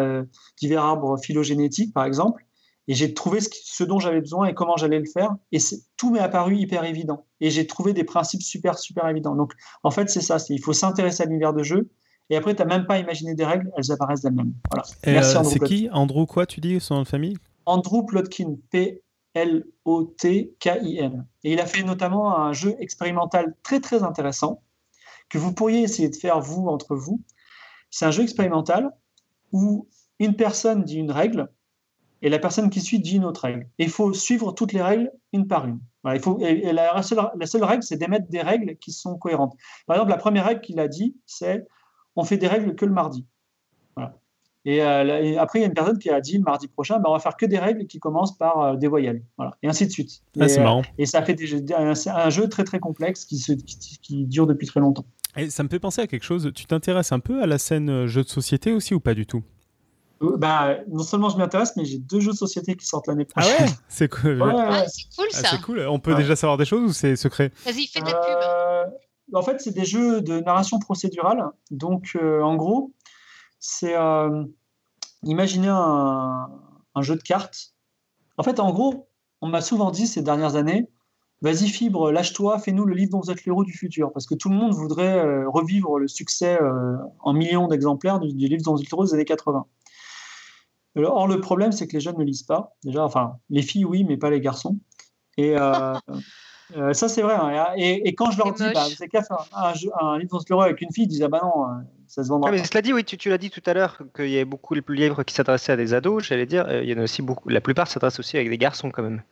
[0.77, 2.43] arbres phylogénétiques, par exemple
[2.87, 5.33] et j'ai trouvé ce, dont j'avais besoin et comment j'allais le faire.
[5.51, 5.59] Et
[5.95, 7.25] tout m'est apparu hyper évident.
[7.39, 9.35] Et j'ai trouvé des principes super, super évidents.
[9.35, 9.53] Donc,
[9.83, 10.35] en fait, c'est ça.
[10.49, 11.89] Il faut s'intéresser à l'univers de jeu.
[12.29, 14.53] Et après, tu n'as même pas imaginé des règles, elles apparaissent d'elles-mêmes.
[14.69, 14.83] Voilà.
[15.05, 17.37] Merci, euh, C'est qui Andrew quoi, tu dis, son nom de famille?
[17.65, 19.65] Andrew Plotkin, P-L-O-T-K-I-N.
[21.43, 24.61] Et il a fait notamment un jeu expérimental très, très intéressant
[25.29, 27.21] que vous pourriez essayer de faire, vous, entre vous.
[27.89, 28.91] C'est un jeu expérimental
[29.51, 29.87] où
[30.19, 31.49] une personne dit une règle
[32.23, 33.67] et la personne qui suit dit une autre règle.
[33.77, 35.79] il faut suivre toutes les règles une par une.
[36.05, 39.55] il faut, et la, seule, règle, c'est d'émettre des règles qui sont cohérentes.
[39.85, 41.67] Par exemple, la première règle qu'il a dit, c'est
[42.15, 43.25] on fait des règles que le mardi.
[44.65, 47.09] Euh, et, après, il y a une personne qui a dit le mardi prochain, ben,
[47.09, 49.21] on va faire que des règles qui commencent par euh, des voyelles.
[49.37, 49.57] Voilà.
[49.61, 50.23] Et ainsi de suite.
[50.39, 50.79] Ah, c'est marrant.
[50.81, 54.47] Euh, et ça fait des, un, un, jeu très très complexe qui, se, qui, dure
[54.47, 55.05] depuis très longtemps.
[55.35, 56.51] Et ça me fait penser à quelque chose.
[56.55, 59.43] Tu t'intéresses un peu à la scène jeu de société aussi ou pas du tout?
[60.23, 63.55] Bah, non seulement je m'intéresse, mais j'ai deux jeux de société qui sortent l'année prochaine.
[63.59, 64.41] Ah ouais C'est cool.
[64.41, 65.47] Ah, c'est cool ah, ça.
[65.49, 65.79] c'est cool.
[65.87, 68.15] On peut déjà savoir des choses ou c'est secret Vas-y, fais ta pub.
[68.15, 68.85] Euh,
[69.33, 71.43] en fait, c'est des jeux de narration procédurale.
[71.71, 72.93] Donc, euh, en gros,
[73.59, 74.43] c'est euh,
[75.23, 76.49] imaginer un,
[76.95, 77.73] un, jeu de cartes.
[78.37, 79.09] En fait, en gros,
[79.41, 80.89] on m'a souvent dit ces dernières années
[81.41, 84.13] Vas-y, Fibre, lâche-toi, fais-nous le livre dont vous êtes l'héros du futur.
[84.13, 86.57] Parce que tout le monde voudrait revivre le succès
[87.19, 89.65] en millions d'exemplaires du, du, livre dont vous êtes l'héros des années 80.
[90.95, 92.75] Or, le problème, c'est que les jeunes ne lisent pas.
[92.83, 94.77] Déjà, enfin, les filles, oui, mais pas les garçons.
[95.37, 95.93] Et euh,
[96.77, 97.33] euh, ça, c'est vrai.
[97.35, 97.73] Hein.
[97.77, 100.81] Et, quand je leur dis, bah, c'est qu'à faire un, un, livre sur le avec
[100.81, 102.51] une fille, ils disent, ah bah non, euh, ça se vendra.
[102.51, 104.75] mais cela dit, oui, tu, tu l'as dit tout à l'heure, qu'il y avait beaucoup
[104.75, 106.23] de livres qui s'adressaient à des ados.
[106.23, 107.49] J'allais dire, il y en a aussi beaucoup.
[107.49, 109.23] La plupart s'adressent aussi avec des garçons, quand même.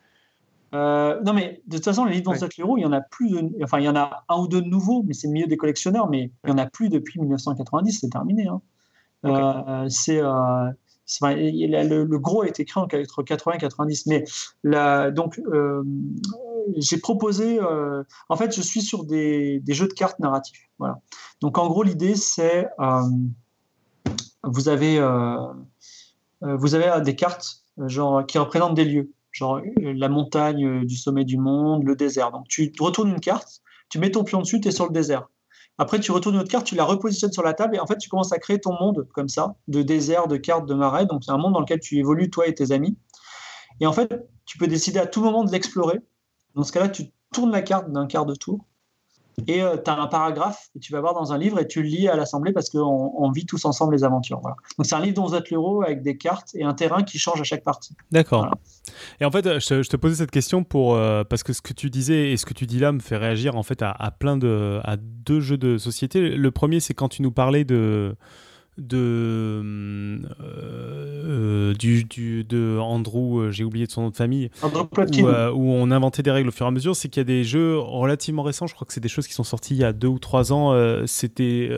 [0.72, 2.78] non, mais de toute façon, les livres dans ouais.
[2.78, 3.30] il y en a plus.
[3.30, 5.46] De, enfin, il y en a un ou deux de nouveaux, mais c'est le milieu
[5.46, 6.10] des collectionneurs.
[6.10, 8.48] Mais il n'y en a plus depuis 1990, c'est terminé.
[8.48, 9.88] Hein.
[9.88, 10.20] c'est
[11.20, 14.06] le, gros a été créé entre 80 et 90.
[14.06, 14.24] Mais
[15.12, 15.82] donc, euh,
[16.76, 17.58] j'ai proposé.
[17.60, 20.68] Euh, en fait, je suis sur des, jeux de cartes narratifs.
[20.78, 21.00] Voilà.
[21.40, 22.68] Donc, en gros, l'idée, c'est.
[22.80, 23.02] Euh,
[24.44, 24.98] vous avez,
[26.40, 31.38] vous avez des cartes genre, qui représentent des lieux, genre la montagne du sommet du
[31.38, 32.32] monde, le désert.
[32.32, 35.28] Donc, tu retournes une carte, tu mets ton pion dessus, tu es sur le désert.
[35.82, 37.98] Après, tu retournes une autre carte, tu la repositionnes sur la table et en fait,
[37.98, 41.06] tu commences à créer ton monde comme ça, de désert, de cartes, de marais.
[41.06, 42.96] Donc, c'est un monde dans lequel tu évolues, toi et tes amis.
[43.80, 45.98] Et en fait, tu peux décider à tout moment de l'explorer.
[46.54, 48.64] Dans ce cas-là, tu tournes la carte d'un quart de tour
[49.46, 51.82] et euh, tu as un paragraphe que tu vas voir dans un livre et tu
[51.82, 54.40] le lis à l'assemblée parce qu'on on vit tous ensemble les aventures.
[54.40, 54.56] Voilà.
[54.78, 57.18] Donc c'est un livre dont vous êtes l'euro avec des cartes et un terrain qui
[57.18, 57.94] change à chaque partie.
[58.10, 58.50] D'accord.
[59.20, 61.90] Et en fait, je te, posais cette question pour euh, parce que ce que tu
[61.90, 64.36] disais et ce que tu dis là me fait réagir en fait à, à plein
[64.36, 66.30] de à deux jeux de société.
[66.30, 68.16] Le premier, c'est quand tu nous parlais de
[68.78, 69.62] de
[70.40, 75.50] euh, du, du, de Andrew, euh, j'ai oublié de son nom de famille, où, euh,
[75.50, 77.44] où, on inventait des règles au fur et à mesure, c'est qu'il y a des
[77.44, 79.92] jeux relativement récents, je crois que c'est des choses qui sont sorties il y a
[79.92, 80.74] deux ou trois ans.
[81.06, 81.70] c'était,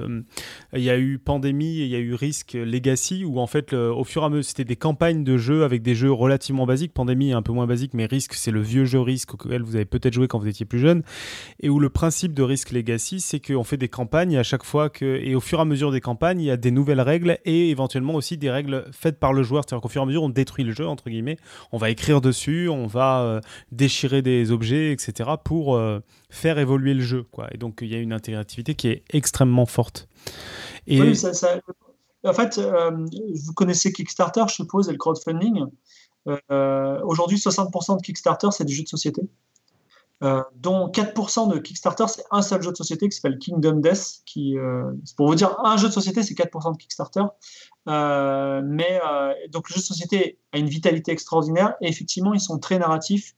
[0.73, 3.73] il y a eu Pandémie et il y a eu Risk Legacy, où en fait,
[3.73, 6.93] au fur et à mesure, c'était des campagnes de jeux avec des jeux relativement basiques.
[6.93, 9.77] Pandémie est un peu moins basique, mais Risk, c'est le vieux jeu Risk auquel vous
[9.77, 11.03] avez peut-être joué quand vous étiez plus jeune,
[11.61, 14.89] et où le principe de Risk Legacy, c'est qu'on fait des campagnes à chaque fois
[14.91, 17.39] que, et au fur et à mesure des campagnes, il y a des nouvelles règles
[17.44, 19.65] et éventuellement aussi des règles faites par le joueur.
[19.66, 21.39] C'est-à-dire qu'au fur et à mesure, on détruit le jeu, entre guillemets.
[21.73, 23.40] On va écrire dessus, on va euh,
[23.73, 25.31] déchirer des objets, etc.
[25.43, 27.24] pour euh, faire évoluer le jeu.
[27.32, 27.48] Quoi.
[27.52, 30.09] Et donc, il y a une interactivité qui est extrêmement forte.
[30.86, 31.01] Et...
[31.01, 31.19] Oui,
[32.24, 35.65] En fait, euh, vous connaissez Kickstarter, je suppose, et le crowdfunding.
[36.27, 39.23] Aujourd'hui, 60% de Kickstarter, c'est du jeu de société.
[40.25, 44.23] Euh, dont 4% de Kickstarter, c'est un seul jeu de société qui s'appelle Kingdom Death.
[44.25, 47.25] Qui, euh, pour vous dire, un jeu de société, c'est 4% de Kickstarter.
[47.89, 49.01] Euh, mais
[49.51, 53.35] donc le jeu de société a une vitalité extraordinaire et effectivement, ils sont très narratifs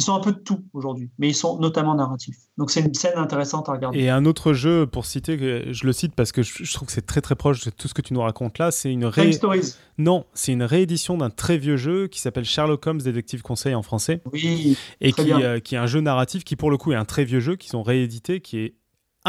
[0.00, 2.38] ils sont un peu de tout aujourd'hui, mais ils sont notamment narratifs.
[2.56, 3.98] Donc c'est une scène intéressante à regarder.
[3.98, 5.36] Et un autre jeu, pour citer,
[5.70, 7.92] je le cite parce que je, trouve que c'est très très proche de tout ce
[7.92, 9.30] que tu nous racontes là, c'est une ré...
[9.98, 13.82] Non, c'est une réédition d'un très vieux jeu qui s'appelle Sherlock Holmes Détective Conseil en
[13.82, 14.22] français.
[14.32, 14.78] Oui.
[15.02, 17.26] Et qui, euh, qui est un jeu narratif qui pour le coup est un très
[17.26, 18.74] vieux jeu qu'ils ont réédité, qui est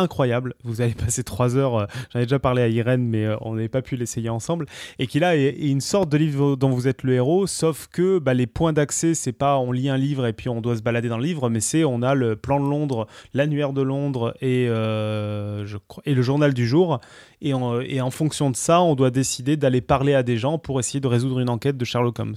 [0.02, 0.54] incroyable.
[0.64, 3.56] Vous allez passer trois heures, euh, j'en ai déjà parlé à Irène, mais euh, on
[3.56, 4.66] n'avait pas pu l'essayer ensemble.
[5.00, 8.20] Et qui là est, une sorte de livre dont vous êtes le héros, sauf que
[8.20, 10.82] bah, les points d'accès, c'est pas on lit un livre et puis on doit se
[10.82, 14.36] balader dans le livre, mais c'est on a le plan de Londres, l'annuaire de Londres
[14.42, 17.00] et, euh, je crois, et le journal du jour.
[17.42, 21.00] Et en, fonction de ça, on doit décider d'aller parler à des gens pour essayer
[21.00, 22.36] de résoudre une enquête de Sherlock Holmes.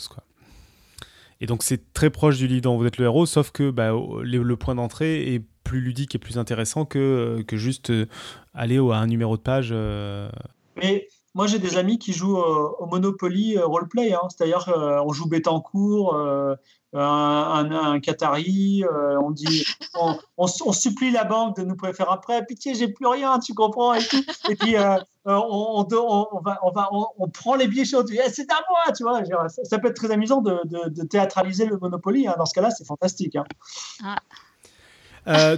[1.40, 3.90] Et donc c'est très proche du livre dont vous êtes le héros, sauf que bah,
[4.22, 7.92] le, point d'entrée est plus ludique et plus intéressant que, que juste
[8.54, 9.74] aller à un numéro de page.
[10.76, 14.20] Mais moi, j'ai des amis qui jouent au Monopoly roleplay, hein.
[14.28, 14.72] c'est-à-dire
[15.04, 16.14] on joue Bétancourt,
[17.00, 19.64] un, un, Qatari, euh, on dit,
[20.36, 24.00] on, supplie la banque de nous un prêt, pitié, j'ai plus rien, tu comprends, et,
[24.58, 24.96] puis euh,
[25.26, 26.88] euh, on, on, va, on, va,
[27.18, 30.12] on, prend les billets chauds, eh, c'est à moi, tu vois, ça, peut être très
[30.12, 32.34] amusant de, de, théâtraliser le Monopoly, hein.
[32.38, 33.36] dans ce cas-là, c'est fantastique.
[33.36, 33.44] Hein.
[34.04, 34.16] Ah.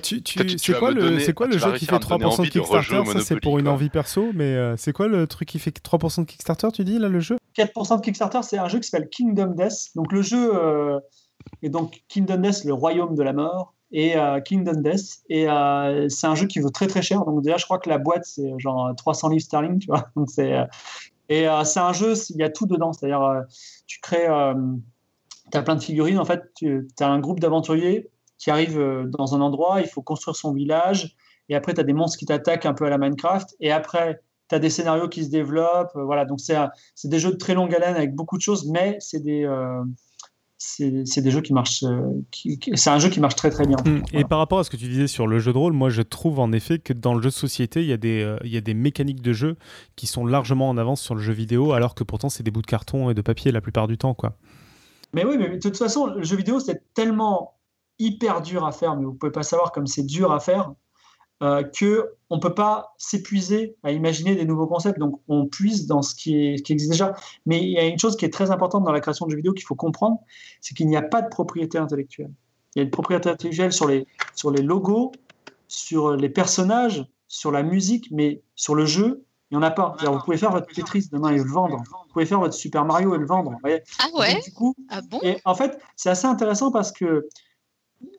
[0.02, 3.20] Tu, tu, c'est quoi, le, c'est quoi le jeu qui fait 3% de Kickstarter Ça,
[3.20, 6.68] c'est pour une envie perso, mais c'est quoi le truc qui fait 3% de Kickstarter,
[6.72, 7.36] tu dis, là, le jeu?
[7.56, 9.90] 4% de Kickstarter, c'est un jeu qui s'appelle Kingdom Death.
[9.94, 10.52] Donc, le jeu,
[11.62, 15.22] et donc Kingdom Death, le royaume de la mort, et euh, Kingdom Death.
[15.28, 17.24] Et euh, c'est un jeu qui vaut très très cher.
[17.24, 20.08] Donc déjà, je crois que la boîte, c'est genre 300 livres sterling, tu vois.
[20.16, 20.64] Donc c'est, euh,
[21.28, 22.92] et c'est un jeu, il y a tout dedans.
[22.92, 23.42] C'est-à-dire,
[23.88, 24.28] tu crées,
[25.50, 26.20] tu as plein de figurines.
[26.20, 30.36] En fait, tu as un groupe d'aventuriers qui arrivent dans un endroit, il faut construire
[30.36, 31.16] son village.
[31.48, 33.56] Et après, tu as des monstres qui t'attaquent un peu à la Minecraft.
[33.60, 35.92] Et après, tu as des scénarios qui se développent.
[35.94, 36.56] Voilà, donc c'est,
[37.04, 39.46] des jeux de très longue haleine avec beaucoup de choses, mais c'est des
[40.58, 41.82] c'est des jeux qui marchent.
[41.82, 42.22] Euh,
[42.74, 43.76] c'est un jeu qui marche très très bien.
[43.84, 44.02] Hmm.
[44.12, 46.02] Et par rapport à ce que tu disais sur le jeu de rôle, moi je
[46.02, 48.52] trouve en effet que dans le jeu de société, il y, a des, euh, il
[48.52, 49.56] y a des mécaniques de jeu
[49.96, 52.62] qui sont largement en avance sur le jeu vidéo, alors que pourtant c'est des bouts
[52.62, 54.14] de carton et de papier la plupart du temps.
[54.14, 54.36] quoi.
[55.12, 57.55] Mais oui, mais de toute façon, le jeu vidéo c'est tellement
[57.98, 60.72] hyper dur à faire, mais vous pouvez pas savoir comme c'est dur à faire
[61.42, 64.98] euh, que on peut pas s'épuiser à imaginer des nouveaux concepts.
[64.98, 67.14] Donc, on puise dans ce qui, est, qui, existe déjà.
[67.44, 69.36] Mais il y a une chose qui est très importante dans la création de jeux
[69.36, 70.18] vidéo qu'il faut comprendre,
[70.62, 72.30] c'est qu'il n'y a pas de propriété intellectuelle.
[72.74, 75.12] Il y a une propriété intellectuelle sur les, sur les logos,
[75.68, 79.94] sur les personnages, sur la musique, mais sur le jeu, il n'y en a pas.
[80.00, 81.76] Vous pouvez faire votre Tetris demain et le vendre.
[81.76, 83.52] Vous pouvez faire votre Super Mario et le vendre.
[83.62, 84.40] Ah ouais?
[84.40, 85.20] Du coup, ah bon?
[85.22, 87.28] et En fait, c'est assez intéressant parce que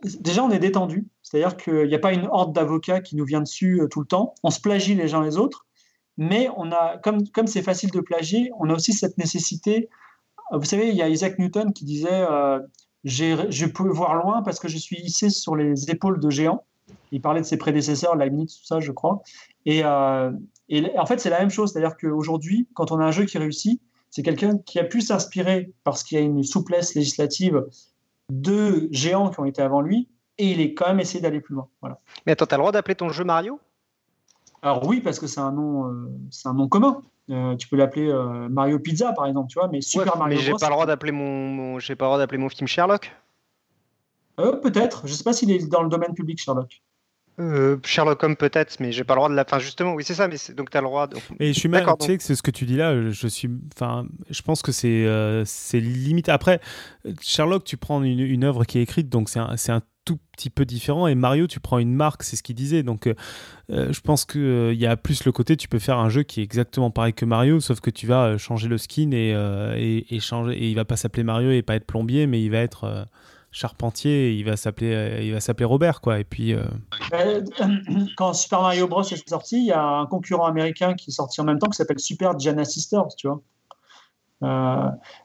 [0.03, 1.07] déjà, on est détendu.
[1.23, 4.05] C'est-à-dire qu'il n'y a pas une horde d'avocats qui nous vient dessus euh, tout le
[4.05, 4.33] temps.
[4.43, 5.65] On se plagie les uns les autres.
[6.17, 9.89] Mais on a, comme, comme c'est facile de plagier, on a aussi cette nécessité.
[10.51, 12.59] Euh, vous savez, il y a Isaac Newton qui disait euh,
[13.03, 16.63] Je peux voir loin parce que je suis hissé sur les épaules de géants.
[17.11, 19.21] Il parlait de ses prédécesseurs, Leibniz, tout ça, je crois.
[19.65, 21.73] Et, et en fait, c'est la même chose.
[21.73, 25.73] C'est-à-dire qu'aujourd'hui, quand on a un jeu qui réussit, c'est quelqu'un qui a pu s'inspirer
[25.83, 27.65] parce qu'il y a une souplesse législative
[28.29, 31.55] deux géants qui ont été avant lui, et il est quand même essayé d'aller plus
[31.55, 31.67] loin.
[31.81, 31.99] Voilà.
[32.25, 33.59] Mais attends, tu as le droit d'appeler ton jeu Mario?
[34.61, 37.03] Alors oui, parce que c'est un nom, euh, c'est un nom commun.
[37.29, 40.37] Euh, tu peux l'appeler euh, Mario Pizza par exemple, tu vois, mais Super Mario.
[40.37, 43.11] Mais j'ai pas le droit d'appeler mon, j'ai pas le droit d'appeler mon film Sherlock?
[44.37, 45.07] peut-être.
[45.07, 46.81] Je sais pas s'il est dans le domaine public Sherlock.
[47.39, 49.45] Euh, Sherlock Holmes peut-être, mais j'ai pas le droit de la.
[49.45, 50.27] Fin justement, oui, c'est ça.
[50.27, 51.05] Mais donc tu as le droit.
[51.05, 51.17] De...
[51.39, 51.85] Et je suis mal.
[51.99, 53.11] Tu sais que c'est ce que tu dis là.
[53.11, 53.49] Je suis.
[53.75, 56.29] Enfin, je pense que c'est euh, c'est limite.
[56.29, 56.59] Après,
[57.21, 60.49] Sherlock, tu prends une, une œuvre qui est écrite, donc c'est un, un tout petit
[60.49, 61.05] peu différent.
[61.05, 62.81] Et Mario, tu prends une marque, c'est ce qu'il disait.
[62.81, 63.13] Donc, euh,
[63.69, 66.39] je pense qu'il il y a plus le côté, tu peux faire un jeu qui
[66.39, 69.35] est exactement pareil que Mario, sauf que tu vas changer le skin et,
[69.77, 70.53] et, et changer.
[70.53, 73.05] Et il va pas s'appeler Mario et pas être plombier, mais il va être
[73.57, 76.19] Charpentier, il va s'appeler, euh, il va s'appeler Robert, quoi.
[76.19, 76.53] Et puis.
[76.53, 76.63] Euh,
[77.13, 77.41] euh,
[78.15, 81.41] quand Super Mario Bros est sorti, il y a un concurrent américain qui est sorti
[81.41, 83.41] en même temps qui s'appelle Super Giana Sisters, tu vois.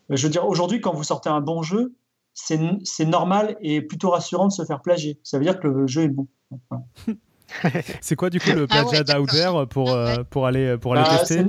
[0.09, 1.95] je veux dire, aujourd'hui, quand vous sortez un bon jeu,
[2.33, 5.21] c'est normal et plutôt rassurant de se faire plagier.
[5.23, 6.27] Ça veut dire que le jeu est bon.
[8.01, 9.95] c'est quoi du coup le ah plagiat ah pour,
[10.31, 11.45] pour aller, pour aller bah, tester?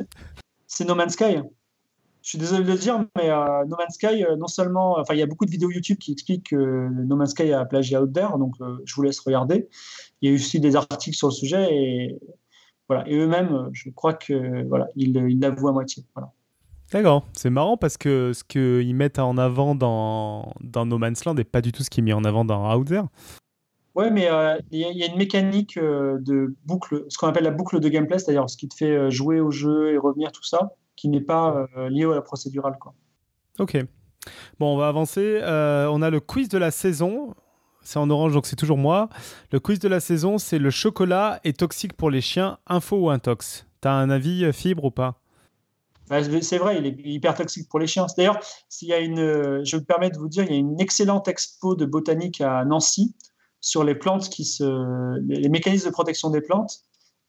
[0.68, 1.38] C'est No Man's Sky
[2.23, 5.13] je suis désolé de le dire, mais euh, No Man's Sky, euh, non seulement, enfin,
[5.13, 7.97] il y a beaucoup de vidéos YouTube qui expliquent que No Man's Sky a plagié
[7.97, 9.67] Out There, donc euh, je vous laisse regarder.
[10.21, 12.17] Il y a eu aussi des articles sur le sujet et
[12.87, 13.03] voilà.
[13.09, 16.05] Et eux-mêmes, je crois que voilà, ils l'avouent à moitié.
[16.15, 16.31] Voilà.
[16.93, 21.33] D'accord, c'est marrant parce que ce qu'ils mettent en avant dans, dans No Man's Land
[21.33, 23.03] n'est pas du tout ce qui est mis en avant dans Out There.
[23.95, 24.29] Ouais, mais
[24.71, 28.49] il y, a une mécanique de boucle, ce qu'on appelle la boucle de gameplay, c'est-à-dire
[28.49, 31.89] ce qui te fait jouer au jeu et revenir, tout ça qui n'est pas euh,
[31.89, 32.77] lié à la procédurale.
[32.79, 32.93] Quoi.
[33.59, 33.77] Ok.
[34.59, 35.39] Bon, on va avancer.
[35.41, 37.33] Euh, on a le quiz de la saison.
[37.81, 39.09] C'est en orange, donc c'est toujours moi.
[39.51, 43.09] Le quiz de la saison, c'est le chocolat est toxique pour les chiens, info ou
[43.09, 43.67] intox?
[43.81, 45.19] T'as un avis euh, fibre ou pas?
[46.09, 48.05] Bah, c'est vrai, il est hyper toxique pour les chiens.
[48.17, 48.39] D'ailleurs,
[48.69, 51.27] s'il y a une, je me permets de vous dire, il y a une excellente
[51.27, 53.15] expo de botanique à Nancy
[53.61, 56.83] sur les plantes qui se, les mécanismes de protection des plantes.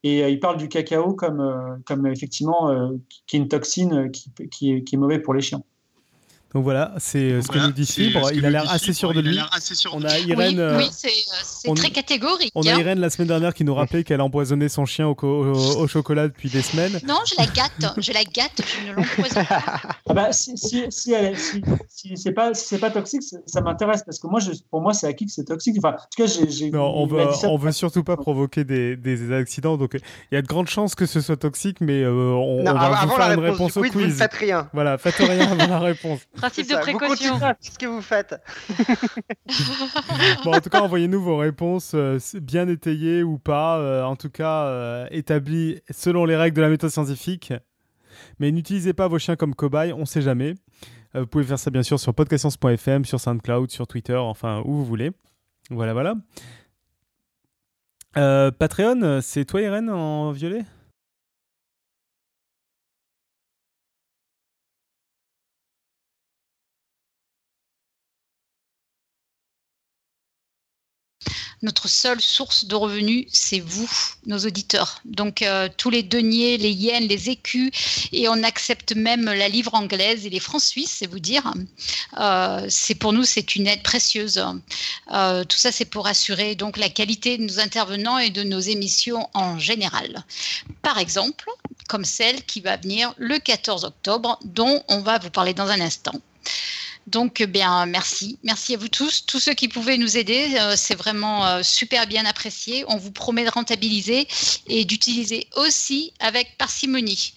[0.04, 2.90] Et euh, il parle du cacao comme, euh, comme effectivement, euh,
[3.26, 5.62] qui est une toxine qui, qui, est, qui, est, mauvais pour les chiens.
[6.54, 8.32] Donc voilà, c'est ce que nous dit Fibre.
[8.32, 9.38] Il a l'air assez sûr de lui.
[9.92, 10.76] On a Irène.
[10.76, 12.52] Oui, c'est très catégorique.
[12.54, 12.78] On a hein.
[12.78, 16.62] Irène la semaine dernière qui nous rappelait qu'elle empoisonnait son chien au, chocolat depuis des
[16.62, 17.00] semaines.
[17.08, 17.98] Non, je la gâte.
[17.98, 18.62] Je la gâte.
[18.64, 19.64] Je ne l'empoisonne pas.
[20.08, 21.12] Ah bah, si, si, si,
[21.88, 25.08] si, c'est pas, si pas toxique, ça m'intéresse parce que moi, je, pour moi, c'est
[25.08, 25.76] acquis que c'est toxique.
[25.78, 26.70] Enfin, en tout cas, j'ai.
[26.72, 29.76] on veut, on veut surtout pas provoquer des, des, accidents.
[29.76, 33.06] Donc, il y a de grandes chances que ce soit toxique, mais euh, on, va
[33.06, 33.92] vous faire une réponse au quiz.
[33.92, 34.68] Vous ne faites rien.
[34.72, 36.20] Voilà, faites rien avant la réponse.
[36.44, 37.40] Principe de précaution.
[37.58, 38.34] ce que vous faites.
[40.44, 44.28] bon, en tout cas, envoyez-nous vos réponses euh, bien étayées ou pas, euh, en tout
[44.28, 47.54] cas euh, établies selon les règles de la méthode scientifique.
[48.40, 50.54] Mais n'utilisez pas vos chiens comme cobayes, on ne sait jamais.
[51.14, 54.84] vous pouvez faire ça bien sûr sur podcastscience.fm, sur SoundCloud, sur Twitter, enfin où vous
[54.84, 55.12] voulez.
[55.70, 56.14] Voilà, voilà.
[58.50, 60.66] Patreon, c'est toi Irène en violet?
[71.64, 73.90] Notre seule source de revenus, c'est vous,
[74.26, 75.00] nos auditeurs.
[75.04, 77.70] Donc euh, tous les deniers, les yens, les écus,
[78.12, 81.52] et on accepte même la livre anglaise et les francs suisses, c'est vous dire.
[82.18, 84.44] Euh, c'est pour nous, c'est une aide précieuse.
[85.10, 88.60] Euh, tout ça, c'est pour assurer donc la qualité de nos intervenants et de nos
[88.60, 90.22] émissions en général.
[90.82, 91.48] Par exemple,
[91.88, 95.80] comme celle qui va venir le 14 octobre, dont on va vous parler dans un
[95.80, 96.14] instant.
[97.06, 98.38] Donc, eh bien, merci.
[98.42, 99.26] Merci à vous tous.
[99.26, 102.84] Tous ceux qui pouvaient nous aider, euh, c'est vraiment euh, super bien apprécié.
[102.88, 104.26] On vous promet de rentabiliser
[104.68, 107.34] et d'utiliser aussi avec parcimonie.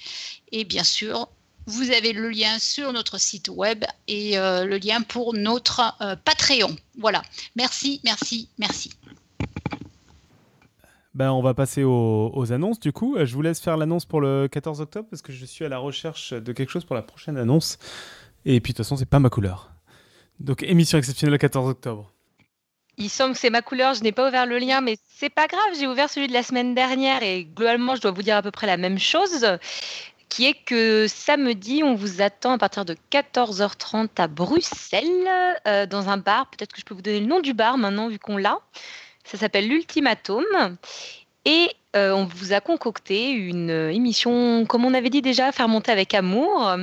[0.53, 1.27] Et bien sûr,
[1.65, 5.81] vous avez le lien sur notre site web et euh, le lien pour notre
[6.23, 6.73] Patreon.
[6.97, 7.21] Voilà.
[7.57, 8.91] Merci, merci, merci.
[11.13, 13.17] Ben, on va passer aux, aux, annonces du coup.
[13.19, 15.79] Je vous laisse faire l'annonce pour le 14 octobre parce que je suis à la
[15.79, 17.79] recherche de quelque chose pour la prochaine annonce.
[18.47, 19.71] Et puis de toute façon, c'est pas ma couleur.
[20.39, 22.13] Donc émission exceptionnelle le 14 octobre.
[22.97, 25.47] Il semble que c'est ma couleur, je n'ai pas ouvert le lien, mais c'est pas
[25.47, 28.41] grave, j'ai ouvert celui de la semaine dernière et globalement, je dois vous dire à
[28.41, 29.45] peu près la même chose,
[30.29, 36.09] qui est que samedi, on vous attend à partir de 14h30 à Bruxelles, euh, dans
[36.09, 36.49] un bar.
[36.49, 38.59] Peut-être que je peux vous donner le nom du bar maintenant, vu qu'on l'a.
[39.25, 40.45] Ça s'appelle l'Ultimatum.
[41.45, 45.91] Et euh, on vous a concocté une émission, comme on avait dit déjà, faire monter
[45.91, 46.77] avec amour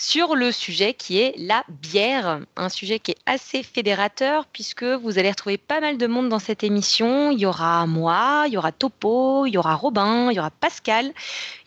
[0.00, 5.18] sur le sujet qui est la bière, un sujet qui est assez fédérateur puisque vous
[5.18, 7.30] allez retrouver pas mal de monde dans cette émission.
[7.30, 10.50] Il y aura moi, il y aura Topo, il y aura Robin, il y aura
[10.50, 11.12] Pascal,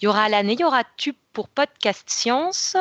[0.01, 2.75] il y aura Alan et il y aura Tu pour Podcast Science.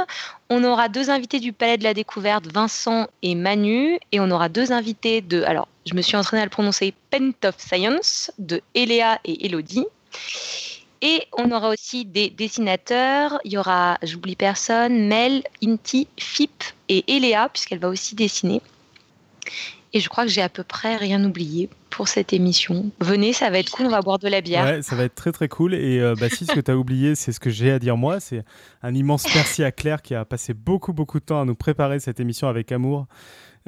[0.49, 4.49] On aura deux invités du Palais de la Découverte, Vincent et Manu, et on aura
[4.49, 8.63] deux invités de, alors je me suis entraînée à le prononcer, Pent of Science, de
[8.75, 9.87] Eléa et Elodie.
[11.03, 13.41] Et on aura aussi des dessinateurs.
[13.45, 18.63] Il y aura, j'oublie personne, Mel, Inti, Fip et Eléa, puisqu'elle va aussi dessiner.
[19.93, 22.91] Et je crois que j'ai à peu près rien oublié pour cette émission.
[23.01, 24.65] Venez, ça va être cool, on va boire de la bière.
[24.65, 25.75] Ouais, ça va être très très cool.
[25.75, 27.97] Et euh, bah, si ce que tu as oublié, c'est ce que j'ai à dire
[27.97, 28.45] moi, c'est
[28.83, 32.01] un immense merci à Claire qui a passé beaucoup beaucoup de temps à nous préparer
[32.01, 33.07] cette émission avec amour.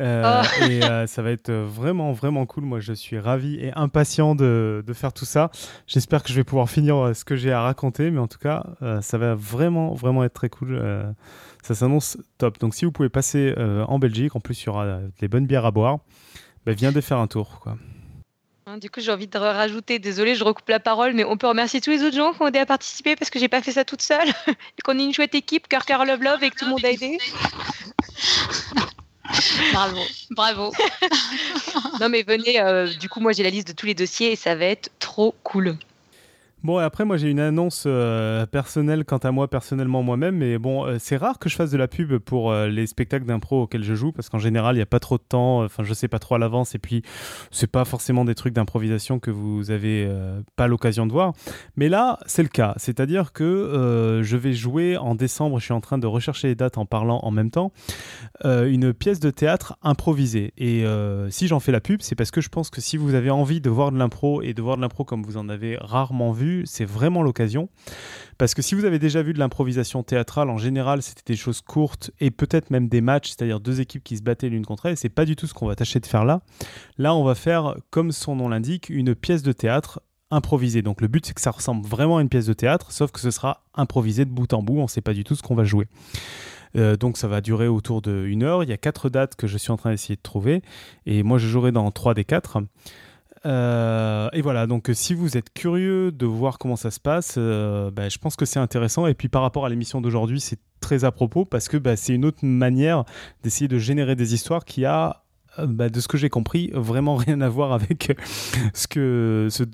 [0.01, 0.65] Euh, oh.
[0.65, 2.65] Et euh, ça va être vraiment, vraiment cool.
[2.65, 5.51] Moi, je suis ravi et impatient de, de faire tout ça.
[5.87, 8.39] J'espère que je vais pouvoir finir euh, ce que j'ai à raconter, mais en tout
[8.39, 8.65] cas,
[9.01, 10.81] ça va vraiment, vraiment être très cool.
[11.62, 12.59] ça s'annonce top.
[12.59, 15.66] Donc, si vous pouvez passer en Belgique, en plus, il y aura des bonnes bières
[15.66, 15.99] à boire.
[16.66, 17.77] Bah, viens de faire un tour, quoi.
[18.66, 21.47] Hein, du coup, j'ai envie de rajouter, désolé, je recoupe la parole, mais on peut
[21.47, 23.73] remercier tous les autres gens qui ont aidé à participer parce que j'ai pas fait
[23.73, 24.29] ça toute seule.
[24.49, 26.85] et qu'on est une chouette équipe, cœur, cœur, love, love, et que tout le monde
[26.85, 27.19] a aidé.
[29.73, 30.73] Bravo, bravo.
[32.01, 34.37] non mais venez, euh, du coup moi j'ai la liste de tous les dossiers et
[34.37, 35.77] ça va être trop cool.
[36.65, 40.39] Bon, après, moi, j'ai une annonce euh, personnelle quant à moi, personnellement moi-même.
[40.39, 43.27] Mais bon, euh, c'est rare que je fasse de la pub pour euh, les spectacles
[43.27, 45.62] d'impro auxquels je joue, parce qu'en général, il n'y a pas trop de temps.
[45.62, 46.74] Enfin, je sais pas trop à l'avance.
[46.74, 47.03] Et puis,
[47.51, 50.11] c'est pas forcément des trucs d'improvisation que vous avez
[50.57, 51.35] pas l'occasion de voir.
[51.77, 52.73] Mais là, c'est le cas.
[52.78, 55.59] C'est-à-dire que je vais jouer en décembre.
[55.59, 57.73] Je suis en train de rechercher les dates en parlant en même temps.
[58.43, 60.55] une pièce de théâtre improvisée.
[60.57, 60.85] Et
[61.28, 63.61] si j'en fais la pub, c'est parce que je pense que si vous avez envie
[63.61, 66.54] de voir de l'impro et de voir de l'impro comme vous en avez rarement vu,
[66.65, 67.69] c'est vraiment l'occasion.
[68.39, 71.61] Parce que si vous avez déjà vu de l'improvisation théâtrale, en général, c'était des choses
[71.61, 74.97] courtes et peut-être même des matchs, c'est-à-dire deux équipes qui se battaient l'une contre elle.
[74.97, 76.43] C'est pas du tout ce qu'on va tâcher de faire là.
[76.99, 80.01] Là, on va faire, comme son nom l'indique, une pièce de théâtre
[80.31, 80.83] improvisée.
[80.83, 83.21] Donc le but, c'est que ça ressemble vraiment à une pièce de théâtre, sauf que
[83.21, 84.79] ce sera improvisé de bout en bout.
[84.79, 85.87] On ne sait pas du tout ce qu'on va jouer.
[86.77, 88.65] Euh, donc ça va durer autour d'une heure.
[88.65, 90.63] Il y a quatre dates que je suis en train d'essayer de trouver.
[91.07, 92.59] Et moi, je jouerai dans trois des quatre.
[93.47, 97.91] Euh, et voilà, donc si vous êtes curieux de voir comment ça se passe, euh,
[97.91, 99.07] bah, je pense que c'est intéressant.
[99.07, 102.15] Et puis par rapport à l'émission d'aujourd'hui, c'est très à propos parce que bah, c'est
[102.15, 103.05] une autre manière
[103.43, 105.25] d'essayer de générer des histoires qui a
[105.59, 108.16] euh, bah, de ce que j'ai compris, vraiment rien à voir avec
[108.75, 109.65] ce, que, ce,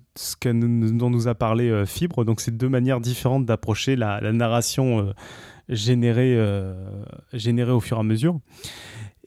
[0.51, 2.25] dont nous a parlé euh, Fibre.
[2.25, 5.13] Donc, c'est deux manières différentes d'approcher la, narration euh,
[5.69, 6.37] générée,
[7.33, 8.41] générée au fur et à mesure.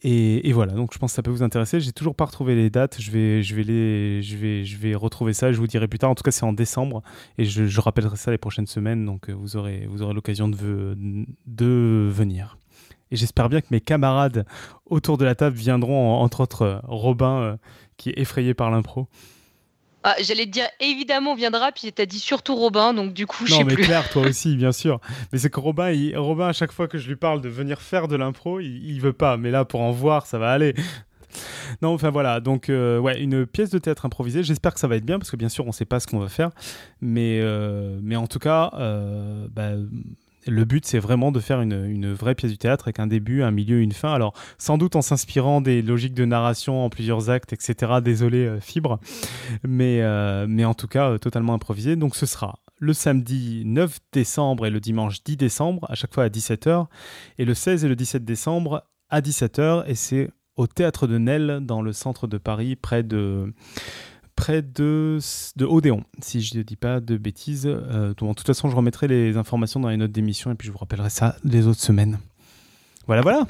[0.06, 1.80] Et, voilà, donc je pense que ça peut vous intéresser.
[1.80, 3.00] J'ai toujours pas retrouvé les dates.
[3.00, 5.54] Je vais, je vais les, je vais, je vais retrouver ça.
[5.54, 6.10] Je vous dirai plus tard.
[6.10, 7.04] En tout cas, c'est en décembre
[7.38, 9.06] et je, rappellerai ça les prochaines semaines.
[9.06, 10.98] Donc vous aurez, vous aurez l'occasion de,
[11.48, 12.58] de venir.
[13.14, 14.46] Et j'espère bien que mes camarades
[14.88, 17.58] autour de la table viendront, entre autres euh, Robin, euh,
[17.96, 19.08] qui est effrayé par l'impro.
[20.04, 23.46] Ah, J'allais te dire évidemment on viendra, puis t'as dit surtout Robin, donc du coup
[23.46, 23.84] je non, sais mais plus.
[23.84, 25.00] Claire, toi aussi, bien sûr.
[25.32, 27.82] Mais c'est que Robin, il, Robin, à chaque fois que je lui parle de venir
[27.82, 29.38] faire de l'impro, il, il, veut pas.
[29.38, 30.74] Mais là, pour en voir, ça va aller.
[31.82, 34.44] Non, enfin voilà, donc euh, ouais, une pièce de théâtre improvisée.
[34.44, 36.20] J'espère que ça va être bien parce que bien sûr, on sait pas ce qu'on
[36.20, 36.52] va faire,
[37.02, 37.42] mais
[38.02, 38.70] mais en tout cas,
[39.52, 39.72] bah,
[40.48, 43.52] le but, c'est vraiment de faire une, vraie pièce du théâtre avec un début, un
[43.52, 44.14] milieu, une fin.
[44.14, 47.94] Alors, sans doute en s'inspirant des logiques de narration en plusieurs actes, etc.
[48.04, 49.00] Désolé, euh, Fibre.
[49.64, 51.96] Mais, euh, mais en tout cas, euh, totalement improvisé.
[51.96, 56.26] Donc, ce sera le samedi 9 décembre et le dimanche 10 décembre, à chaque fois
[56.26, 56.88] à 17h.
[57.38, 59.84] Et le 16 et le 17 décembre à 17h.
[59.88, 63.54] Et c'est au théâtre de Nel, dans le centre de Paris, près de
[64.36, 65.20] près de,
[65.56, 67.68] de Odéon, si je ne dis pas de bêtises.
[67.68, 70.72] Euh, de toute façon, je remettrai les informations dans les notes d'émission et puis je
[70.72, 72.20] vous rappellerai ça les autres semaines.
[73.08, 73.46] Voilà, voilà.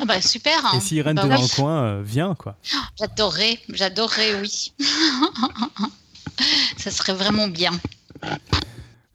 [0.00, 0.64] Ah bah super.
[0.64, 0.76] Hein.
[0.76, 2.56] Et si Irène bah, dans le coin, euh, viens quoi.
[2.98, 4.72] J'adorerais, j'adorerais, oui.
[6.76, 7.72] ça serait vraiment bien.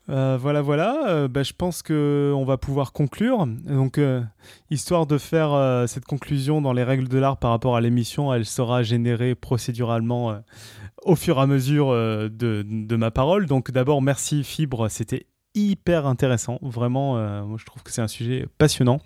[0.09, 1.07] Euh, voilà, voilà.
[1.07, 3.45] Euh, bah, je pense qu'on va pouvoir conclure.
[3.47, 4.21] Donc, euh,
[4.69, 8.45] histoire de faire cette conclusion dans les règles de l'art par rapport à l'émission, elle
[8.45, 10.39] sera générée procéduralement
[11.03, 13.45] au fur et à mesure de, ma parole.
[13.45, 16.59] Donc, d'abord, merci Fibre, c'était hyper intéressant.
[16.61, 18.99] Vraiment, je trouve que c'est un sujet passionnant.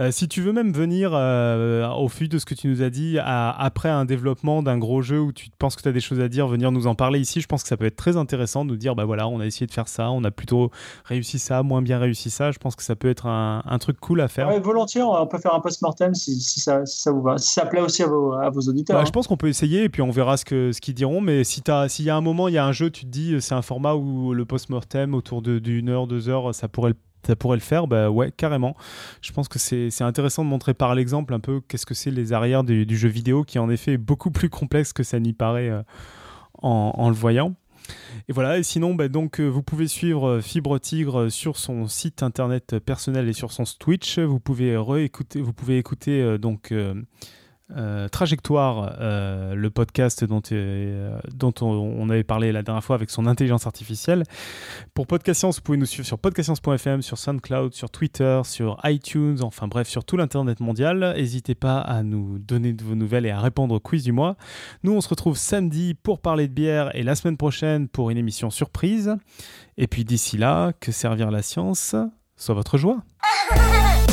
[0.00, 2.90] Euh, si tu veux même venir euh, au fil de ce que tu nous as
[2.90, 6.20] dit, après un développement d'un gros jeu où tu penses que tu as des choses
[6.20, 8.64] à dire, venir nous en parler ici, je pense que ça peut être très intéressant
[8.64, 10.70] de nous dire, bah voilà, on a essayé de faire ça, on a plutôt
[11.04, 12.50] réussi ça, moins bien réussi ça.
[12.50, 14.48] Je pense que ça peut être un, truc cool à faire.
[14.60, 17.38] volontiers, on peut faire un post-mortem si, ça, ça, vous va.
[17.38, 18.98] Si ça plaît aussi à vos, à vos auditeurs.
[18.98, 21.20] Bah, je pense qu'on peut essayer et puis on verra ce qu'ils ce diront.
[21.20, 23.40] Mais si s'il y a un moment, il y a un jeu, tu te dis,
[23.40, 26.96] c'est un format où le post-mortem autour d'une heure, deux heures, ça pourrait le
[27.26, 28.76] ça pourrait le faire, bah ouais, carrément.
[29.20, 32.32] Je pense que c'est intéressant de montrer par l'exemple un peu qu'est-ce que c'est les
[32.32, 35.68] arrières du, jeu vidéo, qui en effet est beaucoup plus complexe que ça n'y paraît
[35.68, 35.82] euh,
[36.62, 37.54] en, le voyant.
[38.28, 41.88] Et voilà, et sinon, bah, donc, euh, vous pouvez suivre euh, Fibre Tigre sur son
[41.88, 44.18] site internet personnel et sur son Twitch.
[44.18, 46.72] Vous pouvez vous pouvez écouter donc
[48.08, 51.18] Trajectoire, euh, le podcast dont, euh,
[51.60, 54.24] on, avait parlé la dernière fois avec son intelligence artificielle.
[54.94, 59.38] Pour Podcast Science, vous pouvez nous suivre sur podcastscience.fm, sur SoundCloud, sur Twitter, sur iTunes,
[59.42, 61.14] enfin bref, sur tout l'Internet mondial.
[61.16, 64.36] N'hésitez pas à nous donner de vos nouvelles et à répondre au quiz du mois.
[64.82, 68.18] Nous, on se retrouve samedi pour parler de bière et la semaine prochaine pour une
[68.18, 69.16] émission surprise.
[69.78, 71.96] Et puis d'ici là, que servir la science
[72.36, 73.02] soit votre joie.